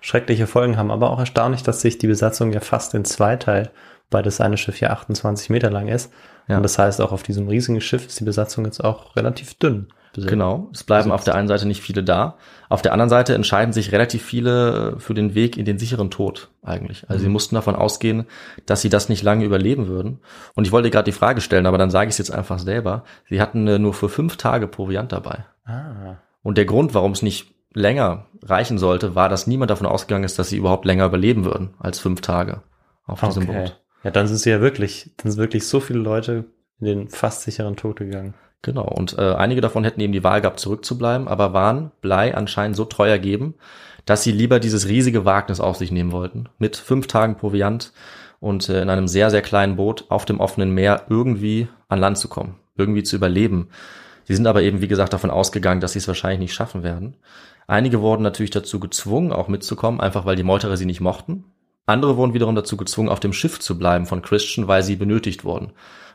schreckliche 0.00 0.46
Folgen 0.46 0.76
haben. 0.76 0.90
Aber 0.90 1.10
auch 1.10 1.18
erstaunlich, 1.18 1.62
dass 1.62 1.80
sich 1.80 1.98
die 1.98 2.06
Besatzung 2.06 2.52
ja 2.52 2.60
fast 2.60 2.94
in 2.94 3.04
zwei 3.04 3.36
teilt, 3.36 3.70
weil 4.10 4.22
das 4.22 4.40
eine 4.40 4.56
Schiff 4.56 4.80
ja 4.80 4.90
28 4.90 5.50
Meter 5.50 5.70
lang 5.70 5.88
ist. 5.88 6.12
Ja. 6.48 6.56
Und 6.56 6.62
das 6.62 6.78
heißt, 6.78 7.00
auch 7.00 7.12
auf 7.12 7.22
diesem 7.22 7.48
riesigen 7.48 7.80
Schiff 7.80 8.06
ist 8.06 8.18
die 8.18 8.24
Besatzung 8.24 8.64
jetzt 8.64 8.82
auch 8.82 9.14
relativ 9.14 9.54
dünn. 9.54 9.86
besetzt. 10.12 10.30
Genau, 10.30 10.68
es 10.72 10.82
bleiben 10.82 11.12
auf 11.12 11.22
der 11.22 11.36
einen 11.36 11.46
Seite 11.46 11.68
nicht 11.68 11.80
viele 11.80 12.02
da. 12.02 12.36
Auf 12.68 12.82
der 12.82 12.92
anderen 12.92 13.08
Seite 13.10 13.34
entscheiden 13.34 13.72
sich 13.72 13.92
relativ 13.92 14.24
viele 14.24 14.96
für 14.98 15.14
den 15.14 15.36
Weg 15.36 15.56
in 15.56 15.64
den 15.64 15.78
sicheren 15.78 16.10
Tod 16.10 16.48
eigentlich. 16.64 17.08
Also 17.08 17.22
sie 17.22 17.28
mussten 17.28 17.54
davon 17.54 17.76
ausgehen, 17.76 18.26
dass 18.66 18.80
sie 18.80 18.88
das 18.88 19.08
nicht 19.08 19.22
lange 19.22 19.44
überleben 19.44 19.86
würden. 19.86 20.18
Und 20.56 20.66
ich 20.66 20.72
wollte 20.72 20.90
gerade 20.90 21.04
die 21.04 21.16
Frage 21.16 21.40
stellen, 21.40 21.66
aber 21.66 21.78
dann 21.78 21.90
sage 21.90 22.08
ich 22.08 22.14
es 22.14 22.18
jetzt 22.18 22.32
einfach 22.32 22.58
selber. 22.58 23.04
Sie 23.28 23.40
hatten 23.40 23.68
äh, 23.68 23.78
nur 23.78 23.94
für 23.94 24.08
fünf 24.08 24.36
Tage 24.36 24.66
Proviant 24.66 25.12
dabei. 25.12 25.44
Ah, 25.64 26.16
Und 26.42 26.58
der 26.58 26.64
Grund, 26.64 26.94
warum 26.94 27.12
es 27.12 27.22
nicht 27.22 27.52
länger 27.72 28.26
reichen 28.42 28.78
sollte, 28.78 29.14
war, 29.14 29.28
dass 29.28 29.46
niemand 29.46 29.70
davon 29.70 29.86
ausgegangen 29.86 30.24
ist, 30.24 30.38
dass 30.38 30.48
sie 30.48 30.56
überhaupt 30.56 30.84
länger 30.84 31.06
überleben 31.06 31.44
würden 31.44 31.74
als 31.78 31.98
fünf 31.98 32.20
Tage 32.20 32.62
auf 33.06 33.20
diesem 33.20 33.48
okay. 33.48 33.64
Boot. 33.64 33.80
Ja, 34.02 34.10
dann 34.10 34.26
sind 34.26 34.38
sie 34.38 34.50
ja 34.50 34.60
wirklich, 34.60 35.10
dann 35.18 35.30
sind 35.30 35.40
wirklich 35.40 35.66
so 35.66 35.80
viele 35.80 35.98
Leute 35.98 36.46
in 36.80 36.86
den 36.86 37.08
fast 37.08 37.42
sicheren 37.42 37.76
Tod 37.76 37.96
gegangen. 37.96 38.34
Genau, 38.62 38.86
und 38.86 39.16
äh, 39.18 39.34
einige 39.34 39.60
davon 39.60 39.84
hätten 39.84 40.00
eben 40.00 40.12
die 40.12 40.24
Wahl 40.24 40.40
gehabt, 40.40 40.60
zurückzubleiben, 40.60 41.28
aber 41.28 41.52
waren 41.52 41.92
Blei 42.00 42.34
anscheinend 42.34 42.76
so 42.76 42.84
treu 42.84 43.08
ergeben, 43.08 43.54
dass 44.04 44.22
sie 44.22 44.32
lieber 44.32 44.60
dieses 44.60 44.88
riesige 44.88 45.24
Wagnis 45.24 45.60
auf 45.60 45.76
sich 45.76 45.90
nehmen 45.92 46.12
wollten, 46.12 46.48
mit 46.58 46.76
fünf 46.76 47.06
Tagen 47.06 47.36
Proviant 47.36 47.92
und 48.38 48.68
äh, 48.68 48.82
in 48.82 48.90
einem 48.90 49.08
sehr, 49.08 49.30
sehr 49.30 49.42
kleinen 49.42 49.76
Boot 49.76 50.06
auf 50.08 50.24
dem 50.24 50.40
offenen 50.40 50.72
Meer 50.72 51.06
irgendwie 51.08 51.68
an 51.88 51.98
Land 51.98 52.18
zu 52.18 52.28
kommen, 52.28 52.56
irgendwie 52.76 53.02
zu 53.02 53.16
überleben. 53.16 53.68
Sie 54.24 54.34
sind 54.34 54.46
aber 54.46 54.62
eben, 54.62 54.80
wie 54.80 54.88
gesagt, 54.88 55.12
davon 55.12 55.30
ausgegangen, 55.30 55.80
dass 55.80 55.92
sie 55.92 55.98
es 55.98 56.08
wahrscheinlich 56.08 56.40
nicht 56.40 56.54
schaffen 56.54 56.82
werden. 56.82 57.16
Einige 57.70 58.00
wurden 58.00 58.22
natürlich 58.22 58.50
dazu 58.50 58.80
gezwungen, 58.80 59.30
auch 59.30 59.46
mitzukommen, 59.46 60.00
einfach 60.00 60.24
weil 60.24 60.34
die 60.34 60.42
Meuterer 60.42 60.76
sie 60.76 60.86
nicht 60.86 61.00
mochten. 61.00 61.44
Andere 61.86 62.16
wurden 62.16 62.34
wiederum 62.34 62.56
dazu 62.56 62.76
gezwungen, 62.76 63.08
auf 63.08 63.20
dem 63.20 63.32
Schiff 63.32 63.60
zu 63.60 63.78
bleiben 63.78 64.06
von 64.06 64.22
Christian, 64.22 64.66
weil 64.66 64.82
sie 64.82 64.96
benötigt 64.96 65.44
wurden. 65.44 65.70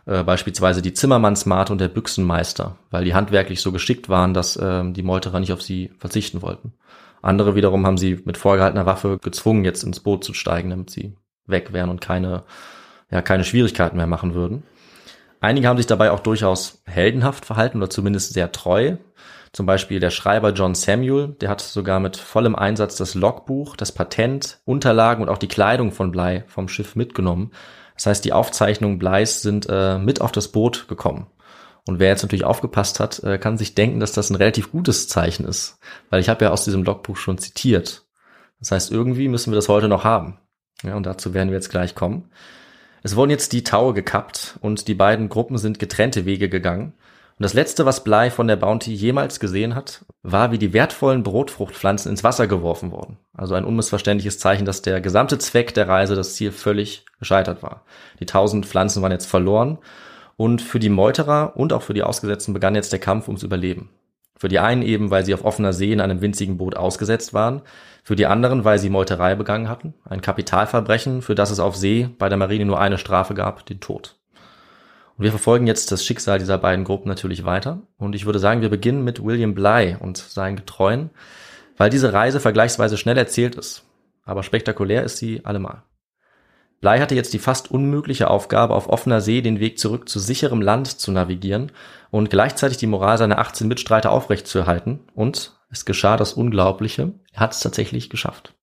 Äh, 0.06 0.24
beispielsweise 0.24 0.82
die 0.82 0.92
Zimmermannsmate 0.92 1.72
und 1.72 1.80
der 1.80 1.88
Büchsenmeister, 1.88 2.76
weil 2.92 3.06
die 3.06 3.14
handwerklich 3.14 3.62
so 3.62 3.72
geschickt 3.72 4.10
waren, 4.10 4.34
dass 4.34 4.60
ähm, 4.62 4.94
die 4.94 5.02
Meuterer 5.02 5.40
nicht 5.40 5.54
auf 5.54 5.62
sie 5.62 5.92
verzichten 5.98 6.42
wollten. 6.42 6.74
Andere 7.22 7.56
wiederum 7.56 7.86
haben 7.86 7.98
sie 7.98 8.22
mit 8.26 8.36
vorgehaltener 8.36 8.86
Waffe 8.86 9.18
gezwungen, 9.18 9.64
jetzt 9.64 9.84
ins 9.84 10.02
Boot 10.02 10.26
zu 10.26 10.34
steigen, 10.34 10.72
damit 10.72 10.90
sie 10.90 11.16
weg 11.48 11.72
wären 11.72 11.90
und 11.90 12.02
keine, 12.02 12.44
ja, 13.10 13.22
keine 13.22 13.46
Schwierigkeiten 13.46 13.96
mehr 13.96 14.08
machen 14.08 14.34
würden. 14.34 14.64
Einige 15.46 15.68
haben 15.68 15.78
sich 15.78 15.86
dabei 15.86 16.10
auch 16.10 16.22
durchaus 16.22 16.82
heldenhaft 16.86 17.46
verhalten 17.46 17.78
oder 17.78 17.92
zumindest 17.92 18.34
sehr 18.34 18.52
treu. 18.52 18.96
Zum 19.54 19.68
Beispiel 19.68 20.00
der 20.00 20.10
Schreiber 20.10 20.54
John 20.54 20.74
Samuel, 20.74 21.36
der 21.40 21.50
hat 21.50 21.62
sogar 21.62 22.00
mit 22.00 22.18
vollem 22.18 22.56
Einsatz 22.56 22.96
das 22.96 23.14
Logbuch, 23.14 23.76
das 23.76 23.92
Patent, 23.92 24.58
Unterlagen 24.66 25.22
und 25.22 25.30
auch 25.30 25.38
die 25.38 25.48
Kleidung 25.48 25.92
von 25.92 26.10
Blei 26.10 26.46
vom 26.48 26.68
Schiff 26.68 26.96
mitgenommen. 26.96 27.52
Das 27.94 28.08
heißt, 28.08 28.26
die 28.26 28.34
Aufzeichnungen 28.34 28.98
Bleis 28.98 29.44
sind 29.44 29.68
äh, 29.70 30.00
mit 30.00 30.20
auf 30.20 30.32
das 30.32 30.48
Boot 30.48 30.88
gekommen. 30.88 31.28
Und 31.86 32.00
wer 32.00 32.08
jetzt 32.08 32.24
natürlich 32.24 32.44
aufgepasst 32.44 33.00
hat, 33.00 33.20
äh, 33.20 33.38
kann 33.38 33.60
sich 33.60 33.76
denken, 33.76 34.00
dass 34.00 34.14
das 34.14 34.32
ein 34.32 34.36
relativ 34.38 34.72
gutes 34.72 35.08
Zeichen 35.08 35.46
ist, 35.46 35.78
weil 36.10 36.22
ich 36.22 36.30
habe 36.30 36.44
ja 36.44 36.52
aus 36.52 36.66
diesem 36.66 36.84
Logbuch 36.84 37.18
schon 37.18 37.38
zitiert. 37.38 38.08
Das 38.60 38.72
heißt, 38.72 38.92
irgendwie 38.92 39.28
müssen 39.28 39.52
wir 39.52 39.58
das 39.58 39.70
heute 39.70 39.90
noch 39.90 40.06
haben. 40.06 40.40
Ja, 40.82 40.96
und 40.96 41.06
dazu 41.06 41.36
werden 41.36 41.50
wir 41.50 41.58
jetzt 41.58 41.70
gleich 41.70 41.94
kommen. 41.94 42.32
Es 43.06 43.16
wurden 43.16 43.30
jetzt 43.30 43.54
die 43.54 43.64
Taue 43.64 43.94
gekappt 43.94 44.58
und 44.62 44.88
die 44.88 44.96
beiden 44.96 45.30
Gruppen 45.30 45.60
sind 45.60 45.78
getrennte 45.78 46.26
Wege 46.26 46.50
gegangen. 46.50 46.94
Und 47.38 47.44
das 47.44 47.54
letzte, 47.54 47.86
was 47.86 48.04
Bly 48.04 48.32
von 48.32 48.48
der 48.48 48.56
Bounty 48.56 48.92
jemals 48.96 49.40
gesehen 49.40 49.76
hat, 49.76 50.04
war, 50.24 50.52
wie 50.52 50.58
die 50.58 50.74
wertvollen 50.74 51.22
Brotfruchtpflanzen 51.22 52.10
ins 52.10 52.24
Wasser 52.24 52.48
geworfen 52.48 52.92
wurden. 52.92 53.20
Also 53.38 53.54
ein 53.54 53.64
unmissverständliches 53.64 54.40
Zeichen, 54.40 54.66
dass 54.66 54.82
der 54.82 55.02
gesamte 55.02 55.38
Zweck 55.38 55.76
der 55.76 55.88
Reise, 55.88 56.16
das 56.16 56.34
Ziel, 56.34 56.52
völlig 56.52 57.06
gescheitert 57.20 57.62
war. 57.62 57.86
Die 58.20 58.26
tausend 58.26 58.66
Pflanzen 58.66 59.04
waren 59.04 59.12
jetzt 59.12 59.28
verloren 59.28 59.78
und 60.36 60.64
für 60.64 60.80
die 60.80 60.90
Meuterer 60.90 61.56
und 61.56 61.74
auch 61.74 61.84
für 61.84 61.94
die 61.94 62.02
Ausgesetzten 62.02 62.56
begann 62.56 62.74
jetzt 62.74 62.92
der 62.92 62.98
Kampf 62.98 63.28
ums 63.28 63.44
Überleben. 63.44 63.92
Für 64.36 64.50
die 64.50 64.58
einen 64.58 64.82
eben, 64.82 65.12
weil 65.12 65.24
sie 65.26 65.36
auf 65.36 65.46
offener 65.46 65.74
See 65.74 65.94
in 65.94 66.02
einem 66.02 66.22
winzigen 66.22 66.58
Boot 66.58 66.76
ausgesetzt 66.76 67.36
waren, 67.36 67.62
für 68.06 68.16
die 68.16 68.28
anderen, 68.28 68.64
weil 68.64 68.78
sie 68.78 68.92
Meuterei 68.92 69.34
begangen 69.34 69.68
hatten, 69.68 69.96
ein 70.08 70.22
Kapitalverbrechen, 70.22 71.24
für 71.24 71.34
das 71.34 71.50
es 71.50 71.60
auf 71.60 71.76
See 71.76 72.08
bei 72.20 72.30
der 72.30 72.38
Marine 72.38 72.64
nur 72.64 72.80
eine 72.80 73.00
Strafe 73.00 73.34
gab, 73.34 73.66
den 73.66 73.80
Tod. 73.80 74.16
Und 75.18 75.24
wir 75.24 75.32
verfolgen 75.32 75.66
jetzt 75.66 75.92
das 75.92 76.06
Schicksal 76.06 76.38
dieser 76.38 76.60
beiden 76.60 76.86
Gruppen 76.86 77.10
natürlich 77.10 77.46
weiter. 77.46 77.82
Und 77.98 78.14
ich 78.14 78.28
würde 78.28 78.38
sagen, 78.38 78.62
wir 78.62 78.70
beginnen 78.70 79.04
mit 79.04 79.24
William 79.24 79.56
Bly 79.56 79.98
und 80.00 80.18
seinen 80.18 80.56
Getreuen, 80.56 81.10
weil 81.78 81.90
diese 81.90 82.14
Reise 82.14 82.40
vergleichsweise 82.40 82.96
schnell 82.96 83.18
erzählt 83.18 83.56
ist. 83.56 83.86
Aber 84.24 84.44
spektakulär 84.44 85.04
ist 85.04 85.18
sie 85.18 85.44
allemal. 85.44 85.82
Bly 86.82 87.00
hatte 87.00 87.16
jetzt 87.16 87.34
die 87.34 87.40
fast 87.40 87.72
unmögliche 87.72 88.30
Aufgabe, 88.30 88.76
auf 88.76 88.88
offener 88.88 89.20
See 89.20 89.42
den 89.42 89.60
Weg 89.60 89.80
zurück 89.80 90.08
zu 90.10 90.20
sicherem 90.20 90.62
Land 90.62 91.00
zu 91.00 91.12
navigieren 91.12 91.72
und 92.12 92.30
gleichzeitig 92.30 92.78
die 92.78 92.86
Moral 92.86 93.18
seiner 93.18 93.40
18 93.40 93.68
Mitstreiter 93.68 94.12
aufrechtzuerhalten. 94.12 95.00
Und 95.16 95.55
es 95.70 95.86
geschah 95.86 96.18
das 96.18 96.34
Unglaubliche. 96.34 97.14
Er 97.32 97.40
hat 97.42 97.54
es 97.54 97.60
tatsächlich 97.60 98.10
geschafft. 98.10 98.54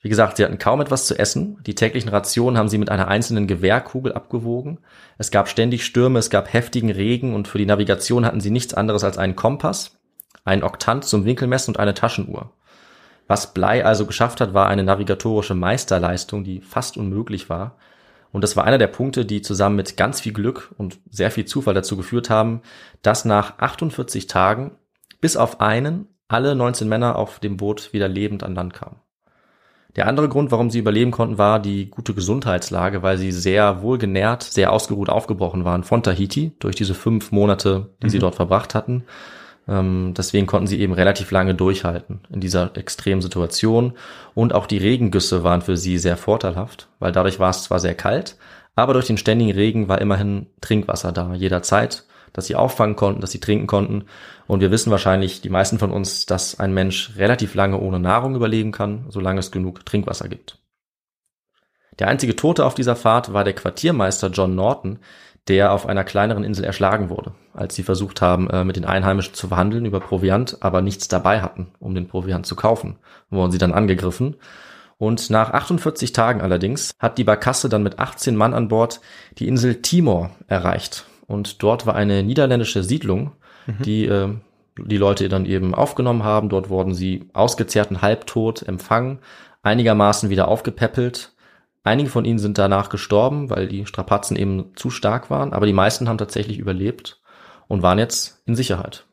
Wie 0.00 0.08
gesagt, 0.08 0.36
sie 0.36 0.44
hatten 0.44 0.58
kaum 0.58 0.80
etwas 0.80 1.06
zu 1.06 1.16
essen. 1.16 1.58
Die 1.64 1.76
täglichen 1.76 2.08
Rationen 2.08 2.58
haben 2.58 2.68
sie 2.68 2.78
mit 2.78 2.90
einer 2.90 3.06
einzelnen 3.06 3.46
Gewehrkugel 3.46 4.12
abgewogen. 4.12 4.78
Es 5.16 5.30
gab 5.30 5.48
ständig 5.48 5.84
Stürme, 5.84 6.18
es 6.18 6.28
gab 6.28 6.52
heftigen 6.52 6.90
Regen 6.90 7.34
und 7.34 7.46
für 7.46 7.58
die 7.58 7.66
Navigation 7.66 8.26
hatten 8.26 8.40
sie 8.40 8.50
nichts 8.50 8.74
anderes 8.74 9.04
als 9.04 9.16
einen 9.16 9.36
Kompass, 9.36 10.00
einen 10.44 10.64
Oktant 10.64 11.04
zum 11.04 11.24
Winkelmessen 11.24 11.74
und 11.74 11.80
eine 11.80 11.94
Taschenuhr. 11.94 12.52
Was 13.28 13.54
Blei 13.54 13.84
also 13.84 14.04
geschafft 14.04 14.40
hat, 14.40 14.54
war 14.54 14.66
eine 14.66 14.82
navigatorische 14.82 15.54
Meisterleistung, 15.54 16.42
die 16.42 16.60
fast 16.60 16.96
unmöglich 16.96 17.48
war. 17.48 17.76
Und 18.32 18.42
das 18.42 18.56
war 18.56 18.64
einer 18.64 18.78
der 18.78 18.88
Punkte, 18.88 19.24
die 19.24 19.40
zusammen 19.40 19.76
mit 19.76 19.96
ganz 19.96 20.20
viel 20.20 20.32
Glück 20.32 20.74
und 20.78 20.98
sehr 21.10 21.30
viel 21.30 21.44
Zufall 21.44 21.74
dazu 21.74 21.96
geführt 21.96 22.28
haben, 22.28 22.62
dass 23.02 23.24
nach 23.24 23.58
48 23.58 24.26
Tagen 24.26 24.72
bis 25.22 25.38
auf 25.38 25.62
einen 25.62 26.08
alle 26.28 26.54
19 26.54 26.86
Männer 26.86 27.16
auf 27.16 27.38
dem 27.38 27.56
Boot 27.56 27.94
wieder 27.94 28.08
lebend 28.08 28.42
an 28.42 28.54
Land 28.54 28.74
kamen. 28.74 28.96
Der 29.96 30.06
andere 30.06 30.28
Grund, 30.28 30.50
warum 30.50 30.70
sie 30.70 30.78
überleben 30.78 31.10
konnten, 31.10 31.36
war 31.36 31.60
die 31.60 31.90
gute 31.90 32.14
Gesundheitslage, 32.14 33.02
weil 33.02 33.18
sie 33.18 33.30
sehr 33.30 33.82
wohlgenährt, 33.82 34.42
sehr 34.42 34.72
ausgeruht 34.72 35.10
aufgebrochen 35.10 35.64
waren 35.64 35.84
von 35.84 36.02
Tahiti 36.02 36.52
durch 36.58 36.76
diese 36.76 36.94
fünf 36.94 37.30
Monate, 37.30 37.90
die 38.02 38.08
sie 38.08 38.18
dort 38.18 38.34
verbracht 38.34 38.74
hatten. 38.74 39.04
Ähm, 39.68 40.14
deswegen 40.16 40.46
konnten 40.46 40.66
sie 40.66 40.80
eben 40.80 40.94
relativ 40.94 41.30
lange 41.30 41.54
durchhalten 41.54 42.20
in 42.32 42.40
dieser 42.40 42.74
extremen 42.76 43.20
Situation. 43.20 43.92
Und 44.34 44.54
auch 44.54 44.66
die 44.66 44.78
Regengüsse 44.78 45.44
waren 45.44 45.60
für 45.60 45.76
sie 45.76 45.98
sehr 45.98 46.16
vorteilhaft, 46.16 46.88
weil 46.98 47.12
dadurch 47.12 47.38
war 47.38 47.50
es 47.50 47.64
zwar 47.64 47.78
sehr 47.78 47.94
kalt, 47.94 48.36
aber 48.74 48.94
durch 48.94 49.06
den 49.06 49.18
ständigen 49.18 49.52
Regen 49.52 49.88
war 49.88 50.00
immerhin 50.00 50.46
Trinkwasser 50.62 51.12
da, 51.12 51.34
jederzeit, 51.34 52.06
dass 52.32 52.46
sie 52.46 52.56
auffangen 52.56 52.96
konnten, 52.96 53.20
dass 53.20 53.32
sie 53.32 53.40
trinken 53.40 53.66
konnten. 53.66 54.04
Und 54.46 54.60
wir 54.60 54.70
wissen 54.70 54.90
wahrscheinlich, 54.90 55.40
die 55.40 55.50
meisten 55.50 55.78
von 55.78 55.90
uns, 55.90 56.26
dass 56.26 56.58
ein 56.58 56.74
Mensch 56.74 57.12
relativ 57.16 57.54
lange 57.54 57.78
ohne 57.78 57.98
Nahrung 57.98 58.34
überleben 58.34 58.72
kann, 58.72 59.06
solange 59.08 59.40
es 59.40 59.50
genug 59.50 59.84
Trinkwasser 59.84 60.28
gibt. 60.28 60.58
Der 61.98 62.08
einzige 62.08 62.36
Tote 62.36 62.64
auf 62.64 62.74
dieser 62.74 62.96
Fahrt 62.96 63.32
war 63.32 63.44
der 63.44 63.52
Quartiermeister 63.52 64.30
John 64.30 64.54
Norton, 64.54 64.98
der 65.48 65.72
auf 65.72 65.86
einer 65.86 66.04
kleineren 66.04 66.44
Insel 66.44 66.64
erschlagen 66.64 67.10
wurde, 67.10 67.34
als 67.52 67.74
sie 67.74 67.82
versucht 67.82 68.22
haben, 68.22 68.48
äh, 68.50 68.64
mit 68.64 68.76
den 68.76 68.84
Einheimischen 68.84 69.34
zu 69.34 69.48
verhandeln 69.48 69.84
über 69.84 70.00
Proviant, 70.00 70.58
aber 70.60 70.82
nichts 70.82 71.08
dabei 71.08 71.42
hatten, 71.42 71.72
um 71.80 71.94
den 71.94 72.06
Proviant 72.06 72.46
zu 72.46 72.54
kaufen, 72.54 72.98
wurden 73.28 73.50
sie 73.50 73.58
dann 73.58 73.74
angegriffen. 73.74 74.36
Und 74.98 75.30
nach 75.30 75.50
48 75.50 76.12
Tagen 76.12 76.40
allerdings 76.40 76.92
hat 77.00 77.18
die 77.18 77.24
Barkasse 77.24 77.68
dann 77.68 77.82
mit 77.82 77.98
18 77.98 78.36
Mann 78.36 78.54
an 78.54 78.68
Bord 78.68 79.00
die 79.38 79.48
Insel 79.48 79.82
Timor 79.82 80.30
erreicht. 80.46 81.06
Und 81.32 81.62
dort 81.62 81.86
war 81.86 81.94
eine 81.94 82.22
niederländische 82.22 82.82
Siedlung, 82.82 83.32
die 83.84 84.06
äh, 84.06 84.34
die 84.78 84.96
Leute 84.96 85.28
dann 85.28 85.46
eben 85.46 85.74
aufgenommen 85.74 86.24
haben. 86.24 86.48
Dort 86.48 86.68
wurden 86.70 86.94
sie 86.94 87.28
ausgezehrt 87.32 87.90
und 87.90 88.02
halbtot 88.02 88.62
empfangen, 88.62 89.18
einigermaßen 89.62 90.30
wieder 90.30 90.48
aufgepäppelt, 90.48 91.32
Einige 91.84 92.10
von 92.10 92.24
ihnen 92.24 92.38
sind 92.38 92.58
danach 92.58 92.88
gestorben, 92.90 93.50
weil 93.50 93.66
die 93.66 93.86
Strapazen 93.86 94.36
eben 94.36 94.70
zu 94.76 94.90
stark 94.90 95.30
waren, 95.30 95.52
aber 95.52 95.66
die 95.66 95.72
meisten 95.72 96.08
haben 96.08 96.18
tatsächlich 96.18 96.58
überlebt 96.58 97.20
und 97.66 97.82
waren 97.82 97.98
jetzt 97.98 98.40
in 98.46 98.54
Sicherheit. 98.54 99.04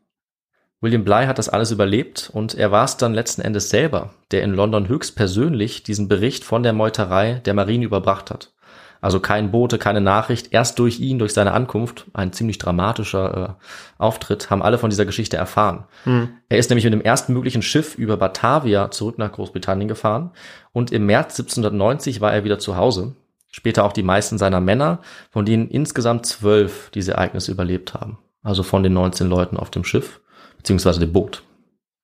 William 0.80 1.03
Bligh 1.03 1.28
hat 1.28 1.39
das 1.39 1.49
alles 1.49 1.72
überlebt 1.72 2.30
und 2.32 2.53
er 2.53 2.72
war 2.72 2.86
es 2.86 2.95
dann 2.95 3.13
letzten 3.13 3.41
Endes 3.41 3.70
selber, 3.70 4.13
der 4.32 4.43
in 4.43 4.53
London 4.53 4.88
höchstpersönlich 4.88 5.84
diesen 5.84 6.07
Bericht 6.07 6.43
von 6.43 6.63
der 6.63 6.74
Meuterei 6.74 7.41
der 7.43 7.53
Marine 7.53 7.86
überbracht 7.86 8.30
hat. 8.30 8.53
Also 9.02 9.20
kein 9.20 9.52
Bote, 9.52 9.78
keine 9.78 10.02
Nachricht. 10.02 10.52
Erst 10.52 10.78
durch 10.80 11.00
ihn, 11.00 11.20
durch 11.20 11.34
seine 11.34 11.54
Ankunft, 11.54 12.06
ein 12.14 12.34
ziemlich 12.34 12.58
dramatischer 12.58 13.58
äh, 13.58 14.02
Auftritt, 14.02 14.50
haben 14.50 14.62
alle 14.62 14.78
von 14.78 14.89
dieser 14.89 15.06
Geschichte 15.06 15.38
erfahren. 15.38 15.86
Hm. 16.04 16.30
Er 16.50 16.58
ist 16.58 16.70
nämlich 16.70 16.84
mit 16.84 16.93
dem 16.93 17.02
ersten 17.02 17.34
möglichen 17.34 17.62
Schiff 17.62 17.95
über 17.95 18.18
Batavia 18.18 18.91
zurück 18.91 19.18
nach 19.18 19.32
Großbritannien 19.32 19.88
gefahren 19.88 20.32
und 20.74 20.91
im 20.91 21.06
März 21.06 21.39
1790 21.39 22.22
war 22.22 22.34
er 22.34 22.43
wieder 22.43 22.60
zu 22.60 22.76
Hause. 22.76 23.16
Später 23.52 23.84
auch 23.84 23.93
die 23.93 24.04
meisten 24.04 24.38
seiner 24.38 24.60
Männer, 24.60 25.00
von 25.32 25.45
denen 25.45 25.70
insgesamt 25.70 26.26
zwölf 26.26 26.91
diese 26.93 27.14
Ereignisse 27.14 27.52
überlebt 27.52 27.93
haben. 27.93 28.20
Also 28.43 28.64
von 28.64 28.84
den 28.84 28.93
19 28.93 29.28
Leuten 29.28 29.58
auf 29.58 29.72
dem 29.72 29.84
Schiff, 29.84 30.20
beziehungsweise 30.58 31.00
dem 31.00 31.14
Boot. 31.14 31.43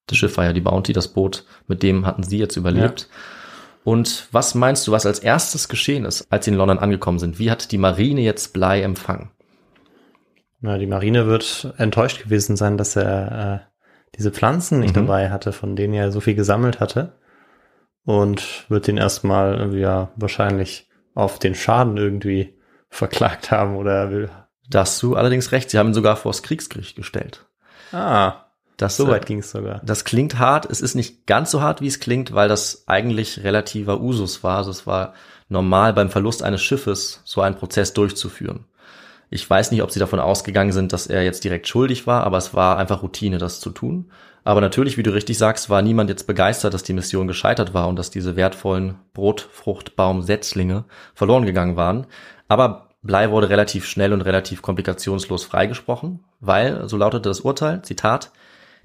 Das 0.07 0.17
Schiff 0.17 0.37
war 0.37 0.45
ja 0.45 0.53
die 0.53 0.61
Bounty, 0.61 0.93
das 0.93 1.07
Boot, 1.07 1.45
mit 1.67 1.83
dem 1.83 2.05
hatten 2.05 2.23
sie 2.23 2.37
jetzt 2.37 2.57
überlebt. 2.57 3.09
Und 3.85 4.27
was 4.31 4.55
meinst 4.55 4.85
du, 4.87 4.91
was 4.91 5.05
als 5.05 5.19
erstes 5.19 5.69
geschehen 5.69 6.05
ist, 6.05 6.25
als 6.31 6.45
sie 6.45 6.51
in 6.51 6.57
London 6.57 6.79
angekommen 6.79 7.19
sind? 7.19 7.39
Wie 7.39 7.51
hat 7.51 7.71
die 7.71 7.77
Marine 7.77 8.19
jetzt 8.21 8.51
Bligh 8.51 8.81
empfangen? 8.83 9.29
Na, 10.59 10.77
die 10.79 10.87
Marine 10.87 11.27
wird 11.27 11.73
enttäuscht 11.77 12.23
gewesen 12.23 12.57
sein, 12.57 12.77
dass 12.77 12.95
er 12.95 13.61
äh, 13.61 13.85
diese 14.17 14.31
Pflanzen 14.31 14.79
nicht 14.79 14.95
Mhm. 14.95 15.05
dabei 15.05 15.29
hatte, 15.29 15.53
von 15.53 15.75
denen 15.75 15.93
er 15.93 16.11
so 16.11 16.19
viel 16.19 16.33
gesammelt 16.35 16.79
hatte. 16.79 17.13
Und 18.05 18.65
wird 18.69 18.87
den 18.87 18.97
erstmal 18.97 19.55
irgendwie 19.55 19.79
ja 19.81 20.09
wahrscheinlich 20.15 20.89
auf 21.13 21.37
den 21.39 21.55
Schaden 21.55 21.97
irgendwie 21.97 22.57
verklagt 22.89 23.51
haben 23.51 23.75
oder 23.75 24.09
will. 24.11 24.29
Da 24.67 24.79
hast 24.79 25.01
du 25.03 25.15
allerdings 25.15 25.51
recht, 25.51 25.69
sie 25.69 25.77
haben 25.77 25.89
ihn 25.89 25.93
sogar 25.93 26.15
vors 26.15 26.41
Kriegsgericht 26.41 26.95
gestellt. 26.95 27.45
Ah, 27.91 28.44
Das, 28.77 28.97
so 28.97 29.07
äh, 29.07 29.11
weit 29.11 29.25
ging 29.25 29.39
es 29.39 29.51
sogar. 29.51 29.81
Das 29.83 30.03
klingt 30.03 30.39
hart. 30.39 30.69
Es 30.69 30.81
ist 30.81 30.95
nicht 30.95 31.25
ganz 31.25 31.51
so 31.51 31.61
hart, 31.61 31.81
wie 31.81 31.87
es 31.87 31.99
klingt, 31.99 32.33
weil 32.33 32.49
das 32.49 32.83
eigentlich 32.87 33.43
relativer 33.43 34.01
Usus 34.01 34.43
war. 34.43 34.57
Also 34.57 34.71
es 34.71 34.85
war 34.85 35.13
normal 35.49 35.93
beim 35.93 36.09
Verlust 36.09 36.43
eines 36.43 36.61
Schiffes 36.61 37.21
so 37.23 37.41
einen 37.41 37.55
Prozess 37.55 37.93
durchzuführen. 37.93 38.65
Ich 39.29 39.49
weiß 39.49 39.71
nicht, 39.71 39.81
ob 39.81 39.91
sie 39.91 39.99
davon 39.99 40.19
ausgegangen 40.19 40.71
sind, 40.71 40.93
dass 40.93 41.07
er 41.07 41.23
jetzt 41.23 41.43
direkt 41.43 41.67
schuldig 41.67 42.05
war, 42.05 42.23
aber 42.23 42.37
es 42.37 42.53
war 42.53 42.77
einfach 42.77 43.01
Routine, 43.01 43.37
das 43.37 43.59
zu 43.59 43.69
tun. 43.69 44.11
Aber 44.43 44.61
natürlich, 44.61 44.97
wie 44.97 45.03
du 45.03 45.11
richtig 45.11 45.39
sagst, 45.39 45.71
war 45.71 45.81
niemand 45.81 46.09
jetzt 46.09 46.27
begeistert, 46.27 46.73
dass 46.73 46.83
die 46.83 46.93
Mission 46.93 47.27
gescheitert 47.27 47.73
war 47.73 47.87
und 47.87 47.97
dass 47.97 48.11
diese 48.11 48.35
wertvollen 48.35 48.95
Brotfruchtbaumsetzlinge 49.13 50.85
verloren 51.15 51.45
gegangen 51.45 51.75
waren. 51.75 52.05
Aber 52.47 52.89
Blei 53.01 53.31
wurde 53.31 53.49
relativ 53.49 53.85
schnell 53.85 54.13
und 54.13 54.21
relativ 54.21 54.61
komplikationslos 54.61 55.43
freigesprochen, 55.43 56.23
weil, 56.39 56.87
so 56.87 56.97
lautete 56.97 57.29
das 57.29 57.41
Urteil, 57.41 57.81
Zitat, 57.81 58.31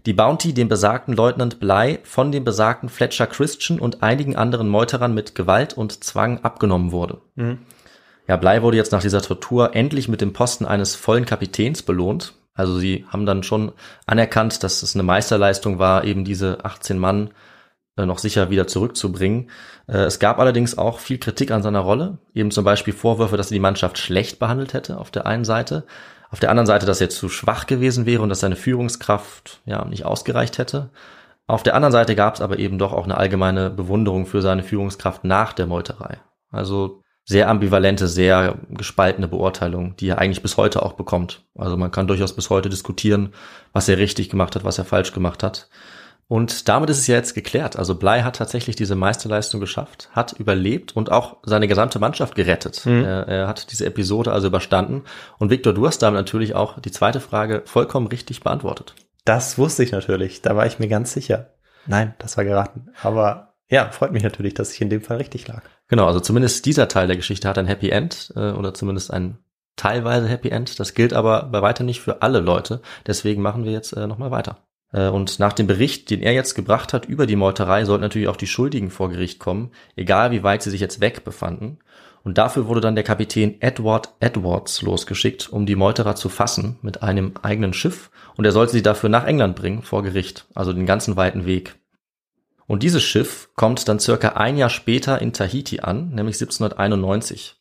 die 0.06 0.12
Bounty 0.12 0.54
dem 0.54 0.68
besagten 0.68 1.14
Leutnant 1.14 1.60
Bligh 1.60 2.00
von 2.04 2.32
dem 2.32 2.44
besagten 2.44 2.88
Fletcher 2.88 3.26
Christian 3.26 3.78
und 3.78 4.02
einigen 4.02 4.36
anderen 4.36 4.68
Meuterern 4.68 5.14
mit 5.14 5.34
Gewalt 5.34 5.74
und 5.74 6.02
Zwang 6.04 6.42
abgenommen 6.42 6.92
wurde. 6.92 7.20
Ja, 8.26 8.36
Bligh 8.36 8.62
wurde 8.62 8.76
jetzt 8.76 8.92
nach 8.92 9.02
dieser 9.02 9.22
Tortur 9.22 9.74
endlich 9.74 10.08
mit 10.08 10.20
dem 10.20 10.32
Posten 10.32 10.64
eines 10.64 10.94
vollen 10.94 11.26
Kapitäns 11.26 11.82
belohnt. 11.82 12.34
Also 12.54 12.78
sie 12.78 13.04
haben 13.08 13.26
dann 13.26 13.42
schon 13.42 13.72
anerkannt, 14.06 14.62
dass 14.62 14.82
es 14.82 14.94
eine 14.94 15.02
Meisterleistung 15.02 15.78
war, 15.78 16.04
eben 16.04 16.24
diese 16.24 16.64
18 16.64 16.98
Mann 16.98 17.30
äh, 17.96 18.06
noch 18.06 18.18
sicher 18.18 18.50
wieder 18.50 18.66
zurückzubringen. 18.66 19.50
Äh, 19.86 19.98
es 19.98 20.18
gab 20.18 20.38
allerdings 20.38 20.78
auch 20.78 20.98
viel 20.98 21.18
Kritik 21.18 21.50
an 21.50 21.62
seiner 21.62 21.80
Rolle, 21.80 22.18
eben 22.34 22.50
zum 22.50 22.64
Beispiel 22.64 22.94
Vorwürfe, 22.94 23.36
dass 23.36 23.50
er 23.50 23.54
die 23.54 23.60
Mannschaft 23.60 23.98
schlecht 23.98 24.38
behandelt 24.38 24.74
hätte 24.74 24.98
auf 24.98 25.10
der 25.10 25.26
einen 25.26 25.44
Seite, 25.44 25.84
auf 26.30 26.40
der 26.40 26.50
anderen 26.50 26.66
Seite, 26.66 26.86
dass 26.86 27.00
er 27.00 27.10
zu 27.10 27.28
schwach 27.28 27.66
gewesen 27.66 28.06
wäre 28.06 28.22
und 28.22 28.28
dass 28.28 28.40
seine 28.40 28.56
Führungskraft 28.56 29.60
ja 29.64 29.84
nicht 29.84 30.04
ausgereicht 30.04 30.58
hätte. 30.58 30.90
Auf 31.46 31.64
der 31.64 31.74
anderen 31.74 31.92
Seite 31.92 32.14
gab 32.14 32.36
es 32.36 32.40
aber 32.40 32.58
eben 32.58 32.78
doch 32.78 32.92
auch 32.92 33.04
eine 33.04 33.16
allgemeine 33.16 33.70
Bewunderung 33.70 34.26
für 34.26 34.40
seine 34.40 34.62
Führungskraft 34.62 35.24
nach 35.24 35.52
der 35.52 35.66
Meuterei. 35.66 36.18
Also 36.50 37.02
sehr 37.24 37.48
ambivalente, 37.48 38.06
sehr 38.06 38.56
gespaltene 38.70 39.28
Beurteilung, 39.28 39.96
die 39.96 40.08
er 40.08 40.18
eigentlich 40.18 40.42
bis 40.42 40.56
heute 40.56 40.82
auch 40.82 40.92
bekommt. 40.94 41.44
Also 41.56 41.76
man 41.76 41.90
kann 41.90 42.06
durchaus 42.06 42.34
bis 42.34 42.50
heute 42.50 42.68
diskutieren, 42.68 43.32
was 43.72 43.88
er 43.88 43.98
richtig 43.98 44.30
gemacht 44.30 44.54
hat, 44.54 44.64
was 44.64 44.78
er 44.78 44.84
falsch 44.84 45.12
gemacht 45.12 45.42
hat. 45.42 45.68
Und 46.30 46.68
damit 46.68 46.88
ist 46.90 47.00
es 47.00 47.08
ja 47.08 47.16
jetzt 47.16 47.34
geklärt. 47.34 47.76
Also 47.76 47.96
Blei 47.96 48.22
hat 48.22 48.36
tatsächlich 48.36 48.76
diese 48.76 48.94
Meisterleistung 48.94 49.58
geschafft, 49.58 50.10
hat 50.12 50.32
überlebt 50.34 50.94
und 50.94 51.10
auch 51.10 51.38
seine 51.42 51.66
gesamte 51.66 51.98
Mannschaft 51.98 52.36
gerettet. 52.36 52.86
Er, 52.86 53.26
er 53.26 53.48
hat 53.48 53.72
diese 53.72 53.84
Episode 53.84 54.30
also 54.30 54.46
überstanden. 54.46 55.02
Und 55.38 55.50
Viktor, 55.50 55.72
du 55.72 55.88
hast 55.88 55.98
damit 55.98 56.20
natürlich 56.20 56.54
auch 56.54 56.78
die 56.78 56.92
zweite 56.92 57.18
Frage 57.18 57.62
vollkommen 57.64 58.06
richtig 58.06 58.44
beantwortet. 58.44 58.94
Das 59.24 59.58
wusste 59.58 59.82
ich 59.82 59.90
natürlich. 59.90 60.40
Da 60.40 60.54
war 60.54 60.66
ich 60.66 60.78
mir 60.78 60.86
ganz 60.86 61.12
sicher. 61.12 61.50
Nein, 61.86 62.14
das 62.18 62.36
war 62.36 62.44
geraten. 62.44 62.90
Aber 63.02 63.54
ja, 63.68 63.90
freut 63.90 64.12
mich 64.12 64.22
natürlich, 64.22 64.54
dass 64.54 64.72
ich 64.72 64.80
in 64.80 64.88
dem 64.88 65.02
Fall 65.02 65.16
richtig 65.16 65.48
lag. 65.48 65.64
Genau, 65.88 66.06
also 66.06 66.20
zumindest 66.20 66.64
dieser 66.64 66.86
Teil 66.86 67.08
der 67.08 67.16
Geschichte 67.16 67.48
hat 67.48 67.58
ein 67.58 67.66
Happy 67.66 67.90
End 67.90 68.32
äh, 68.36 68.52
oder 68.52 68.72
zumindest 68.72 69.12
ein 69.12 69.38
teilweise 69.74 70.28
Happy 70.28 70.50
End. 70.50 70.78
Das 70.78 70.94
gilt 70.94 71.12
aber 71.12 71.46
bei 71.46 71.60
weitem 71.60 71.86
nicht 71.86 72.00
für 72.00 72.22
alle 72.22 72.38
Leute. 72.38 72.82
Deswegen 73.08 73.42
machen 73.42 73.64
wir 73.64 73.72
jetzt 73.72 73.94
äh, 73.94 74.06
nochmal 74.06 74.30
weiter. 74.30 74.58
Äh, 74.92 75.08
und 75.08 75.38
nach 75.38 75.52
dem 75.52 75.66
Bericht, 75.66 76.10
den 76.10 76.22
er 76.22 76.32
jetzt 76.32 76.54
gebracht 76.54 76.92
hat 76.92 77.06
über 77.06 77.26
die 77.26 77.36
Meuterei, 77.36 77.84
sollten 77.84 78.02
natürlich 78.02 78.28
auch 78.28 78.36
die 78.36 78.46
Schuldigen 78.46 78.90
vor 78.90 79.10
Gericht 79.10 79.38
kommen, 79.38 79.70
egal 79.96 80.30
wie 80.30 80.42
weit 80.42 80.62
sie 80.62 80.70
sich 80.70 80.80
jetzt 80.80 81.00
weg 81.00 81.24
befanden. 81.24 81.78
Und 82.22 82.36
dafür 82.36 82.66
wurde 82.66 82.82
dann 82.82 82.96
der 82.96 83.04
Kapitän 83.04 83.60
Edward 83.60 84.14
Edwards 84.20 84.82
losgeschickt, 84.82 85.48
um 85.50 85.64
die 85.64 85.76
Meuterer 85.76 86.16
zu 86.16 86.28
fassen 86.28 86.78
mit 86.82 87.02
einem 87.02 87.32
eigenen 87.42 87.72
Schiff. 87.72 88.10
Und 88.36 88.44
er 88.44 88.52
sollte 88.52 88.72
sie 88.72 88.82
dafür 88.82 89.08
nach 89.08 89.24
England 89.24 89.56
bringen, 89.56 89.82
vor 89.82 90.02
Gericht, 90.02 90.46
also 90.54 90.72
den 90.72 90.84
ganzen 90.84 91.16
weiten 91.16 91.46
Weg. 91.46 91.76
Und 92.66 92.82
dieses 92.82 93.02
Schiff 93.02 93.48
kommt 93.56 93.88
dann 93.88 93.98
circa 93.98 94.28
ein 94.34 94.56
Jahr 94.56 94.70
später 94.70 95.20
in 95.20 95.32
Tahiti 95.32 95.80
an, 95.80 96.10
nämlich 96.10 96.36
1791. 96.36 97.56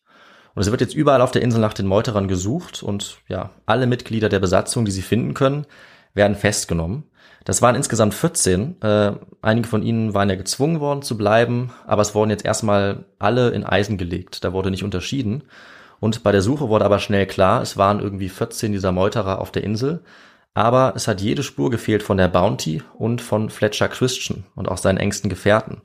Und 0.54 0.62
es 0.62 0.72
wird 0.72 0.82
jetzt 0.82 0.94
überall 0.94 1.22
auf 1.22 1.32
der 1.32 1.42
Insel 1.42 1.62
nach 1.62 1.74
den 1.74 1.88
Meuterern 1.88 2.28
gesucht 2.28 2.84
und 2.84 3.18
ja, 3.28 3.52
alle 3.66 3.88
Mitglieder 3.88 4.30
der 4.30 4.40
Besatzung, 4.40 4.84
die 4.84 4.92
sie 4.92 5.02
finden 5.02 5.34
können, 5.34 5.66
werden 6.14 6.36
festgenommen. 6.36 7.06
Das 7.46 7.62
waren 7.62 7.76
insgesamt 7.76 8.14
14. 8.14 8.82
Äh, 8.82 9.14
einige 9.42 9.68
von 9.68 9.84
ihnen 9.84 10.14
waren 10.14 10.30
ja 10.30 10.36
gezwungen 10.36 10.80
worden 10.80 11.02
zu 11.02 11.18
bleiben, 11.18 11.72
aber 11.88 12.02
es 12.02 12.14
wurden 12.14 12.30
jetzt 12.30 12.46
erstmal 12.46 13.06
alle 13.18 13.50
in 13.50 13.64
Eisen 13.64 13.98
gelegt. 13.98 14.44
Da 14.44 14.54
wurde 14.54 14.72
nicht 14.72 14.84
unterschieden. 14.84 15.44
Und 16.00 16.24
bei 16.24 16.32
der 16.32 16.42
Suche 16.42 16.70
wurde 16.70 16.86
aber 16.86 17.00
schnell 17.00 17.26
klar, 17.26 17.62
es 17.62 17.78
waren 17.78 18.00
irgendwie 18.00 18.30
14 18.30 18.72
dieser 18.72 18.92
Meuterer 18.92 19.40
auf 19.40 19.52
der 19.52 19.64
Insel. 19.64 20.02
Aber 20.54 20.94
es 20.96 21.08
hat 21.08 21.22
jede 21.22 21.44
Spur 21.44 21.70
gefehlt 21.70 22.04
von 22.04 22.18
der 22.18 22.28
Bounty 22.28 22.82
und 22.98 23.22
von 23.22 23.50
Fletcher 23.50 23.88
Christian 23.88 24.46
und 24.56 24.68
auch 24.68 24.78
seinen 24.78 24.98
engsten 24.98 25.30
Gefährten. 25.30 25.82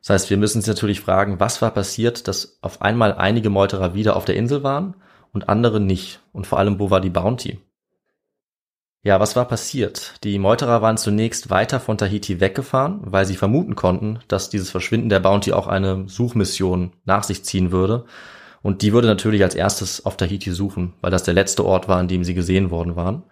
Das 0.00 0.10
heißt, 0.10 0.30
wir 0.30 0.36
müssen 0.36 0.58
uns 0.58 0.66
natürlich 0.66 1.00
fragen, 1.00 1.40
was 1.40 1.60
war 1.60 1.72
passiert, 1.72 2.28
dass 2.28 2.58
auf 2.62 2.80
einmal 2.80 3.14
einige 3.14 3.50
Meuterer 3.50 3.94
wieder 3.94 4.16
auf 4.16 4.24
der 4.24 4.36
Insel 4.36 4.62
waren 4.62 4.94
und 5.32 5.48
andere 5.48 5.80
nicht? 5.80 6.20
Und 6.32 6.46
vor 6.46 6.58
allem, 6.58 6.78
wo 6.78 6.90
war 6.90 7.00
die 7.00 7.10
Bounty? 7.10 7.58
Ja, 9.04 9.20
was 9.20 9.36
war 9.36 9.46
passiert? 9.46 10.14
Die 10.24 10.38
Meuterer 10.38 10.82
waren 10.82 10.96
zunächst 10.96 11.50
weiter 11.50 11.78
von 11.78 11.96
Tahiti 11.96 12.40
weggefahren, 12.40 13.00
weil 13.02 13.26
sie 13.26 13.36
vermuten 13.36 13.76
konnten, 13.76 14.18
dass 14.26 14.50
dieses 14.50 14.70
Verschwinden 14.70 15.08
der 15.08 15.20
Bounty 15.20 15.52
auch 15.52 15.68
eine 15.68 16.08
Suchmission 16.08 16.92
nach 17.04 17.22
sich 17.22 17.44
ziehen 17.44 17.70
würde. 17.70 18.04
Und 18.60 18.82
die 18.82 18.92
würde 18.92 19.06
natürlich 19.06 19.44
als 19.44 19.54
erstes 19.54 20.04
auf 20.04 20.16
Tahiti 20.16 20.50
suchen, 20.50 20.94
weil 21.00 21.12
das 21.12 21.22
der 21.22 21.34
letzte 21.34 21.64
Ort 21.64 21.86
war, 21.86 21.98
an 21.98 22.08
dem 22.08 22.24
sie 22.24 22.34
gesehen 22.34 22.70
worden 22.70 22.96
waren. 22.96 23.22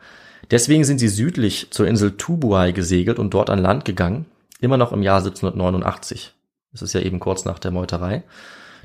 Deswegen 0.52 0.84
sind 0.84 0.98
sie 0.98 1.08
südlich 1.08 1.68
zur 1.72 1.88
Insel 1.88 2.16
Tubuai 2.16 2.70
gesegelt 2.70 3.18
und 3.18 3.34
dort 3.34 3.50
an 3.50 3.58
Land 3.58 3.84
gegangen, 3.84 4.26
immer 4.60 4.76
noch 4.76 4.92
im 4.92 5.02
Jahr 5.02 5.18
1789. 5.18 6.32
Das 6.70 6.82
ist 6.82 6.92
ja 6.92 7.00
eben 7.00 7.18
kurz 7.18 7.44
nach 7.44 7.58
der 7.58 7.72
Meuterei. 7.72 8.22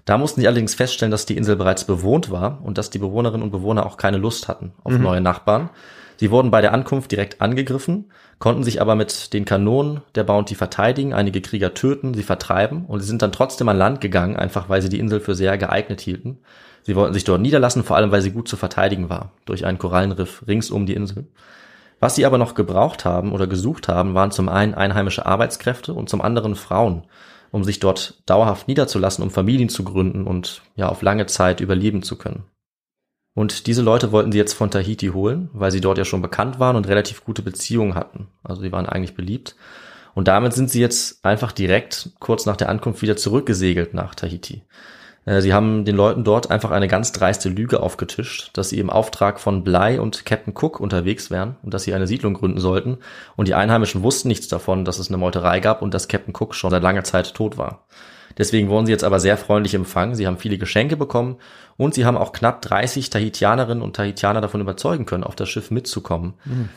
Da 0.05 0.17
mussten 0.17 0.41
sie 0.41 0.47
allerdings 0.47 0.73
feststellen, 0.73 1.11
dass 1.11 1.27
die 1.27 1.37
Insel 1.37 1.55
bereits 1.55 1.85
bewohnt 1.85 2.31
war 2.31 2.59
und 2.63 2.79
dass 2.79 2.89
die 2.89 2.97
Bewohnerinnen 2.97 3.43
und 3.43 3.51
Bewohner 3.51 3.85
auch 3.85 3.97
keine 3.97 4.17
Lust 4.17 4.47
hatten 4.47 4.73
auf 4.83 4.93
neue 4.93 5.21
Nachbarn. 5.21 5.69
Sie 6.21 6.29
wurden 6.29 6.51
bei 6.51 6.61
der 6.61 6.71
Ankunft 6.71 7.11
direkt 7.11 7.41
angegriffen, 7.41 8.11
konnten 8.37 8.63
sich 8.63 8.79
aber 8.79 8.93
mit 8.93 9.33
den 9.33 9.43
Kanonen 9.43 10.01
der 10.13 10.23
Bounty 10.23 10.53
verteidigen, 10.53 11.15
einige 11.15 11.41
Krieger 11.41 11.73
töten, 11.73 12.13
sie 12.13 12.21
vertreiben 12.21 12.85
und 12.85 12.99
sie 12.99 13.07
sind 13.07 13.23
dann 13.23 13.31
trotzdem 13.31 13.67
an 13.69 13.77
Land 13.79 14.01
gegangen, 14.01 14.35
einfach 14.35 14.69
weil 14.69 14.83
sie 14.83 14.89
die 14.89 14.99
Insel 14.99 15.19
für 15.19 15.33
sehr 15.33 15.57
geeignet 15.57 15.99
hielten. 15.99 16.37
Sie 16.83 16.95
wollten 16.95 17.15
sich 17.15 17.23
dort 17.23 17.41
niederlassen, 17.41 17.83
vor 17.83 17.95
allem 17.95 18.11
weil 18.11 18.21
sie 18.21 18.29
gut 18.29 18.47
zu 18.47 18.55
verteidigen 18.55 19.09
war, 19.09 19.31
durch 19.45 19.65
einen 19.65 19.79
Korallenriff 19.79 20.43
rings 20.47 20.69
um 20.69 20.85
die 20.85 20.93
Insel. 20.93 21.25
Was 21.99 22.13
sie 22.13 22.27
aber 22.27 22.37
noch 22.37 22.53
gebraucht 22.53 23.03
haben 23.03 23.31
oder 23.31 23.47
gesucht 23.47 23.87
haben, 23.87 24.13
waren 24.13 24.29
zum 24.29 24.47
einen 24.47 24.75
einheimische 24.75 25.25
Arbeitskräfte 25.25 25.95
und 25.95 26.07
zum 26.07 26.21
anderen 26.21 26.53
Frauen, 26.53 27.01
um 27.49 27.63
sich 27.63 27.79
dort 27.79 28.21
dauerhaft 28.27 28.67
niederzulassen, 28.67 29.23
um 29.23 29.31
Familien 29.31 29.69
zu 29.69 29.83
gründen 29.83 30.27
und 30.27 30.61
ja 30.75 30.87
auf 30.87 31.01
lange 31.01 31.25
Zeit 31.25 31.61
überleben 31.61 32.03
zu 32.03 32.15
können. 32.15 32.43
Und 33.33 33.67
diese 33.67 33.81
Leute 33.81 34.11
wollten 34.11 34.31
sie 34.31 34.37
jetzt 34.37 34.53
von 34.53 34.71
Tahiti 34.71 35.07
holen, 35.07 35.49
weil 35.53 35.71
sie 35.71 35.81
dort 35.81 35.97
ja 35.97 36.05
schon 36.05 36.21
bekannt 36.21 36.59
waren 36.59 36.75
und 36.75 36.87
relativ 36.87 37.23
gute 37.23 37.41
Beziehungen 37.41 37.95
hatten. 37.95 38.27
Also 38.43 38.61
sie 38.61 38.71
waren 38.71 38.85
eigentlich 38.85 39.15
beliebt. 39.15 39.55
Und 40.13 40.27
damit 40.27 40.53
sind 40.53 40.69
sie 40.69 40.81
jetzt 40.81 41.23
einfach 41.23 41.53
direkt 41.53 42.09
kurz 42.19 42.45
nach 42.45 42.57
der 42.57 42.69
Ankunft 42.69 43.01
wieder 43.01 43.15
zurückgesegelt 43.15 43.93
nach 43.93 44.15
Tahiti. 44.15 44.63
Äh, 45.25 45.41
Sie 45.41 45.53
haben 45.53 45.85
den 45.85 45.95
Leuten 45.95 46.23
dort 46.23 46.51
einfach 46.51 46.71
eine 46.71 46.87
ganz 46.87 47.11
dreiste 47.11 47.49
Lüge 47.49 47.81
aufgetischt, 47.81 48.49
dass 48.53 48.69
sie 48.69 48.79
im 48.79 48.89
Auftrag 48.89 49.39
von 49.39 49.63
Bly 49.63 49.99
und 49.99 50.25
Captain 50.25 50.53
Cook 50.53 50.79
unterwegs 50.79 51.31
wären 51.31 51.55
und 51.63 51.73
dass 51.73 51.83
sie 51.83 51.93
eine 51.93 52.07
Siedlung 52.07 52.33
gründen 52.33 52.59
sollten. 52.59 52.97
Und 53.35 53.47
die 53.47 53.55
Einheimischen 53.55 54.03
wussten 54.03 54.27
nichts 54.27 54.47
davon, 54.47 54.85
dass 54.85 54.99
es 54.99 55.09
eine 55.09 55.17
Meuterei 55.17 55.59
gab 55.59 55.81
und 55.81 55.93
dass 55.93 56.07
Captain 56.07 56.33
Cook 56.37 56.55
schon 56.55 56.71
seit 56.71 56.83
langer 56.83 57.03
Zeit 57.03 57.33
tot 57.33 57.57
war. 57.57 57.85
Deswegen 58.37 58.69
wurden 58.69 58.85
sie 58.85 58.91
jetzt 58.91 59.03
aber 59.03 59.19
sehr 59.19 59.37
freundlich 59.37 59.73
empfangen. 59.73 60.15
Sie 60.15 60.27
haben 60.27 60.37
viele 60.37 60.57
Geschenke 60.57 60.97
bekommen 60.97 61.37
und 61.77 61.93
sie 61.93 62.05
haben 62.05 62.17
auch 62.17 62.31
knapp 62.31 62.61
30 62.61 63.09
Tahitianerinnen 63.09 63.83
und 63.83 63.95
Tahitianer 63.95 64.41
davon 64.41 64.61
überzeugen 64.61 65.05
können, 65.05 65.23
auf 65.23 65.35
das 65.35 65.49
Schiff 65.49 65.71
mitzukommen. 65.71 66.33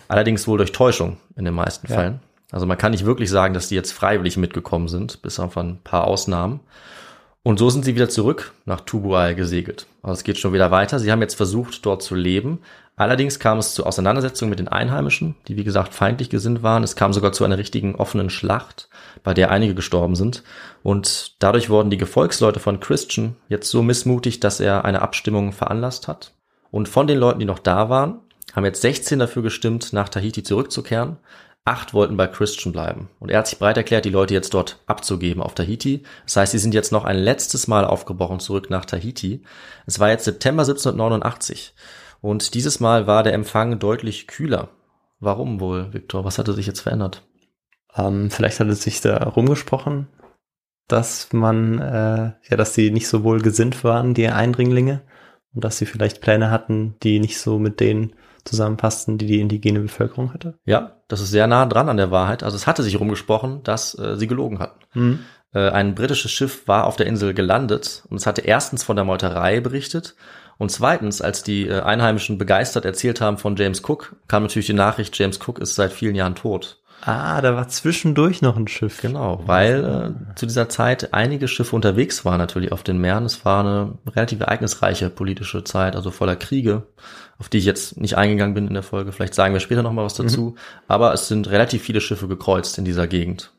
Allerdings 0.09 0.47
wohl 0.49 0.59
durch 0.59 0.73
Täuschung 0.73 1.19
in 1.37 1.45
den 1.45 1.55
meisten 1.55 1.87
Ja. 1.89 1.95
Fällen. 1.97 2.21
Also 2.51 2.67
man 2.67 2.79
kann 2.79 2.93
nicht 2.93 3.05
wirklich 3.05 3.31
sagen, 3.31 3.53
dass 3.53 3.69
die 3.69 3.75
jetzt 3.75 3.93
freiwillig 3.93 4.37
mitgekommen 4.37 4.89
sind, 4.89 5.23
bis 5.23 5.41
auf 5.41 5.57
ein 5.57 5.79
paar 5.83 6.07
Ausnahmen. 6.07 6.61
Und 7.45 7.59
so 7.59 7.68
sind 7.68 7.84
sie 7.84 7.95
wieder 7.95 8.09
zurück 8.09 8.55
nach 8.64 8.80
Tubuai 8.80 9.34
gesegelt. 9.34 9.86
Also 10.03 10.14
es 10.14 10.24
geht 10.24 10.38
schon 10.38 10.55
wieder 10.55 10.70
weiter. 10.70 10.99
Sie 10.99 11.12
haben 11.12 11.20
jetzt 11.20 11.34
versucht, 11.34 11.84
dort 11.84 12.03
zu 12.03 12.14
leben. 12.14 12.61
Allerdings 12.97 13.38
kam 13.38 13.59
es 13.59 13.74
zu 13.74 13.84
Auseinandersetzungen 13.84 14.49
mit 14.49 14.61
den 14.61 14.68
Einheimischen, 14.68 15.34
die 15.47 15.59
wie 15.59 15.64
gesagt 15.64 15.92
feindlich 15.92 16.30
gesinnt 16.30 16.62
waren. 16.62 16.82
Es 16.82 16.97
kam 16.97 17.12
sogar 17.12 17.32
zu 17.32 17.45
einer 17.45 17.59
richtigen 17.59 17.97
offenen 17.97 18.30
Schlacht, 18.30 18.88
bei 19.22 19.34
der 19.34 19.51
einige 19.51 19.74
gestorben 19.74 20.16
sind. 20.16 20.42
Und 20.82 21.36
dadurch 21.38 21.68
wurden 21.68 21.90
die 21.90 21.99
Gefolgsleute 21.99 22.61
von 22.61 22.80
Christian 22.80 23.36
jetzt 23.51 23.68
so 23.68 23.82
missmutig, 23.82 24.40
dass 24.40 24.59
er 24.59 24.86
eine 24.86 25.03
Abstimmung 25.03 25.53
veranlasst 25.53 26.09
hat. 26.09 26.32
Und 26.70 26.88
von 26.88 27.07
den 27.07 27.18
Leuten, 27.18 27.40
die 27.40 27.47
noch 27.47 27.59
da 27.59 27.90
waren, 27.90 28.20
haben 28.55 28.64
jetzt 28.64 28.80
16 28.80 29.18
dafür 29.18 29.42
gestimmt, 29.42 29.92
nach 29.92 30.09
Tahiti 30.09 30.42
zurückzukehren. 30.42 31.18
Acht 31.67 31.95
wollten 31.95 32.19
bei 32.19 32.27
Christian 32.27 32.73
bleiben. 32.73 33.09
Und 33.21 33.31
er 33.31 33.39
hat 33.39 33.49
sich 33.49 33.59
bereit 33.59 33.79
erklärt, 33.79 34.05
die 34.05 34.11
Leute 34.11 34.35
jetzt 34.35 34.53
dort 34.53 34.83
abzugeben 34.87 35.43
auf 35.43 35.55
Tahiti. 35.55 36.03
Das 36.25 36.37
heißt, 36.37 36.53
sie 36.53 36.59
sind 36.59 36.75
jetzt 36.75 36.93
noch 36.93 37.05
ein 37.05 37.17
letztes 37.17 37.69
Mal 37.69 37.87
aufgebrochen 37.87 38.39
zurück 38.39 38.69
nach 38.69 38.85
Tahiti. 38.85 39.43
Es 39.87 39.99
war 39.99 40.11
jetzt 40.11 40.25
September 40.25 40.62
1789. 40.62 41.75
Und 42.21 42.53
dieses 42.55 42.81
Mal 42.81 43.07
war 43.07 43.23
der 43.23 43.33
Empfang 43.33 43.79
deutlich 43.79 44.27
kühler. 44.27 44.69
Warum 45.21 45.59
wohl, 45.59 45.95
Viktor? 45.95 46.25
Was 46.25 46.39
hatte 46.39 46.53
sich 46.53 46.67
jetzt 46.67 46.81
verändert? 46.81 47.27
Ähm, 47.97 48.31
vielleicht 48.31 48.61
hat 48.61 48.69
es 48.69 48.83
sich 48.83 49.01
da 49.01 49.17
rumgesprochen, 49.23 50.09
dass 50.87 51.33
man, 51.33 51.79
äh, 51.79 52.33
ja, 52.51 52.57
dass 52.57 52.75
die 52.75 52.91
nicht 52.91 53.09
so 53.09 53.25
wohl 53.25 53.41
gesinnt 53.41 53.85
waren, 53.85 54.12
die 54.12 54.29
Eindringlinge, 54.29 55.01
und 55.55 55.65
dass 55.65 55.79
sie 55.79 55.87
vielleicht 55.87 56.21
Pläne 56.21 56.51
hatten, 56.51 56.97
die 57.03 57.21
nicht 57.21 57.39
so 57.39 57.59
mit 57.59 57.81
denen 57.81 58.12
zusammenpassten, 58.45 59.19
die 59.19 59.27
die 59.27 59.41
indigene 59.41 59.81
Bevölkerung 59.81 60.35
hatte. 60.35 60.59
Ja, 60.65 60.97
das 61.09 61.21
ist 61.21 61.31
sehr 61.31 61.47
nah 61.47 61.67
dran 61.67 61.89
an 61.89 61.97
der 61.97 62.11
Wahrheit. 62.11 62.43
Also 62.43 62.57
es 62.57 62.67
hatte 62.67 62.83
sich 62.83 62.99
rumgesprochen, 62.99 63.63
dass 63.63 63.99
äh, 63.99 64.17
sie 64.17 64.27
gelogen 64.27 64.59
hatten. 64.59 64.81
Äh, 65.53 65.71
ein 65.71 65.95
britisches 65.95 66.31
Schiff 66.31 66.67
war 66.67 66.85
auf 66.85 66.97
der 66.97 67.07
Insel 67.07 67.35
gelandet 67.35 68.05
und 68.09 68.17
es 68.17 68.27
hatte 68.27 68.43
erstens 68.43 68.83
von 68.83 68.97
der 68.97 69.05
Meuterei 69.05 69.61
berichtet 69.61 70.15
und 70.59 70.71
zweitens, 70.71 71.21
als 71.21 71.43
die 71.43 71.67
äh, 71.69 71.81
Einheimischen 71.81 72.39
begeistert 72.39 72.85
erzählt 72.85 73.21
haben 73.21 73.39
von 73.39 73.57
James 73.57 73.83
Cook, 73.87 74.17
kam 74.29 74.45
natürlich 74.45 74.67
die 74.67 74.73
Nachricht, 74.73 75.19
James 75.19 75.39
Cook 75.41 75.59
ist 75.59 75.75
seit 75.75 75.93
vielen 75.93 76.15
Jahren 76.15 76.35
tot. 76.35 76.81
Ah, 77.01 77.43
da 77.43 77.55
war 77.55 77.69
zwischendurch 77.69 78.41
noch 78.41 78.57
ein 78.57 78.69
Schiff. 78.69 79.03
Genau, 79.03 79.43
weil 79.45 79.85
äh, 79.85 80.35
zu 80.37 80.47
dieser 80.47 80.71
Zeit 80.71 81.13
einige 81.13 81.49
Schiffe 81.49 81.77
unterwegs 81.77 82.25
waren 82.25 82.39
natürlich 82.39 82.73
auf 82.73 82.83
den 82.83 82.99
Meeren. 82.99 83.27
Es 83.27 83.45
war 83.45 83.61
eine 83.61 83.99
relativ 84.15 84.41
ereignisreiche 84.41 85.11
politische 85.11 85.65
Zeit, 85.65 85.97
also 85.97 86.11
voller 86.11 86.37
Kriege, 86.37 86.87
auf 87.45 87.51
die 87.51 87.59
ich 87.59 87.66
jetzt 87.66 88.01
nicht 88.01 88.16
eingegangen 88.16 88.55
bin 88.55 88.68
in 88.68 88.72
der 88.72 88.82
Folge. 88.82 89.12
Vielleicht 89.12 89.34
sagen 89.34 89.53
wir 89.53 89.61
später 89.61 89.82
noch 89.82 89.92
mal 89.92 90.05
was 90.05 90.14
dazu. 90.14 90.55
Aber 90.88 91.12
es 91.12 91.28
sind 91.28 91.51
relativ 91.51 91.82
viele 91.82 92.01
Schiffe 92.01 92.26
gekreuzt 92.26 92.78
in 92.78 92.86
dieser 92.86 93.07
Gegend. 93.07 93.53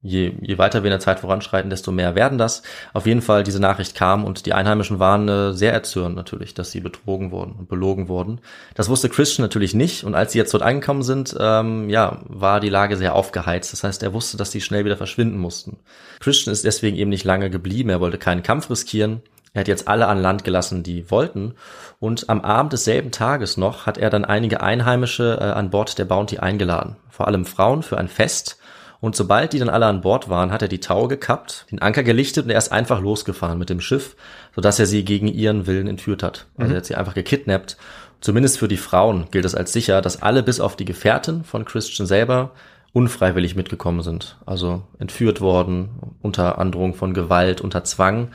Je, 0.00 0.32
je 0.40 0.58
weiter 0.58 0.84
wir 0.84 0.86
in 0.86 0.92
der 0.92 1.00
Zeit 1.00 1.18
voranschreiten, 1.18 1.70
desto 1.70 1.90
mehr 1.90 2.14
werden 2.14 2.38
das. 2.38 2.62
Auf 2.94 3.06
jeden 3.06 3.20
Fall, 3.20 3.42
diese 3.42 3.58
Nachricht 3.58 3.96
kam 3.96 4.24
und 4.24 4.46
die 4.46 4.52
Einheimischen 4.52 5.00
waren 5.00 5.28
äh, 5.28 5.52
sehr 5.52 5.72
erzürnt 5.72 6.14
natürlich, 6.14 6.54
dass 6.54 6.70
sie 6.70 6.78
betrogen 6.78 7.32
wurden 7.32 7.56
und 7.58 7.68
belogen 7.68 8.06
wurden. 8.06 8.40
Das 8.76 8.88
wusste 8.88 9.08
Christian 9.08 9.44
natürlich 9.44 9.74
nicht 9.74 10.04
und 10.04 10.14
als 10.14 10.30
sie 10.30 10.38
jetzt 10.38 10.54
dort 10.54 10.62
angekommen 10.62 11.02
sind, 11.02 11.36
ähm, 11.38 11.90
ja, 11.90 12.20
war 12.28 12.60
die 12.60 12.70
Lage 12.70 12.96
sehr 12.96 13.16
aufgeheizt. 13.16 13.72
Das 13.72 13.82
heißt, 13.82 14.04
er 14.04 14.14
wusste, 14.14 14.36
dass 14.36 14.52
sie 14.52 14.60
schnell 14.60 14.84
wieder 14.84 14.96
verschwinden 14.96 15.36
mussten. 15.36 15.78
Christian 16.20 16.52
ist 16.52 16.64
deswegen 16.64 16.96
eben 16.96 17.10
nicht 17.10 17.24
lange 17.24 17.50
geblieben, 17.50 17.90
er 17.90 18.00
wollte 18.00 18.18
keinen 18.18 18.44
Kampf 18.44 18.70
riskieren. 18.70 19.20
Er 19.52 19.60
hat 19.60 19.68
jetzt 19.68 19.88
alle 19.88 20.06
an 20.06 20.22
Land 20.22 20.44
gelassen, 20.44 20.82
die 20.82 21.10
wollten. 21.10 21.54
Und 21.98 22.28
am 22.28 22.40
Abend 22.42 22.72
desselben 22.72 23.10
Tages 23.10 23.56
noch 23.56 23.86
hat 23.86 23.98
er 23.98 24.10
dann 24.10 24.24
einige 24.24 24.60
Einheimische 24.60 25.38
äh, 25.40 25.44
an 25.44 25.70
Bord 25.70 25.98
der 25.98 26.04
Bounty 26.04 26.38
eingeladen. 26.38 26.96
Vor 27.08 27.26
allem 27.26 27.44
Frauen 27.44 27.82
für 27.82 27.98
ein 27.98 28.08
Fest. 28.08 28.58
Und 29.00 29.16
sobald 29.16 29.52
die 29.52 29.58
dann 29.58 29.70
alle 29.70 29.86
an 29.86 30.02
Bord 30.02 30.28
waren, 30.28 30.52
hat 30.52 30.62
er 30.62 30.68
die 30.68 30.80
Taue 30.80 31.08
gekappt, 31.08 31.66
den 31.70 31.80
Anker 31.80 32.02
gelichtet 32.02 32.44
und 32.44 32.50
er 32.50 32.58
ist 32.58 32.70
einfach 32.70 33.00
losgefahren 33.00 33.58
mit 33.58 33.70
dem 33.70 33.80
Schiff, 33.80 34.14
sodass 34.54 34.78
er 34.78 34.86
sie 34.86 35.04
gegen 35.04 35.26
ihren 35.26 35.66
Willen 35.66 35.86
entführt 35.86 36.22
hat. 36.22 36.46
Also 36.58 36.74
er 36.74 36.76
hat 36.76 36.84
sie 36.84 36.96
einfach 36.96 37.14
gekidnappt. 37.14 37.78
Zumindest 38.20 38.58
für 38.58 38.68
die 38.68 38.76
Frauen 38.76 39.26
gilt 39.30 39.46
es 39.46 39.54
als 39.54 39.72
sicher, 39.72 40.02
dass 40.02 40.20
alle 40.20 40.42
bis 40.42 40.60
auf 40.60 40.76
die 40.76 40.84
Gefährtin 40.84 41.44
von 41.44 41.64
Christian 41.64 42.06
selber 42.06 42.50
unfreiwillig 42.92 43.56
mitgekommen 43.56 44.02
sind. 44.02 44.36
Also 44.44 44.82
entführt 44.98 45.40
worden, 45.40 46.16
unter 46.20 46.58
Androhung 46.58 46.94
von 46.94 47.14
Gewalt, 47.14 47.62
unter 47.62 47.84
Zwang. 47.84 48.28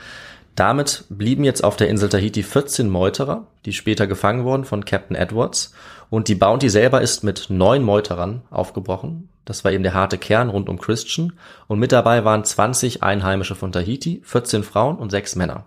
Damit 0.56 1.04
blieben 1.10 1.44
jetzt 1.44 1.62
auf 1.62 1.76
der 1.76 1.90
Insel 1.90 2.08
Tahiti 2.08 2.42
14 2.42 2.88
Meuterer, 2.88 3.46
die 3.66 3.74
später 3.74 4.06
gefangen 4.06 4.44
wurden 4.44 4.64
von 4.64 4.86
Captain 4.86 5.14
Edwards. 5.14 5.74
Und 6.08 6.28
die 6.28 6.34
Bounty 6.34 6.70
selber 6.70 7.02
ist 7.02 7.22
mit 7.22 7.50
neun 7.50 7.82
Meuterern 7.82 8.40
aufgebrochen. 8.50 9.28
Das 9.44 9.64
war 9.64 9.72
eben 9.72 9.82
der 9.82 9.92
harte 9.92 10.16
Kern 10.16 10.48
rund 10.48 10.70
um 10.70 10.78
Christian. 10.78 11.34
Und 11.68 11.78
mit 11.78 11.92
dabei 11.92 12.24
waren 12.24 12.42
20 12.42 13.02
Einheimische 13.02 13.54
von 13.54 13.70
Tahiti, 13.70 14.22
14 14.24 14.62
Frauen 14.62 14.96
und 14.96 15.10
sechs 15.10 15.36
Männer. 15.36 15.66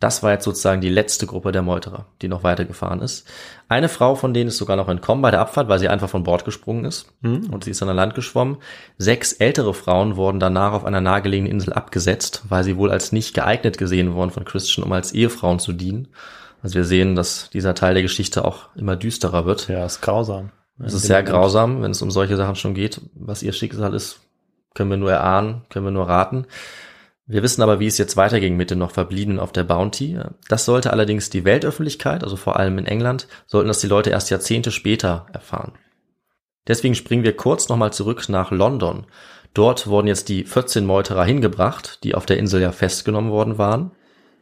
Das 0.00 0.22
war 0.22 0.32
jetzt 0.32 0.44
sozusagen 0.44 0.80
die 0.80 0.88
letzte 0.88 1.26
Gruppe 1.26 1.52
der 1.52 1.60
Meuterer, 1.60 2.06
die 2.22 2.28
noch 2.28 2.42
weitergefahren 2.42 3.02
ist. 3.02 3.28
Eine 3.68 3.90
Frau 3.90 4.14
von 4.14 4.32
denen 4.32 4.48
ist 4.48 4.56
sogar 4.56 4.76
noch 4.76 4.88
entkommen 4.88 5.20
bei 5.20 5.30
der 5.30 5.40
Abfahrt, 5.40 5.68
weil 5.68 5.78
sie 5.78 5.90
einfach 5.90 6.08
von 6.08 6.24
Bord 6.24 6.46
gesprungen 6.46 6.86
ist. 6.86 7.12
Und 7.52 7.64
sie 7.64 7.70
ist 7.70 7.82
an 7.82 7.94
Land 7.94 8.14
geschwommen. 8.14 8.56
Sechs 8.96 9.34
ältere 9.34 9.74
Frauen 9.74 10.16
wurden 10.16 10.40
danach 10.40 10.72
auf 10.72 10.86
einer 10.86 11.02
nahegelegenen 11.02 11.52
Insel 11.52 11.74
abgesetzt, 11.74 12.44
weil 12.48 12.64
sie 12.64 12.78
wohl 12.78 12.90
als 12.90 13.12
nicht 13.12 13.34
geeignet 13.34 13.76
gesehen 13.76 14.14
wurden 14.14 14.30
von 14.30 14.46
Christian, 14.46 14.84
um 14.84 14.92
als 14.92 15.12
Ehefrauen 15.12 15.58
zu 15.58 15.74
dienen. 15.74 16.08
Also 16.62 16.76
wir 16.76 16.84
sehen, 16.84 17.14
dass 17.14 17.50
dieser 17.50 17.74
Teil 17.74 17.92
der 17.92 18.02
Geschichte 18.02 18.44
auch 18.44 18.74
immer 18.76 18.96
düsterer 18.96 19.44
wird. 19.44 19.68
Ja, 19.68 19.84
ist 19.84 20.00
grausam. 20.00 20.50
Es 20.82 20.94
ist 20.94 21.02
sehr 21.02 21.22
grausam, 21.22 21.82
wenn 21.82 21.90
es 21.90 22.00
um 22.00 22.10
solche 22.10 22.36
Sachen 22.36 22.56
schon 22.56 22.72
geht. 22.72 23.02
Was 23.14 23.42
ihr 23.42 23.52
Schicksal 23.52 23.92
ist, 23.92 24.20
können 24.74 24.88
wir 24.88 24.96
nur 24.96 25.12
erahnen, 25.12 25.62
können 25.68 25.84
wir 25.84 25.92
nur 25.92 26.08
raten. 26.08 26.46
Wir 27.30 27.44
wissen 27.44 27.62
aber, 27.62 27.78
wie 27.78 27.86
es 27.86 27.96
jetzt 27.96 28.16
weiterging 28.16 28.56
mit 28.56 28.72
den 28.72 28.80
noch 28.80 28.90
Verbliebenen 28.90 29.38
auf 29.38 29.52
der 29.52 29.62
Bounty. 29.62 30.18
Das 30.48 30.64
sollte 30.64 30.92
allerdings 30.92 31.30
die 31.30 31.44
Weltöffentlichkeit, 31.44 32.24
also 32.24 32.34
vor 32.34 32.56
allem 32.56 32.76
in 32.76 32.86
England, 32.86 33.28
sollten 33.46 33.68
das 33.68 33.78
die 33.78 33.86
Leute 33.86 34.10
erst 34.10 34.30
Jahrzehnte 34.30 34.72
später 34.72 35.26
erfahren. 35.32 35.74
Deswegen 36.66 36.96
springen 36.96 37.22
wir 37.22 37.36
kurz 37.36 37.68
nochmal 37.68 37.92
zurück 37.92 38.28
nach 38.28 38.50
London. 38.50 39.06
Dort 39.54 39.86
wurden 39.86 40.08
jetzt 40.08 40.28
die 40.28 40.42
14 40.42 40.84
Meuterer 40.84 41.24
hingebracht, 41.24 42.02
die 42.02 42.16
auf 42.16 42.26
der 42.26 42.36
Insel 42.36 42.60
ja 42.60 42.72
festgenommen 42.72 43.30
worden 43.30 43.58
waren. 43.58 43.92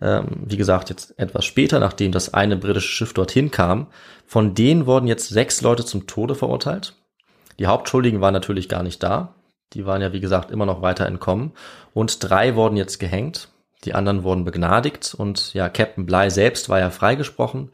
Ähm, 0.01 0.45
wie 0.47 0.57
gesagt, 0.57 0.89
jetzt 0.89 1.18
etwas 1.18 1.45
später, 1.45 1.80
nachdem 1.80 2.11
das 2.11 2.32
eine 2.32 2.57
britische 2.57 2.89
Schiff 2.89 3.12
dorthin 3.12 3.51
kam. 3.51 3.89
Von 4.24 4.55
denen 4.55 4.86
wurden 4.86 5.09
jetzt 5.09 5.28
sechs 5.28 5.61
Leute 5.61 5.84
zum 5.84 6.07
Tode 6.07 6.34
verurteilt. 6.34 6.95
Die 7.59 7.66
Hauptschuldigen 7.66 8.22
waren 8.22 8.32
natürlich 8.32 8.70
gar 8.70 8.82
nicht 8.82 9.03
da. 9.03 9.34
Die 9.75 9.87
waren 9.87 10.03
ja, 10.03 10.12
wie 10.12 10.21
gesagt, 10.21 10.51
immer 10.51 10.66
noch 10.66 10.83
weiter 10.83 11.07
entkommen. 11.07 11.53
Und 11.95 12.29
drei 12.29 12.55
wurden 12.55 12.77
jetzt 12.77 12.99
gehängt. 12.99 13.49
Die 13.85 13.95
anderen 13.95 14.23
wurden 14.25 14.45
begnadigt. 14.45 15.14
Und 15.16 15.55
ja, 15.55 15.69
Captain 15.69 16.07
Bly 16.07 16.31
selbst 16.31 16.69
war 16.69 16.79
ja 16.81 16.91
freigesprochen. 16.91 17.71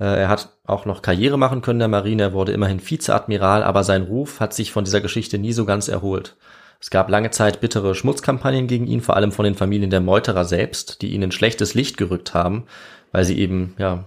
Äh, 0.00 0.04
Er 0.22 0.28
hat 0.28 0.50
auch 0.64 0.86
noch 0.86 1.02
Karriere 1.02 1.38
machen 1.38 1.62
können 1.62 1.76
in 1.76 1.80
der 1.80 1.88
Marine. 1.88 2.22
Er 2.22 2.32
wurde 2.32 2.52
immerhin 2.52 2.80
Vizeadmiral, 2.80 3.62
aber 3.62 3.84
sein 3.84 4.02
Ruf 4.02 4.40
hat 4.40 4.54
sich 4.54 4.72
von 4.72 4.84
dieser 4.84 5.00
Geschichte 5.00 5.38
nie 5.38 5.52
so 5.52 5.64
ganz 5.64 5.88
erholt. 5.88 6.36
Es 6.80 6.90
gab 6.90 7.08
lange 7.10 7.30
Zeit 7.30 7.60
bittere 7.60 7.94
Schmutzkampagnen 7.94 8.66
gegen 8.66 8.88
ihn, 8.88 9.02
vor 9.02 9.16
allem 9.16 9.30
von 9.30 9.44
den 9.44 9.54
Familien 9.54 9.90
der 9.90 10.00
Meuterer 10.00 10.44
selbst, 10.44 11.02
die 11.02 11.12
ihn 11.12 11.22
in 11.22 11.30
schlechtes 11.30 11.74
Licht 11.74 11.96
gerückt 11.96 12.34
haben, 12.34 12.64
weil 13.12 13.24
sie 13.24 13.38
eben, 13.38 13.74
ja, 13.78 14.04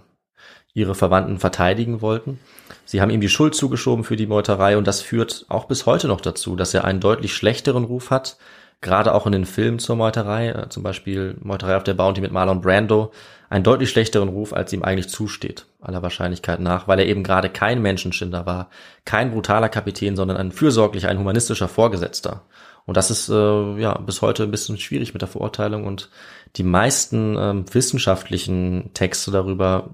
ihre 0.76 0.94
Verwandten 0.94 1.40
verteidigen 1.40 2.02
wollten. 2.02 2.40
Sie 2.84 3.02
haben 3.02 3.10
ihm 3.10 3.22
die 3.22 3.30
Schuld 3.30 3.56
zugeschoben 3.56 4.04
für 4.04 4.18
die 4.18 4.28
Meuterei 4.28 4.78
und 4.78 4.86
das 4.86 5.02
führt 5.02 5.46
auch 5.50 5.66
bis 5.66 5.88
heute 5.88 6.08
noch 6.08 6.22
dazu, 6.22 6.56
dass 6.56 6.74
er 6.76 6.84
einen 6.84 7.00
deutlich 7.00 7.34
schlechteren 7.34 7.86
Ruf 7.86 8.12
hat, 8.12 8.38
gerade 8.82 9.16
auch 9.16 9.26
in 9.26 9.32
den 9.32 9.46
Filmen 9.46 9.80
zur 9.80 9.96
Meuterei, 9.96 10.50
äh, 10.50 10.70
zum 10.70 10.84
Beispiel 10.84 11.38
Meuterei 11.42 11.78
auf 11.78 11.84
der 11.84 11.94
Bounty 11.94 12.22
mit 12.22 12.34
Marlon 12.34 12.62
Brando, 12.62 13.12
einen 13.50 13.64
deutlich 13.64 13.90
schlechteren 13.90 14.28
Ruf, 14.28 14.52
als 14.52 14.74
ihm 14.74 14.84
eigentlich 14.84 15.08
zusteht, 15.08 15.66
aller 15.80 16.04
Wahrscheinlichkeit 16.04 16.60
nach, 16.60 16.88
weil 16.90 17.00
er 17.00 17.06
eben 17.06 17.24
gerade 17.24 17.50
kein 17.50 17.82
Menschenschinder 17.82 18.46
war, 18.46 18.70
kein 19.06 19.32
brutaler 19.32 19.70
Kapitän, 19.70 20.18
sondern 20.18 20.36
ein 20.36 20.52
fürsorglicher, 20.52 21.08
ein 21.08 21.20
humanistischer 21.20 21.70
Vorgesetzter. 21.70 22.42
Und 22.86 22.98
das 22.98 23.12
ist 23.12 23.30
äh, 23.30 23.80
ja 23.80 23.98
bis 23.98 24.22
heute 24.22 24.44
ein 24.44 24.52
bisschen 24.52 24.78
schwierig 24.78 25.14
mit 25.14 25.22
der 25.22 25.30
Verurteilung 25.30 25.86
und 25.86 26.10
die 26.58 26.64
meisten 26.64 27.38
ähm, 27.38 27.66
wissenschaftlichen 27.74 28.92
Texte 28.94 29.32
darüber 29.32 29.92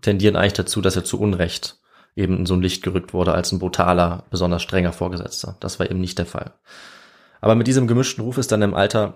tendieren 0.00 0.36
eigentlich 0.36 0.52
dazu, 0.54 0.80
dass 0.80 0.96
er 0.96 1.04
zu 1.04 1.20
Unrecht 1.20 1.78
eben 2.16 2.38
in 2.38 2.46
so 2.46 2.54
ein 2.54 2.62
Licht 2.62 2.82
gerückt 2.82 3.14
wurde 3.14 3.32
als 3.32 3.52
ein 3.52 3.58
brutaler, 3.58 4.24
besonders 4.30 4.62
strenger 4.62 4.92
Vorgesetzter. 4.92 5.56
Das 5.60 5.78
war 5.78 5.90
eben 5.90 6.00
nicht 6.00 6.18
der 6.18 6.26
Fall. 6.26 6.52
Aber 7.40 7.54
mit 7.54 7.66
diesem 7.68 7.86
gemischten 7.86 8.24
Ruf 8.24 8.38
ist 8.38 8.50
dann 8.50 8.62
im 8.62 8.74
Alter 8.74 9.14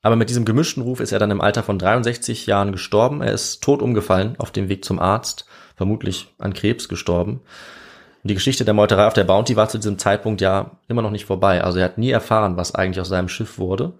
Aber 0.00 0.16
mit 0.16 0.30
diesem 0.30 0.44
gemischten 0.44 0.82
Ruf 0.82 1.00
ist 1.00 1.12
er 1.12 1.18
dann 1.18 1.30
im 1.30 1.40
Alter 1.40 1.62
von 1.62 1.78
63 1.78 2.46
Jahren 2.46 2.72
gestorben. 2.72 3.22
Er 3.22 3.32
ist 3.32 3.62
tot 3.62 3.82
umgefallen 3.82 4.34
auf 4.38 4.50
dem 4.50 4.68
Weg 4.68 4.84
zum 4.84 4.98
Arzt, 4.98 5.46
vermutlich 5.76 6.34
an 6.38 6.54
Krebs 6.54 6.88
gestorben. 6.88 7.40
Und 8.22 8.30
die 8.30 8.34
Geschichte 8.34 8.64
der 8.64 8.74
Meuterei 8.74 9.06
auf 9.06 9.14
der 9.14 9.24
Bounty 9.24 9.56
war 9.56 9.68
zu 9.68 9.78
diesem 9.78 9.98
Zeitpunkt 9.98 10.40
ja 10.40 10.72
immer 10.88 11.02
noch 11.02 11.10
nicht 11.10 11.26
vorbei. 11.26 11.62
Also 11.62 11.78
er 11.78 11.84
hat 11.84 11.98
nie 11.98 12.10
erfahren, 12.10 12.56
was 12.56 12.74
eigentlich 12.74 13.00
aus 13.00 13.08
seinem 13.08 13.28
Schiff 13.28 13.58
wurde. 13.58 13.92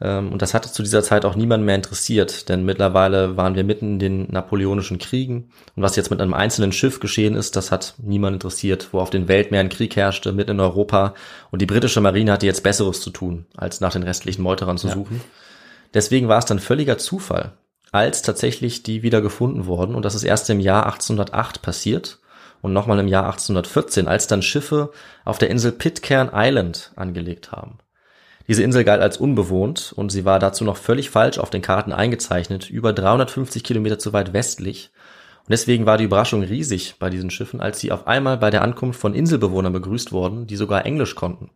Ähm, 0.00 0.32
und 0.32 0.40
das 0.42 0.54
hatte 0.54 0.72
zu 0.72 0.82
dieser 0.82 1.02
Zeit 1.02 1.24
auch 1.24 1.34
niemand 1.36 1.64
mehr 1.64 1.74
interessiert, 1.74 2.48
denn 2.48 2.64
mittlerweile 2.64 3.36
waren 3.36 3.54
wir 3.54 3.64
mitten 3.64 3.94
in 3.94 3.98
den 3.98 4.26
napoleonischen 4.30 4.98
Kriegen. 4.98 5.50
Und 5.76 5.82
was 5.82 5.96
jetzt 5.96 6.10
mit 6.10 6.20
einem 6.20 6.34
einzelnen 6.34 6.72
Schiff 6.72 7.00
geschehen 7.00 7.34
ist, 7.34 7.56
das 7.56 7.70
hat 7.70 7.94
niemand 7.98 8.34
interessiert, 8.34 8.88
wo 8.92 9.00
auf 9.00 9.10
den 9.10 9.28
Weltmeeren 9.28 9.68
Krieg 9.68 9.96
herrschte, 9.96 10.32
mitten 10.32 10.52
in 10.52 10.60
Europa. 10.60 11.14
Und 11.50 11.60
die 11.60 11.66
britische 11.66 12.00
Marine 12.00 12.32
hatte 12.32 12.46
jetzt 12.46 12.62
Besseres 12.62 13.00
zu 13.00 13.10
tun, 13.10 13.46
als 13.56 13.80
nach 13.80 13.92
den 13.92 14.02
restlichen 14.02 14.42
Meuterern 14.42 14.78
zu 14.78 14.88
Ja. 14.88 14.94
suchen. 14.94 15.20
Deswegen 15.92 16.28
war 16.28 16.38
es 16.38 16.44
dann 16.44 16.60
völliger 16.60 16.98
Zufall, 16.98 17.52
als 17.92 18.22
tatsächlich 18.22 18.82
die 18.82 19.02
wieder 19.02 19.20
gefunden 19.20 19.66
wurden. 19.66 19.94
Und 19.94 20.04
das 20.04 20.14
ist 20.14 20.24
erst 20.24 20.48
im 20.50 20.60
Jahr 20.60 20.86
1808 20.86 21.62
passiert. 21.62 22.18
Und 22.62 22.74
nochmal 22.74 22.98
im 22.98 23.08
Jahr 23.08 23.24
1814, 23.24 24.06
als 24.06 24.26
dann 24.26 24.42
Schiffe 24.42 24.90
auf 25.24 25.38
der 25.38 25.48
Insel 25.48 25.72
Pitcairn 25.72 26.30
Island 26.34 26.92
angelegt 26.94 27.52
haben. 27.52 27.78
Diese 28.50 28.64
Insel 28.64 28.82
galt 28.82 29.00
als 29.00 29.16
unbewohnt 29.16 29.92
und 29.94 30.10
sie 30.10 30.24
war 30.24 30.40
dazu 30.40 30.64
noch 30.64 30.76
völlig 30.76 31.08
falsch 31.08 31.38
auf 31.38 31.50
den 31.50 31.62
Karten 31.62 31.92
eingezeichnet, 31.92 32.68
über 32.68 32.92
350 32.92 33.62
Kilometer 33.62 34.00
zu 34.00 34.12
weit 34.12 34.32
westlich. 34.32 34.90
Und 35.38 35.50
deswegen 35.50 35.86
war 35.86 35.98
die 35.98 36.04
Überraschung 36.04 36.42
riesig 36.42 36.96
bei 36.98 37.10
diesen 37.10 37.30
Schiffen, 37.30 37.60
als 37.60 37.78
sie 37.78 37.92
auf 37.92 38.08
einmal 38.08 38.38
bei 38.38 38.50
der 38.50 38.62
Ankunft 38.62 38.98
von 38.98 39.14
Inselbewohnern 39.14 39.72
begrüßt 39.72 40.10
wurden, 40.10 40.48
die 40.48 40.56
sogar 40.56 40.84
Englisch 40.84 41.14
konnten. 41.14 41.50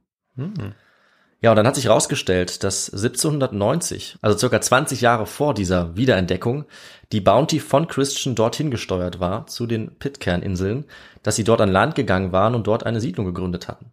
Ja, 1.41 1.51
und 1.51 1.57
dann 1.57 1.67
hat 1.67 1.75
sich 1.75 1.87
herausgestellt, 1.87 2.63
dass 2.63 2.91
1790, 2.91 4.19
also 4.23 4.39
circa 4.39 4.61
20 4.61 5.01
Jahre 5.01 5.27
vor 5.27 5.53
dieser 5.53 5.97
Wiederentdeckung, 5.97 6.65
die 7.11 7.21
Bounty 7.21 7.59
von 7.59 7.89
Christian 7.89 8.37
dorthin 8.37 8.71
gesteuert 8.71 9.19
war, 9.19 9.49
zu 9.49 9.67
den 9.67 9.99
Pitcairn-Inseln, 9.99 10.85
dass 11.25 11.35
sie 11.35 11.43
dort 11.43 11.61
an 11.61 11.73
Land 11.73 11.97
gegangen 11.97 12.31
waren 12.31 12.55
und 12.55 12.69
dort 12.69 12.87
eine 12.87 13.01
Siedlung 13.01 13.27
gegründet 13.27 13.67
hatten. 13.67 13.91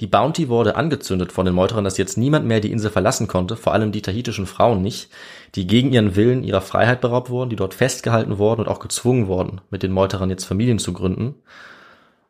Die 0.00 0.06
Bounty 0.06 0.48
wurde 0.48 0.76
angezündet 0.76 1.32
von 1.32 1.44
den 1.44 1.54
Meuterern, 1.54 1.82
dass 1.82 1.98
jetzt 1.98 2.16
niemand 2.16 2.46
mehr 2.46 2.60
die 2.60 2.70
Insel 2.70 2.90
verlassen 2.90 3.26
konnte, 3.26 3.56
vor 3.56 3.72
allem 3.72 3.90
die 3.90 4.02
tahitischen 4.02 4.46
Frauen 4.46 4.80
nicht, 4.80 5.10
die 5.56 5.66
gegen 5.66 5.92
ihren 5.92 6.14
Willen 6.14 6.44
ihrer 6.44 6.60
Freiheit 6.60 7.00
beraubt 7.00 7.30
wurden, 7.30 7.50
die 7.50 7.56
dort 7.56 7.74
festgehalten 7.74 8.38
wurden 8.38 8.60
und 8.60 8.68
auch 8.68 8.78
gezwungen 8.78 9.26
wurden, 9.26 9.60
mit 9.70 9.82
den 9.82 9.90
Meuterern 9.90 10.30
jetzt 10.30 10.44
Familien 10.44 10.78
zu 10.78 10.92
gründen. 10.92 11.34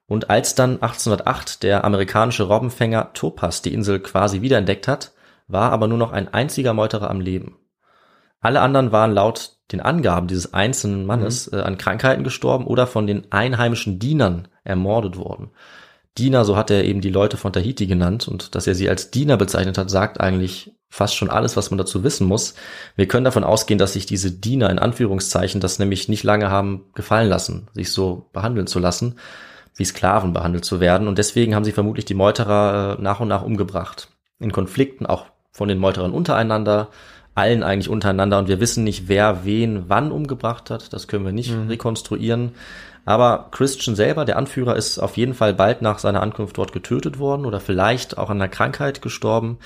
Und 0.06 0.30
als 0.30 0.54
dann 0.54 0.80
1808 0.80 1.62
der 1.62 1.84
amerikanische 1.84 2.44
Robbenfänger 2.44 3.12
Topaz 3.12 3.60
die 3.60 3.74
Insel 3.74 4.00
quasi 4.00 4.40
wiederentdeckt 4.40 4.88
hat, 4.88 5.12
war 5.46 5.70
aber 5.70 5.88
nur 5.88 5.98
noch 5.98 6.12
ein 6.12 6.32
einziger 6.32 6.72
Meuterer 6.72 7.10
am 7.10 7.20
Leben. 7.20 7.58
Alle 8.40 8.62
anderen 8.62 8.92
waren 8.92 9.12
laut 9.12 9.56
den 9.72 9.80
Angaben 9.80 10.28
dieses 10.28 10.54
einzelnen 10.54 11.04
Mannes 11.04 11.52
äh, 11.52 11.60
an 11.60 11.76
Krankheiten 11.76 12.24
gestorben 12.24 12.66
oder 12.66 12.86
von 12.86 13.06
den 13.06 13.30
einheimischen 13.30 13.98
Dienern 13.98 14.48
ermordet 14.64 15.18
worden. 15.18 15.50
Diener, 16.16 16.44
so 16.44 16.56
hat 16.56 16.70
er 16.70 16.84
eben 16.84 17.00
die 17.00 17.10
Leute 17.10 17.36
von 17.36 17.52
Tahiti 17.52 17.86
genannt 17.86 18.26
und 18.26 18.54
dass 18.54 18.66
er 18.66 18.74
sie 18.74 18.88
als 18.88 19.10
Diener 19.10 19.36
bezeichnet 19.36 19.78
hat, 19.78 19.90
sagt 19.90 20.20
eigentlich 20.20 20.72
fast 20.90 21.14
schon 21.14 21.30
alles, 21.30 21.56
was 21.56 21.70
man 21.70 21.78
dazu 21.78 22.02
wissen 22.02 22.26
muss. 22.26 22.54
Wir 22.96 23.06
können 23.06 23.24
davon 23.24 23.44
ausgehen, 23.44 23.78
dass 23.78 23.92
sich 23.92 24.06
diese 24.06 24.32
Diener 24.32 24.70
in 24.70 24.78
Anführungszeichen 24.78 25.60
das 25.60 25.78
nämlich 25.78 26.08
nicht 26.08 26.24
lange 26.24 26.50
haben 26.50 26.86
gefallen 26.94 27.28
lassen, 27.28 27.68
sich 27.74 27.92
so 27.92 28.28
behandeln 28.32 28.66
zu 28.66 28.78
lassen, 28.78 29.16
wie 29.76 29.84
Sklaven 29.84 30.32
behandelt 30.32 30.64
zu 30.64 30.80
werden 30.80 31.06
und 31.06 31.18
deswegen 31.18 31.54
haben 31.54 31.64
sie 31.64 31.72
vermutlich 31.72 32.04
die 32.04 32.14
Meuterer 32.14 32.96
äh, 32.98 33.02
nach 33.02 33.20
und 33.20 33.28
nach 33.28 33.42
umgebracht. 33.42 34.08
In 34.40 34.52
Konflikten 34.52 35.06
auch 35.06 35.26
von 35.52 35.68
den 35.68 35.78
Meuterern 35.78 36.12
untereinander, 36.12 36.88
allen 37.34 37.62
eigentlich 37.62 37.88
untereinander 37.88 38.38
und 38.38 38.48
wir 38.48 38.60
wissen 38.60 38.82
nicht, 38.82 39.08
wer 39.08 39.44
wen 39.44 39.84
wann 39.88 40.10
umgebracht 40.10 40.70
hat, 40.70 40.92
das 40.92 41.06
können 41.06 41.24
wir 41.24 41.32
nicht 41.32 41.54
rekonstruieren. 41.68 42.52
Aber 43.08 43.48
Christian 43.52 43.96
selber, 43.96 44.26
der 44.26 44.36
Anführer, 44.36 44.76
ist 44.76 44.98
auf 44.98 45.16
jeden 45.16 45.32
Fall 45.32 45.54
bald 45.54 45.80
nach 45.80 45.98
seiner 45.98 46.20
Ankunft 46.20 46.58
dort 46.58 46.74
getötet 46.74 47.18
worden 47.18 47.46
oder 47.46 47.58
vielleicht 47.58 48.18
auch 48.18 48.28
an 48.28 48.36
einer 48.36 48.50
Krankheit 48.50 49.00
gestorben. 49.00 49.56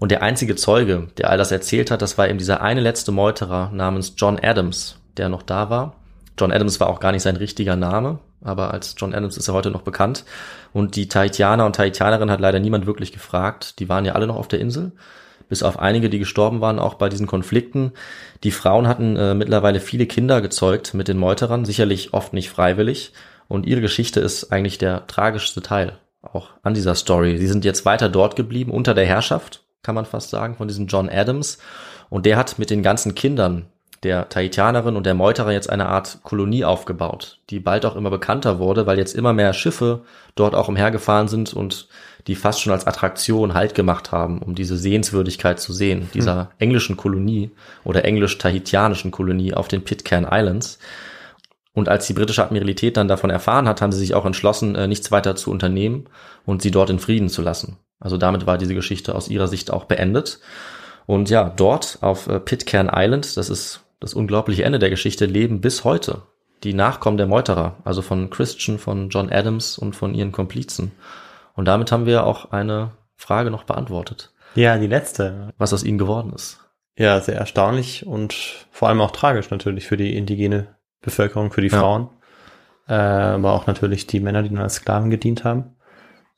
Und 0.00 0.10
der 0.10 0.24
einzige 0.24 0.56
Zeuge, 0.56 1.06
der 1.16 1.30
all 1.30 1.38
das 1.38 1.52
erzählt 1.52 1.92
hat, 1.92 2.02
das 2.02 2.18
war 2.18 2.28
eben 2.28 2.38
dieser 2.38 2.62
eine 2.62 2.80
letzte 2.80 3.12
Meuterer 3.12 3.70
namens 3.72 4.14
John 4.16 4.40
Adams, 4.42 4.98
der 5.18 5.28
noch 5.28 5.42
da 5.42 5.70
war. 5.70 5.94
John 6.36 6.50
Adams 6.50 6.80
war 6.80 6.88
auch 6.88 6.98
gar 6.98 7.12
nicht 7.12 7.22
sein 7.22 7.36
richtiger 7.36 7.76
Name, 7.76 8.18
aber 8.42 8.74
als 8.74 8.96
John 8.98 9.14
Adams 9.14 9.36
ist 9.36 9.46
er 9.46 9.54
heute 9.54 9.70
noch 9.70 9.82
bekannt. 9.82 10.24
Und 10.72 10.96
die 10.96 11.06
Tahitianer 11.06 11.66
und 11.66 11.76
Tahitianerinnen 11.76 12.32
hat 12.32 12.40
leider 12.40 12.58
niemand 12.58 12.86
wirklich 12.86 13.12
gefragt. 13.12 13.78
Die 13.78 13.88
waren 13.88 14.04
ja 14.04 14.14
alle 14.14 14.26
noch 14.26 14.36
auf 14.36 14.48
der 14.48 14.58
Insel 14.58 14.90
bis 15.50 15.62
auf 15.62 15.78
einige, 15.78 16.08
die 16.08 16.18
gestorben 16.18 16.62
waren, 16.62 16.78
auch 16.78 16.94
bei 16.94 17.10
diesen 17.10 17.26
Konflikten. 17.26 17.92
Die 18.42 18.52
Frauen 18.52 18.88
hatten 18.88 19.16
äh, 19.16 19.34
mittlerweile 19.34 19.80
viele 19.80 20.06
Kinder 20.06 20.40
gezeugt 20.40 20.94
mit 20.94 21.08
den 21.08 21.18
Meuterern, 21.18 21.66
sicherlich 21.66 22.14
oft 22.14 22.32
nicht 22.32 22.48
freiwillig. 22.48 23.12
Und 23.48 23.66
ihre 23.66 23.82
Geschichte 23.82 24.20
ist 24.20 24.52
eigentlich 24.52 24.78
der 24.78 25.06
tragischste 25.08 25.60
Teil 25.60 25.98
auch 26.22 26.50
an 26.62 26.72
dieser 26.72 26.94
Story. 26.94 27.36
Sie 27.36 27.48
sind 27.48 27.64
jetzt 27.64 27.84
weiter 27.84 28.08
dort 28.08 28.36
geblieben, 28.36 28.70
unter 28.70 28.94
der 28.94 29.06
Herrschaft, 29.06 29.64
kann 29.82 29.94
man 29.94 30.06
fast 30.06 30.30
sagen, 30.30 30.54
von 30.54 30.68
diesem 30.68 30.86
John 30.86 31.10
Adams. 31.10 31.58
Und 32.08 32.26
der 32.26 32.36
hat 32.36 32.58
mit 32.58 32.70
den 32.70 32.82
ganzen 32.82 33.14
Kindern 33.14 33.66
der 34.02 34.30
Tahitianerin 34.30 34.96
und 34.96 35.04
der 35.04 35.14
Meuterer 35.14 35.52
jetzt 35.52 35.68
eine 35.68 35.86
Art 35.86 36.20
Kolonie 36.22 36.64
aufgebaut, 36.64 37.38
die 37.50 37.60
bald 37.60 37.84
auch 37.84 37.96
immer 37.96 38.10
bekannter 38.10 38.58
wurde, 38.58 38.86
weil 38.86 38.98
jetzt 38.98 39.14
immer 39.14 39.34
mehr 39.34 39.52
Schiffe 39.52 40.02
dort 40.34 40.54
auch 40.54 40.68
umhergefahren 40.68 41.28
sind 41.28 41.52
und 41.52 41.88
die 42.26 42.34
fast 42.34 42.60
schon 42.60 42.72
als 42.72 42.86
Attraktion 42.86 43.54
Halt 43.54 43.74
gemacht 43.74 44.12
haben, 44.12 44.40
um 44.40 44.54
diese 44.54 44.76
Sehenswürdigkeit 44.76 45.60
zu 45.60 45.72
sehen, 45.72 46.08
dieser 46.14 46.50
englischen 46.58 46.96
Kolonie 46.96 47.50
oder 47.84 48.04
englisch-tahitianischen 48.04 49.10
Kolonie 49.10 49.52
auf 49.52 49.68
den 49.68 49.84
Pitcairn 49.84 50.26
Islands. 50.30 50.78
Und 51.72 51.88
als 51.88 52.06
die 52.06 52.14
britische 52.14 52.42
Admiralität 52.42 52.96
dann 52.96 53.08
davon 53.08 53.30
erfahren 53.30 53.68
hat, 53.68 53.80
haben 53.80 53.92
sie 53.92 54.00
sich 54.00 54.14
auch 54.14 54.26
entschlossen, 54.26 54.74
äh, 54.74 54.86
nichts 54.86 55.12
weiter 55.12 55.36
zu 55.36 55.50
unternehmen 55.50 56.06
und 56.44 56.62
sie 56.62 56.70
dort 56.70 56.90
in 56.90 56.98
Frieden 56.98 57.28
zu 57.28 57.42
lassen. 57.42 57.76
Also 58.00 58.16
damit 58.16 58.46
war 58.46 58.58
diese 58.58 58.74
Geschichte 58.74 59.14
aus 59.14 59.28
ihrer 59.28 59.46
Sicht 59.46 59.70
auch 59.70 59.84
beendet. 59.84 60.40
Und 61.06 61.30
ja, 61.30 61.48
dort 61.48 61.98
auf 62.00 62.28
äh, 62.28 62.40
Pitcairn 62.40 62.90
Island, 62.92 63.36
das 63.36 63.50
ist 63.50 63.82
das 64.00 64.14
unglaubliche 64.14 64.64
Ende 64.64 64.78
der 64.78 64.90
Geschichte, 64.90 65.26
leben 65.26 65.60
bis 65.60 65.84
heute 65.84 66.22
die 66.64 66.74
Nachkommen 66.74 67.16
der 67.16 67.26
Meuterer, 67.26 67.76
also 67.84 68.02
von 68.02 68.28
Christian, 68.28 68.78
von 68.78 69.08
John 69.08 69.30
Adams 69.32 69.78
und 69.78 69.96
von 69.96 70.14
ihren 70.14 70.32
Komplizen. 70.32 70.92
Und 71.54 71.66
damit 71.66 71.90
haben 71.92 72.04
wir 72.06 72.24
auch 72.26 72.50
eine 72.52 72.90
Frage 73.16 73.50
noch 73.50 73.64
beantwortet, 73.64 74.32
Ja, 74.54 74.76
die 74.78 74.86
letzte. 74.86 75.52
was 75.58 75.72
aus 75.72 75.84
ihnen 75.84 75.96
geworden 75.98 76.32
ist. 76.34 76.58
Ja, 76.98 77.18
sehr 77.20 77.36
erstaunlich 77.36 78.06
und 78.06 78.34
vor 78.70 78.88
allem 78.88 79.00
auch 79.00 79.10
tragisch 79.12 79.50
natürlich 79.50 79.86
für 79.86 79.96
die 79.96 80.16
indigene 80.16 80.66
Bevölkerung, 81.00 81.50
für 81.50 81.62
die 81.62 81.68
Ja. 81.68 81.78
Frauen. 81.78 82.08
Äh, 82.88 82.92
aber 82.94 83.52
auch 83.52 83.66
natürlich 83.66 84.06
die 84.06 84.20
Männer, 84.20 84.42
die 84.42 84.48
dann 84.50 84.58
als 84.58 84.74
Sklaven 84.76 85.08
gedient 85.10 85.44
haben. 85.44 85.76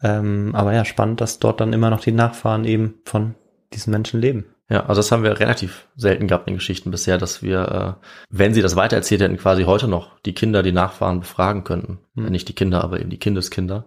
Ähm, 0.02 0.54
aber 0.54 0.72
ja, 0.72 0.84
spannend, 0.84 1.20
dass 1.20 1.38
dort 1.40 1.60
dann 1.60 1.72
immer 1.72 1.90
noch 1.90 2.00
die 2.00 2.12
Nachfahren 2.12 2.64
eben 2.64 2.94
von 3.04 3.34
diesen 3.72 3.90
Menschen 3.90 4.20
leben. 4.20 4.51
Ja, 4.72 4.86
also 4.86 5.00
das 5.00 5.12
haben 5.12 5.22
wir 5.22 5.38
relativ 5.38 5.86
selten 5.96 6.28
gehabt 6.28 6.48
in 6.48 6.54
Geschichten 6.54 6.90
bisher, 6.90 7.18
dass 7.18 7.42
wir, 7.42 7.98
äh, 8.00 8.06
wenn 8.30 8.54
sie 8.54 8.62
das 8.62 8.74
weitererzählt 8.74 9.20
hätten, 9.20 9.36
quasi 9.36 9.64
heute 9.64 9.86
noch 9.86 10.18
die 10.24 10.32
Kinder, 10.32 10.62
die 10.62 10.72
Nachfahren 10.72 11.20
befragen 11.20 11.62
könnten. 11.62 11.98
Hm. 12.14 12.30
Nicht 12.30 12.48
die 12.48 12.54
Kinder, 12.54 12.82
aber 12.82 12.98
eben 12.98 13.10
die 13.10 13.18
Kindeskinder. 13.18 13.84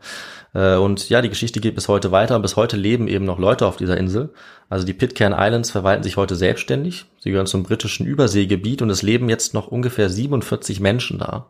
Äh, 0.53 0.75
und 0.75 1.09
ja, 1.09 1.23
die 1.23 1.29
Geschichte 1.29 1.59
geht 1.59 1.73
bis 1.73 1.87
heute 1.87 2.11
weiter 2.11 2.35
und 2.35 2.43
bis 2.43 2.55
heute 2.55 2.77
leben 2.77 3.07
eben 3.07 3.25
noch 3.25 3.39
Leute 3.39 3.65
auf 3.65 3.77
dieser 3.77 3.97
Insel. 3.97 4.29
Also 4.69 4.85
die 4.85 4.93
Pitcairn 4.93 5.33
Islands 5.35 5.71
verwalten 5.71 6.03
sich 6.03 6.17
heute 6.17 6.35
selbstständig. 6.35 7.05
Sie 7.17 7.31
gehören 7.31 7.47
zum 7.47 7.63
britischen 7.63 8.05
Überseegebiet 8.05 8.83
und 8.83 8.91
es 8.91 9.01
leben 9.01 9.27
jetzt 9.27 9.55
noch 9.55 9.67
ungefähr 9.69 10.11
47 10.11 10.81
Menschen 10.81 11.17
da. 11.17 11.49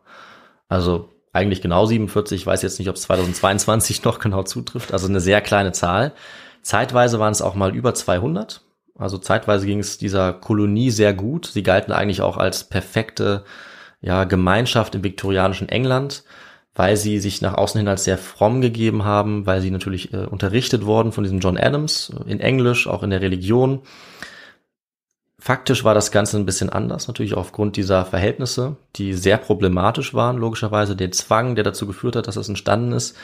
Also 0.70 1.10
eigentlich 1.34 1.62
genau 1.62 1.86
47, 1.86 2.40
ich 2.40 2.48
weiß 2.48 2.62
jetzt 2.62 2.80
nicht, 2.80 2.88
ob 2.88 2.96
es 2.96 3.02
2022 3.02 4.02
noch 4.06 4.20
genau 4.20 4.44
zutrifft, 4.44 4.94
also 4.94 5.10
eine 5.10 5.20
sehr 5.20 5.42
kleine 5.42 5.74
Zahl. 5.74 6.14
Zeitweise 6.62 7.20
waren 7.20 7.34
es 7.34 7.42
auch 7.42 7.56
mal 7.56 7.76
über 7.76 7.94
200. 7.94 8.62
Also 8.98 9.18
zeitweise 9.18 9.66
ging 9.66 9.80
es 9.80 9.98
dieser 9.98 10.34
Kolonie 10.34 10.90
sehr 10.90 11.14
gut. 11.14 11.48
Sie 11.48 11.64
galten 11.64 11.92
eigentlich 11.92 12.22
auch 12.22 12.38
als 12.38 12.64
perfekte 12.64 13.44
ja, 14.02 14.24
Gemeinschaft 14.24 14.96
im 14.96 15.04
viktorianischen 15.04 15.68
England, 15.68 16.24
weil 16.74 16.96
sie 16.96 17.20
sich 17.20 17.42
nach 17.42 17.56
außen 17.56 17.80
hin 17.80 17.88
als 17.88 18.06
sehr 18.06 18.18
fromm 18.18 18.62
gegeben 18.62 19.04
haben, 19.04 19.46
weil 19.46 19.62
sie 19.62 19.72
natürlich 19.72 20.14
äh, 20.14 20.26
unterrichtet 20.26 20.86
wurden 20.86 21.12
von 21.12 21.24
diesem 21.24 21.40
John 21.40 21.58
Adams 21.58 22.14
äh, 22.26 22.32
in 22.32 22.40
Englisch, 22.40 22.88
auch 22.88 23.04
in 23.04 23.10
der 23.10 23.22
Religion. 23.22 23.82
Faktisch 25.38 25.84
war 25.84 25.94
das 25.94 26.12
Ganze 26.12 26.38
ein 26.38 26.46
bisschen 26.46 26.70
anders, 26.70 27.08
natürlich 27.08 27.36
aufgrund 27.36 27.76
dieser 27.76 28.06
Verhältnisse, 28.06 28.78
die 28.96 29.14
sehr 29.14 29.38
problematisch 29.38 30.14
waren, 30.14 30.38
logischerweise 30.38 30.96
den 30.96 31.12
Zwang, 31.12 31.56
der 31.56 31.64
dazu 31.64 31.86
geführt 31.86 32.16
hat, 32.16 32.28
dass 32.28 32.36
das 32.36 32.50
entstanden 32.50 32.94
ist. 32.94 33.16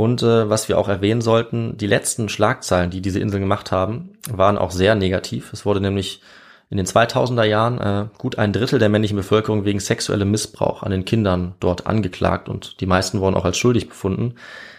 Und 0.00 0.22
äh, 0.22 0.48
was 0.48 0.70
wir 0.70 0.78
auch 0.78 0.88
erwähnen 0.88 1.20
sollten, 1.20 1.76
die 1.76 1.86
letzten 1.86 2.30
Schlagzeilen, 2.30 2.88
die 2.88 3.02
diese 3.02 3.20
Inseln 3.20 3.42
gemacht 3.42 3.70
haben, 3.70 4.14
waren 4.30 4.56
auch 4.56 4.70
sehr 4.70 4.94
negativ. 4.94 5.52
Es 5.52 5.66
wurde 5.66 5.82
nämlich 5.82 6.22
in 6.70 6.78
den 6.78 6.86
2000er 6.86 7.44
Jahren 7.44 7.78
äh, 7.78 8.06
gut 8.16 8.38
ein 8.38 8.54
Drittel 8.54 8.78
der 8.78 8.88
männlichen 8.88 9.18
Bevölkerung 9.18 9.66
wegen 9.66 9.78
sexuellem 9.78 10.30
Missbrauch 10.30 10.82
an 10.82 10.90
den 10.90 11.04
Kindern 11.04 11.54
dort 11.60 11.86
angeklagt 11.86 12.48
und 12.48 12.80
die 12.80 12.86
meisten 12.86 13.20
wurden 13.20 13.36
auch 13.36 13.44
als 13.44 13.58
schuldig 13.58 13.90
befunden. 13.90 14.36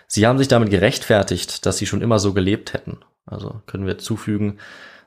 Sie 0.07 0.25
haben 0.25 0.39
sich 0.39 0.47
damit 0.47 0.71
gerechtfertigt, 0.71 1.67
dass 1.67 1.77
sie 1.77 1.85
schon 1.85 2.01
immer 2.01 2.17
so 2.17 2.33
gelebt 2.33 2.73
hätten. 2.73 2.97
Also 3.27 3.61
können 3.67 3.85
wir 3.85 3.99
zufügen, 3.99 4.57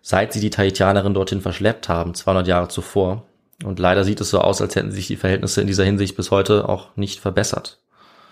seit 0.00 0.32
sie 0.32 0.38
die 0.38 0.50
Tahitianerin 0.50 1.14
dorthin 1.14 1.40
verschleppt 1.40 1.88
haben, 1.88 2.14
200 2.14 2.46
Jahre 2.46 2.68
zuvor. 2.68 3.24
Und 3.64 3.80
leider 3.80 4.04
sieht 4.04 4.20
es 4.20 4.30
so 4.30 4.38
aus, 4.38 4.62
als 4.62 4.76
hätten 4.76 4.92
sich 4.92 5.08
die 5.08 5.16
Verhältnisse 5.16 5.60
in 5.60 5.66
dieser 5.66 5.84
Hinsicht 5.84 6.16
bis 6.16 6.30
heute 6.30 6.68
auch 6.68 6.94
nicht 6.94 7.18
verbessert. 7.18 7.80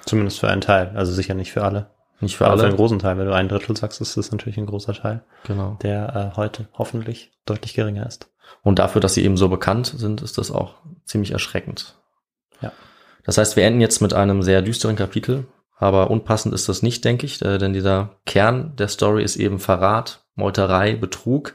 Zumindest 0.07 0.41
für 0.41 0.49
einen 0.49 0.61
Teil, 0.61 0.93
also 0.95 1.13
sicher 1.13 1.35
nicht 1.35 1.53
für 1.53 1.65
alle. 1.65 1.91
Nicht 2.21 2.37
für 2.37 2.45
Aber 2.47 2.55
für 2.55 2.61
alle. 2.61 2.69
einen 2.69 2.77
großen 2.77 2.99
Teil, 2.99 3.19
wenn 3.19 3.27
du 3.27 3.35
ein 3.35 3.49
Drittel 3.49 3.77
sagst, 3.77 4.01
ist 4.01 4.17
das 4.17 4.31
natürlich 4.31 4.59
ein 4.59 4.67
großer 4.67 4.95
Teil, 4.95 5.25
Genau. 5.45 5.77
der 5.83 6.33
äh, 6.33 6.37
heute 6.37 6.69
hoffentlich 6.75 7.33
deutlich 7.47 7.75
geringer 7.75 8.07
ist. 8.07 8.29
Und 8.63 8.79
dafür, 8.79 9.01
dass 9.01 9.15
sie 9.15 9.25
eben 9.25 9.37
so 9.37 9.49
bekannt 9.49 9.93
sind, 9.97 10.23
ist 10.23 10.39
das 10.39 10.51
auch 10.51 10.75
ziemlich 11.05 11.33
erschreckend. 11.33 11.97
Ja. 12.61 12.73
Das 13.25 13.39
heißt, 13.39 13.57
wir 13.57 13.65
enden 13.65 13.81
jetzt 13.81 14.01
mit 14.01 14.15
einem 14.15 14.43
sehr 14.43 14.63
düsteren 14.63 14.95
Kapitel, 14.97 15.47
aber 15.79 16.11
unpassend 16.11 16.55
ist 16.55 16.69
das 16.69 16.83
nicht, 16.83 17.05
denke 17.05 17.27
ich, 17.27 17.43
äh, 17.43 17.59
denn 17.59 17.73
dieser 17.73 18.17
Kern 18.25 18.77
der 18.77 18.89
Story 18.89 19.25
ist 19.25 19.37
eben 19.37 19.59
Verrat, 19.59 20.25
Meuterei, 20.37 20.95
Betrug. 20.95 21.55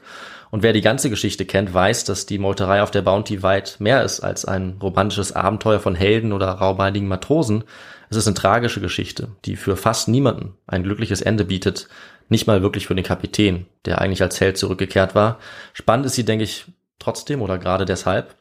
Und 0.50 0.62
wer 0.62 0.72
die 0.72 0.80
ganze 0.82 1.10
Geschichte 1.10 1.44
kennt, 1.46 1.72
weiß, 1.72 2.04
dass 2.04 2.24
die 2.26 2.38
Meuterei 2.38 2.82
auf 2.82 2.90
der 2.90 3.02
Bounty 3.02 3.42
weit 3.42 3.76
mehr 3.80 4.02
ist 4.02 4.20
als 4.20 4.44
ein 4.44 4.78
romantisches 4.82 5.32
Abenteuer 5.32 5.80
von 5.80 5.94
Helden 5.94 6.32
oder 6.32 6.48
raubeinigen 6.48 7.08
Matrosen. 7.08 7.64
Es 8.10 8.16
ist 8.16 8.26
eine 8.26 8.34
tragische 8.34 8.80
Geschichte, 8.80 9.28
die 9.44 9.56
für 9.56 9.76
fast 9.76 10.08
niemanden 10.08 10.54
ein 10.66 10.82
glückliches 10.82 11.20
Ende 11.20 11.44
bietet, 11.44 11.88
nicht 12.28 12.46
mal 12.46 12.62
wirklich 12.62 12.86
für 12.86 12.94
den 12.94 13.04
Kapitän, 13.04 13.66
der 13.84 14.00
eigentlich 14.00 14.22
als 14.22 14.40
Held 14.40 14.58
zurückgekehrt 14.58 15.14
war. 15.14 15.38
Spannend 15.72 16.06
ist 16.06 16.14
sie, 16.14 16.24
denke 16.24 16.44
ich, 16.44 16.66
trotzdem 16.98 17.42
oder 17.42 17.58
gerade 17.58 17.84
deshalb. 17.84 18.34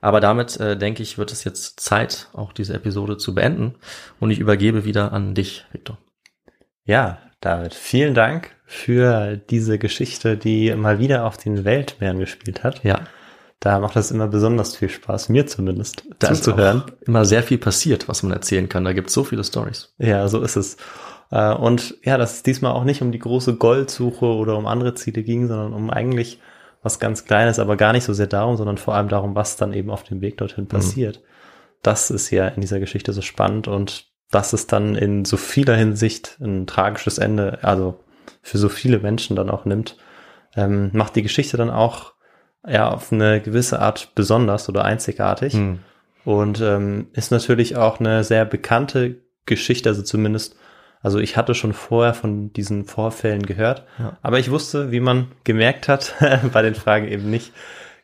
Aber 0.00 0.20
damit, 0.20 0.58
äh, 0.60 0.76
denke 0.76 1.02
ich, 1.02 1.18
wird 1.18 1.32
es 1.32 1.44
jetzt 1.44 1.80
Zeit, 1.80 2.28
auch 2.32 2.52
diese 2.52 2.74
Episode 2.74 3.16
zu 3.16 3.34
beenden. 3.34 3.74
Und 4.20 4.30
ich 4.30 4.38
übergebe 4.38 4.84
wieder 4.84 5.12
an 5.12 5.34
dich, 5.34 5.66
Victor. 5.72 5.98
Ja, 6.84 7.18
David, 7.40 7.74
vielen 7.74 8.14
Dank 8.14 8.54
für 8.64 9.36
diese 9.36 9.78
Geschichte, 9.78 10.36
die 10.36 10.74
mal 10.74 10.98
wieder 10.98 11.24
auf 11.24 11.36
den 11.36 11.64
Weltmeeren 11.64 12.18
gespielt 12.18 12.62
hat. 12.62 12.84
Ja, 12.84 13.06
Da 13.60 13.80
macht 13.80 13.96
es 13.96 14.10
immer 14.12 14.28
besonders 14.28 14.76
viel 14.76 14.88
Spaß, 14.88 15.30
mir 15.30 15.46
zumindest, 15.46 16.04
da 16.20 16.28
ist 16.28 16.44
zuzuhören. 16.44 16.82
auch 16.82 17.06
immer 17.06 17.24
sehr 17.24 17.42
viel 17.42 17.58
passiert, 17.58 18.08
was 18.08 18.22
man 18.22 18.32
erzählen 18.32 18.68
kann. 18.68 18.84
Da 18.84 18.92
gibt 18.92 19.08
es 19.08 19.14
so 19.14 19.24
viele 19.24 19.42
Stories. 19.42 19.92
Ja, 19.98 20.28
so 20.28 20.40
ist 20.42 20.54
es. 20.56 20.76
Äh, 21.30 21.52
Und 21.54 21.96
ja, 22.04 22.18
dass 22.18 22.34
es 22.34 22.42
diesmal 22.44 22.72
auch 22.72 22.84
nicht 22.84 23.02
um 23.02 23.10
die 23.10 23.18
große 23.18 23.56
Goldsuche 23.56 24.26
oder 24.26 24.56
um 24.56 24.66
andere 24.66 24.94
Ziele 24.94 25.22
ging, 25.24 25.48
sondern 25.48 25.72
um 25.72 25.90
eigentlich 25.90 26.40
was 26.82 27.00
ganz 27.00 27.24
Kleines, 27.24 27.58
aber 27.58 27.76
gar 27.76 27.92
nicht 27.92 28.04
so 28.04 28.12
sehr 28.12 28.28
darum, 28.28 28.56
sondern 28.56 28.78
vor 28.78 28.94
allem 28.94 29.08
darum, 29.08 29.34
was 29.34 29.56
dann 29.56 29.72
eben 29.72 29.90
auf 29.90 30.04
dem 30.04 30.20
Weg 30.20 30.38
dorthin 30.38 30.68
passiert. 30.68 31.20
Das 31.82 32.10
ist 32.10 32.30
ja 32.30 32.46
in 32.48 32.60
dieser 32.60 32.78
Geschichte 32.78 33.12
so 33.12 33.22
spannend 33.22 33.66
und 33.66 34.06
dass 34.30 34.52
es 34.52 34.68
dann 34.68 34.94
in 34.94 35.24
so 35.24 35.36
vieler 35.36 35.74
Hinsicht 35.74 36.36
ein 36.40 36.66
tragisches 36.66 37.18
Ende, 37.18 37.58
also 37.62 37.98
für 38.42 38.58
so 38.58 38.68
viele 38.68 39.00
Menschen 39.00 39.34
dann 39.36 39.50
auch 39.50 39.64
nimmt, 39.64 39.96
ähm, 40.54 40.90
macht 40.92 41.16
die 41.16 41.22
Geschichte 41.22 41.56
dann 41.56 41.70
auch 41.70 42.12
ja 42.70 42.88
auf 42.90 43.12
eine 43.12 43.40
gewisse 43.40 43.80
Art 43.80 44.12
besonders 44.14 44.68
oder 44.68 44.84
einzigartig. 44.84 45.54
Hm. 45.54 45.80
Und 46.24 46.60
ähm, 46.60 47.08
ist 47.12 47.30
natürlich 47.30 47.76
auch 47.76 48.00
eine 48.00 48.22
sehr 48.24 48.44
bekannte 48.44 49.16
Geschichte, 49.46 49.88
also 49.88 50.02
zumindest, 50.02 50.56
also 51.00 51.18
ich 51.18 51.36
hatte 51.36 51.54
schon 51.54 51.72
vorher 51.72 52.12
von 52.12 52.52
diesen 52.52 52.84
Vorfällen 52.84 53.46
gehört, 53.46 53.84
Ja. 53.98 54.18
aber 54.20 54.38
ich 54.38 54.50
wusste, 54.50 54.90
wie 54.90 55.00
man 55.00 55.28
gemerkt 55.44 55.88
hat, 55.88 56.14
bei 56.52 56.60
den 56.62 56.74
Fragen 56.74 57.08
eben 57.08 57.30
nicht 57.30 57.52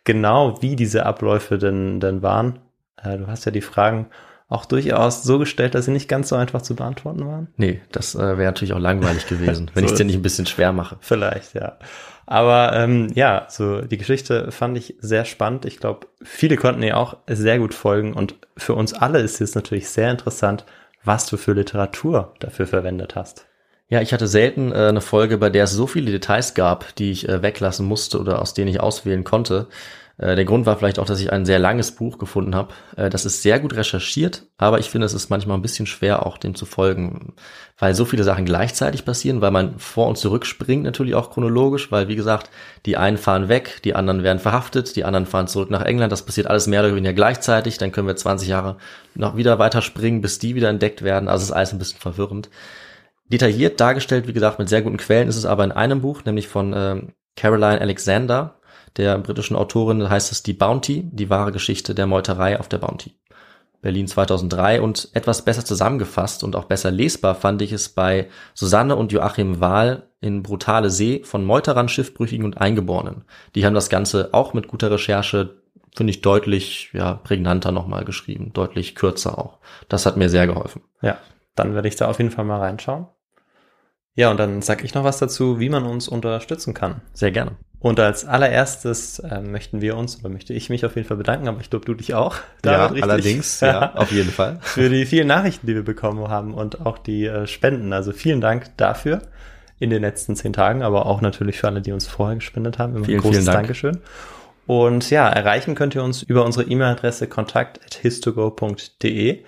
genau, 0.05 0.63
wie 0.63 0.77
diese 0.77 1.05
Abläufe 1.05 1.59
denn, 1.59 2.01
denn 2.01 2.23
waren. 2.23 2.61
Äh, 3.03 3.19
du 3.19 3.27
hast 3.27 3.45
ja 3.45 3.53
die 3.53 3.61
Fragen 3.61 4.07
auch 4.55 4.65
durchaus 4.65 5.23
so 5.23 5.39
gestellt, 5.39 5.75
dass 5.75 5.85
sie 5.85 5.91
nicht 5.91 6.09
ganz 6.09 6.29
so 6.29 6.37
einfach 6.37 6.63
zu 6.63 6.77
beantworten 6.77 7.27
waren. 7.27 7.49
Nee, 7.57 7.81
das 7.93 8.15
äh, 8.15 8.19
wäre 8.19 8.45
natürlich 8.45 8.73
auch 8.73 8.79
langweilig 8.79 9.27
gewesen, 9.27 9.71
wenn 9.75 9.83
So 9.83 9.87
ich 9.87 9.93
es 9.93 9.99
dir 9.99 10.05
nicht 10.05 10.17
ein 10.17 10.23
bisschen 10.23 10.47
schwer 10.47 10.73
mache. 10.73 10.97
Vielleicht, 11.01 11.55
ja. 11.55 11.79
Aber 12.27 12.73
ähm, 12.75 13.11
ja, 13.15 13.47
so 13.51 13.83
die 13.83 13.99
Geschichte 13.99 14.51
fand 14.51 14.79
ich 14.79 14.95
sehr 15.01 15.25
spannend. 15.25 15.67
Ich 15.67 15.79
glaube, 15.79 16.07
viele 16.23 16.57
konnten 16.57 16.83
ihr 16.83 16.97
auch 16.97 17.19
sehr 17.27 17.59
gut 17.59 17.75
folgen 17.75 18.15
und 18.15 18.37
für 18.57 18.75
uns 18.75 18.95
alle 18.95 19.21
ist 19.21 19.41
es 19.41 19.55
natürlich 19.55 19.91
sehr 19.91 20.11
interessant, 20.11 20.65
was 21.03 21.27
du 21.27 21.37
für 21.37 21.53
Literatur 21.53 22.33
dafür 22.39 22.67
verwendet 22.67 23.15
hast. 23.15 23.47
Ja, 23.89 24.01
ich 24.01 24.15
hatte 24.15 24.27
selten 24.27 24.73
äh, 24.73 24.87
eine 24.89 25.03
Folge, 25.03 25.37
bei 25.37 25.51
der 25.51 25.65
es 25.65 25.73
so 25.73 25.87
viele 25.87 26.11
Details 26.11 26.55
gab, 26.55 26.95
die 26.97 27.11
ich 27.11 27.29
äh, 27.29 27.43
weglassen 27.43 27.87
musste 27.87 28.19
oder 28.19 28.41
aus 28.41 28.55
denen 28.55 28.69
ich 28.69 28.81
auswählen 28.81 29.25
konnte. 29.25 29.67
Äh, 30.19 30.37
der 30.37 30.45
Grund 30.45 30.67
war 30.67 30.77
vielleicht 30.77 30.99
auch, 30.99 31.07
dass 31.07 31.21
ich 31.21 31.33
ein 31.33 31.45
sehr 31.45 31.59
langes 31.59 31.93
Buch 31.93 32.19
gefunden 32.19 32.55
habe. 32.55 32.73
Äh, 32.97 33.11
das 33.11 33.25
ist 33.25 33.43
sehr 33.43 33.61
gut 33.61 33.75
recherchiert, 33.75 34.47
aber 34.59 34.79
ich 34.79 34.91
finde, 34.91 35.07
es 35.07 35.15
ist 35.15 35.31
manchmal 35.31 35.59
ein 35.59 35.63
bisschen 35.63 35.87
schwer, 35.87 36.27
auch 36.27 36.39
dem 36.39 36.55
zu 36.55 36.67
folgen, 36.67 37.35
weil 37.79 37.95
so 37.95 38.05
viele 38.05 38.25
Sachen 38.25 38.45
gleichzeitig 38.45 39.05
passieren, 39.05 39.41
weil 39.41 39.51
man 39.51 39.79
vor 39.79 40.07
und 40.07 40.17
zurück 40.17 40.47
springt 40.47 40.85
natürlich 40.85 41.15
auch 41.15 41.31
chronologisch, 41.31 41.91
weil 41.91 42.09
wie 42.09 42.17
gesagt, 42.17 42.51
die 42.87 42.97
einen 42.97 43.19
fahren 43.19 43.49
weg, 43.49 43.81
die 43.85 43.95
anderen 43.95 44.23
werden 44.23 44.39
verhaftet, 44.39 44.97
die 44.97 45.05
anderen 45.05 45.27
fahren 45.27 45.49
zurück 45.49 45.71
nach 45.71 45.83
England. 45.83 46.13
Das 46.13 46.25
passiert 46.25 46.47
alles 46.47 46.67
mehr 46.67 46.81
oder 46.81 46.95
weniger 46.95 47.13
gleichzeitig. 47.13 47.79
Dann 47.79 47.93
können 47.93 48.07
wir 48.07 48.17
20 48.17 48.49
Jahre 48.49 48.77
noch 49.15 49.37
wieder 49.37 49.59
weiter 49.59 49.83
springen, 49.83 50.21
bis 50.21 50.39
die 50.39 50.55
wieder 50.55 50.69
entdeckt 50.69 51.03
werden. 51.03 51.29
Also 51.29 51.45
ist 51.45 51.53
alles 51.53 51.73
ein 51.73 51.79
bisschen 51.79 52.01
verwirrend 52.01 52.51
detailliert 53.27 53.81
dargestellt, 53.81 54.27
wie 54.29 54.33
gesagt, 54.33 54.59
mit 54.59 54.69
sehr 54.69 54.83
guten 54.83 54.97
Quellen 54.97 55.29
ist 55.29 55.37
es 55.37 55.47
aber 55.47 55.65
in 55.65 55.73
einem 55.73 56.01
Buch, 56.01 56.25
nämlich 56.25 56.49
von 56.49 56.75
ähm, 56.77 57.15
Caroline 57.37 57.81
Alexander, 57.81 58.61
der 58.97 59.19
britischen 59.19 59.57
Autorin, 59.57 60.09
heißt 60.09 60.33
es 60.33 60.43
Die 60.43 60.53
Bounty, 60.53 61.09
die 61.13 61.31
wahre 61.31 61.53
Geschichte 61.53 61.95
der 61.95 62.07
Meuterei 62.07 62.59
auf 62.59 62.69
der 62.69 62.79
Bounty. 62.79 63.15
Berlin 63.85 64.07
2003 64.07 64.81
und 64.81 65.11
etwas 65.13 65.45
besser 65.45 65.63
zusammengefasst 65.63 66.43
und 66.43 66.57
auch 66.57 66.65
besser 66.65 66.91
lesbar 66.91 67.35
fand 67.35 67.61
ich 67.61 67.71
es 67.71 67.91
bei 67.91 68.31
Susanne 68.55 68.97
und 68.97 69.13
Joachim 69.13 69.61
Wahl 69.61 70.09
in 70.23 70.43
Brutale 70.43 70.89
See 70.89 71.23
von 71.23 71.45
Meuterern, 71.45 71.91
Schiffbrüchigen 71.91 72.47
und 72.47 72.57
Eingeborenen. 72.57 73.25
Die 73.55 73.67
haben 73.67 73.75
das 73.75 73.91
Ganze 73.91 74.31
auch 74.33 74.55
mit 74.55 74.69
guter 74.69 74.91
Recherche, 74.91 75.57
finde 75.95 76.13
ich, 76.13 76.23
deutlich 76.23 76.93
ja, 76.95 77.13
prägnanter 77.13 77.73
nochmal 77.73 78.07
geschrieben, 78.07 78.55
deutlich 78.55 78.95
kürzer 78.95 79.39
auch. 79.39 79.59
Das 79.91 80.07
hat 80.07 80.17
mir 80.17 80.31
sehr 80.31 80.47
geholfen. 80.47 80.81
Ja, 81.03 81.19
dann 81.55 81.75
werde 81.75 81.89
ich 81.89 81.97
da 81.97 82.09
auf 82.09 82.19
jeden 82.19 82.31
Fall 82.31 82.47
mal 82.47 82.61
reinschauen. 82.61 83.07
Ja, 84.15 84.31
und 84.31 84.39
dann 84.39 84.63
sag 84.63 84.85
ich 84.85 84.95
noch 84.95 85.05
was 85.05 85.19
dazu, 85.19 85.59
wie 85.59 85.69
man 85.69 85.85
uns 85.85 86.09
unterstützen 86.09 86.73
kann. 86.73 87.03
Sehr 87.13 87.33
gerne. 87.33 87.57
Und 87.81 88.01
als 88.01 88.25
allererstes 88.25 89.19
äh, 89.19 89.43
möchten 89.43 89.83
wir 89.83 89.97
uns, 89.97 90.21
oder 90.21 90.31
möchte 90.31 90.55
ich 90.55 90.71
mich 90.71 90.87
auf 90.87 90.97
jeden 90.97 91.07
Fall 91.07 91.19
bedanken, 91.19 91.49
aber 91.49 91.61
ich 91.61 91.69
glaube, 91.69 91.85
du 91.85 91.93
dich 91.93 92.15
auch. 92.15 92.37
Ja, 92.65 92.87
richtig? 92.87 93.03
allerdings, 93.03 93.61
ja, 93.61 93.95
auf 93.97 94.11
jeden 94.11 94.31
Fall. 94.31 94.59
für 94.63 94.89
die 94.89 95.05
vielen 95.05 95.27
Nachrichten, 95.27 95.67
die 95.67 95.75
wir 95.75 95.85
bekommen 95.85 96.29
haben 96.29 96.55
und 96.55 96.87
auch 96.87 96.97
die 96.97 97.27
äh, 97.27 97.47
Spenden. 97.47 97.93
Also 97.93 98.13
vielen 98.13 98.41
Dank 98.41 98.75
dafür 98.79 99.21
in 99.79 99.91
den 99.91 100.01
letzten 100.01 100.35
zehn 100.35 100.55
Tagen, 100.55 100.83
aber 100.83 101.05
auch 101.05 101.21
natürlich 101.21 101.59
für 101.59 101.67
alle, 101.67 101.83
die 101.83 101.93
uns 101.93 102.07
vorher 102.07 102.37
gespendet 102.37 102.79
haben. 102.79 102.97
Immer 102.97 103.05
Vielen, 103.05 103.19
ein 103.19 103.23
großes 103.23 103.37
vielen 103.37 103.47
Dank. 103.47 103.67
Dankeschön. 103.67 103.99
Und 104.67 105.11
ja, 105.11 105.29
erreichen 105.29 105.75
könnt 105.75 105.95
ihr 105.95 106.03
uns 106.03 106.23
über 106.23 106.47
unsere 106.47 106.67
E-Mail-Adresse 106.67 107.27
kontakt.histogo.de 107.27 109.45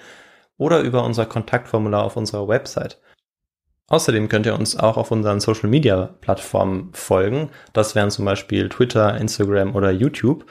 oder 0.59 0.81
über 0.81 1.05
unser 1.05 1.25
Kontaktformular 1.25 2.05
auf 2.05 2.17
unserer 2.17 2.49
Website. 2.49 2.99
Außerdem 3.89 4.29
könnt 4.29 4.47
ihr 4.47 4.59
uns 4.59 4.77
auch 4.77 4.97
auf 4.97 5.11
unseren 5.11 5.41
Social 5.41 5.69
Media 5.69 6.17
Plattformen 6.21 6.91
folgen. 6.93 7.51
Das 7.73 7.95
wären 7.95 8.11
zum 8.11 8.25
Beispiel 8.25 8.69
Twitter, 8.69 9.17
Instagram 9.17 9.77
oder 9.77 9.91
YouTube. 9.93 10.45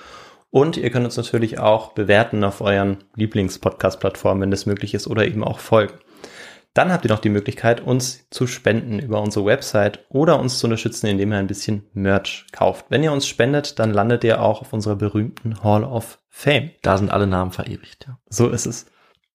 Und 0.51 0.77
ihr 0.77 0.89
könnt 0.89 1.03
uns 1.03 1.17
natürlich 1.17 1.59
auch 1.59 1.91
bewerten 1.91 2.45
auf 2.45 2.61
euren 2.61 3.03
Lieblings-Podcast-Plattformen, 3.15 4.41
wenn 4.41 4.51
das 4.51 4.65
möglich 4.65 4.93
ist, 4.93 5.07
oder 5.07 5.25
eben 5.25 5.43
auch 5.43 5.59
folgen. 5.59 5.95
Dann 6.73 6.91
habt 6.91 7.05
ihr 7.05 7.11
noch 7.11 7.19
die 7.19 7.29
Möglichkeit, 7.29 7.79
uns 7.81 8.29
zu 8.29 8.47
spenden 8.47 8.99
über 8.99 9.21
unsere 9.21 9.45
Website 9.45 10.05
oder 10.09 10.39
uns 10.39 10.59
zu 10.59 10.67
unterstützen, 10.67 11.07
indem 11.07 11.31
ihr 11.31 11.38
ein 11.38 11.47
bisschen 11.47 11.88
Merch 11.93 12.45
kauft. 12.51 12.86
Wenn 12.89 13.03
ihr 13.03 13.13
uns 13.13 13.27
spendet, 13.27 13.79
dann 13.79 13.93
landet 13.93 14.25
ihr 14.25 14.41
auch 14.41 14.61
auf 14.61 14.73
unserer 14.73 14.95
berühmten 14.95 15.61
Hall 15.63 15.83
of 15.86 16.19
Fame. 16.29 16.71
Da 16.81 16.97
sind 16.97 17.11
alle 17.11 17.27
Namen 17.27 17.51
verewigt. 17.51 18.07
Ja. 18.07 18.19
So 18.29 18.49
ist 18.49 18.65
es. 18.65 18.88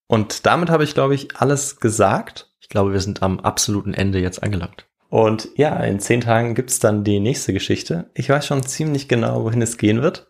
Und 0.07 0.45
damit 0.45 0.69
habe 0.69 0.85
ich, 0.85 0.93
glaube 0.93 1.15
ich, 1.15 1.37
alles 1.37 1.81
gesagt. 1.81 2.50
Ich 2.71 2.73
glaube, 2.73 2.93
wir 2.93 3.01
sind 3.01 3.21
am 3.21 3.41
absoluten 3.41 3.95
Ende 3.95 4.21
jetzt 4.21 4.45
angelangt. 4.45 4.87
Und 5.09 5.49
ja, 5.57 5.75
in 5.83 5.99
zehn 5.99 6.21
Tagen 6.21 6.55
gibt's 6.55 6.79
dann 6.79 7.03
die 7.03 7.19
nächste 7.19 7.53
Geschichte. 7.53 8.11
Ich 8.15 8.31
weiß 8.31 8.47
schon 8.47 8.63
ziemlich 8.63 9.09
genau, 9.09 9.43
wohin 9.43 9.61
es 9.61 9.77
gehen 9.77 10.03
wird. 10.03 10.29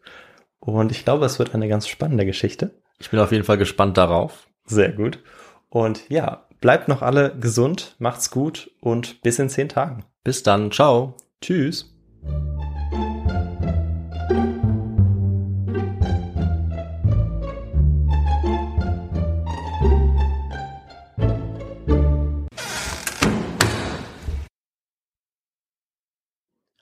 Und 0.59 0.91
ich 0.91 1.05
glaube, 1.05 1.27
es 1.27 1.39
wird 1.39 1.55
eine 1.55 1.69
ganz 1.69 1.87
spannende 1.87 2.25
Geschichte. 2.25 2.81
Ich 2.99 3.11
bin 3.11 3.21
auf 3.21 3.31
jeden 3.31 3.45
Fall 3.45 3.59
gespannt 3.59 3.99
darauf. 3.99 4.49
Sehr 4.65 4.93
gut. 4.93 5.19
Und 5.69 6.09
ja, 6.09 6.47
bleibt 6.63 6.89
noch 6.89 7.03
alle 7.03 7.37
gesund, 7.39 7.97
macht's 7.99 8.31
gut 8.31 8.71
und 8.81 9.21
bis 9.21 9.39
in 9.39 9.51
zehn 9.51 9.69
Tagen. 9.69 10.07
Bis 10.25 10.43
dann. 10.43 10.73
Ciao. 10.73 11.17
Tschüss. 11.43 11.95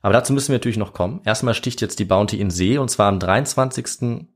Aber 0.08 0.14
dazu 0.14 0.32
müssen 0.32 0.48
wir 0.48 0.54
natürlich 0.54 0.78
noch 0.78 0.94
kommen. 0.94 1.20
Erstmal 1.26 1.52
sticht 1.52 1.82
jetzt 1.82 1.98
die 1.98 2.06
Bounty 2.06 2.40
in 2.40 2.48
See 2.50 2.78
und 2.78 2.88
zwar 2.88 3.08
am 3.08 3.20
23. 3.20 4.26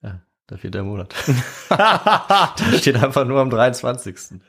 Ja, 0.00 0.08
äh, 0.08 0.14
da 0.46 0.56
fehlt 0.56 0.74
der 0.74 0.84
Monat. 0.84 1.12
da 1.68 2.54
steht 2.78 3.02
einfach 3.02 3.24
nur 3.24 3.40
am 3.40 3.50
23. 3.50 4.40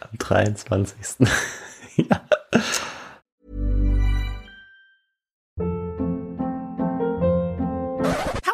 Am 0.00 0.16
23. 0.16 1.28
ja. 1.96 2.22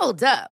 Hold 0.00 0.24
up. 0.24 0.59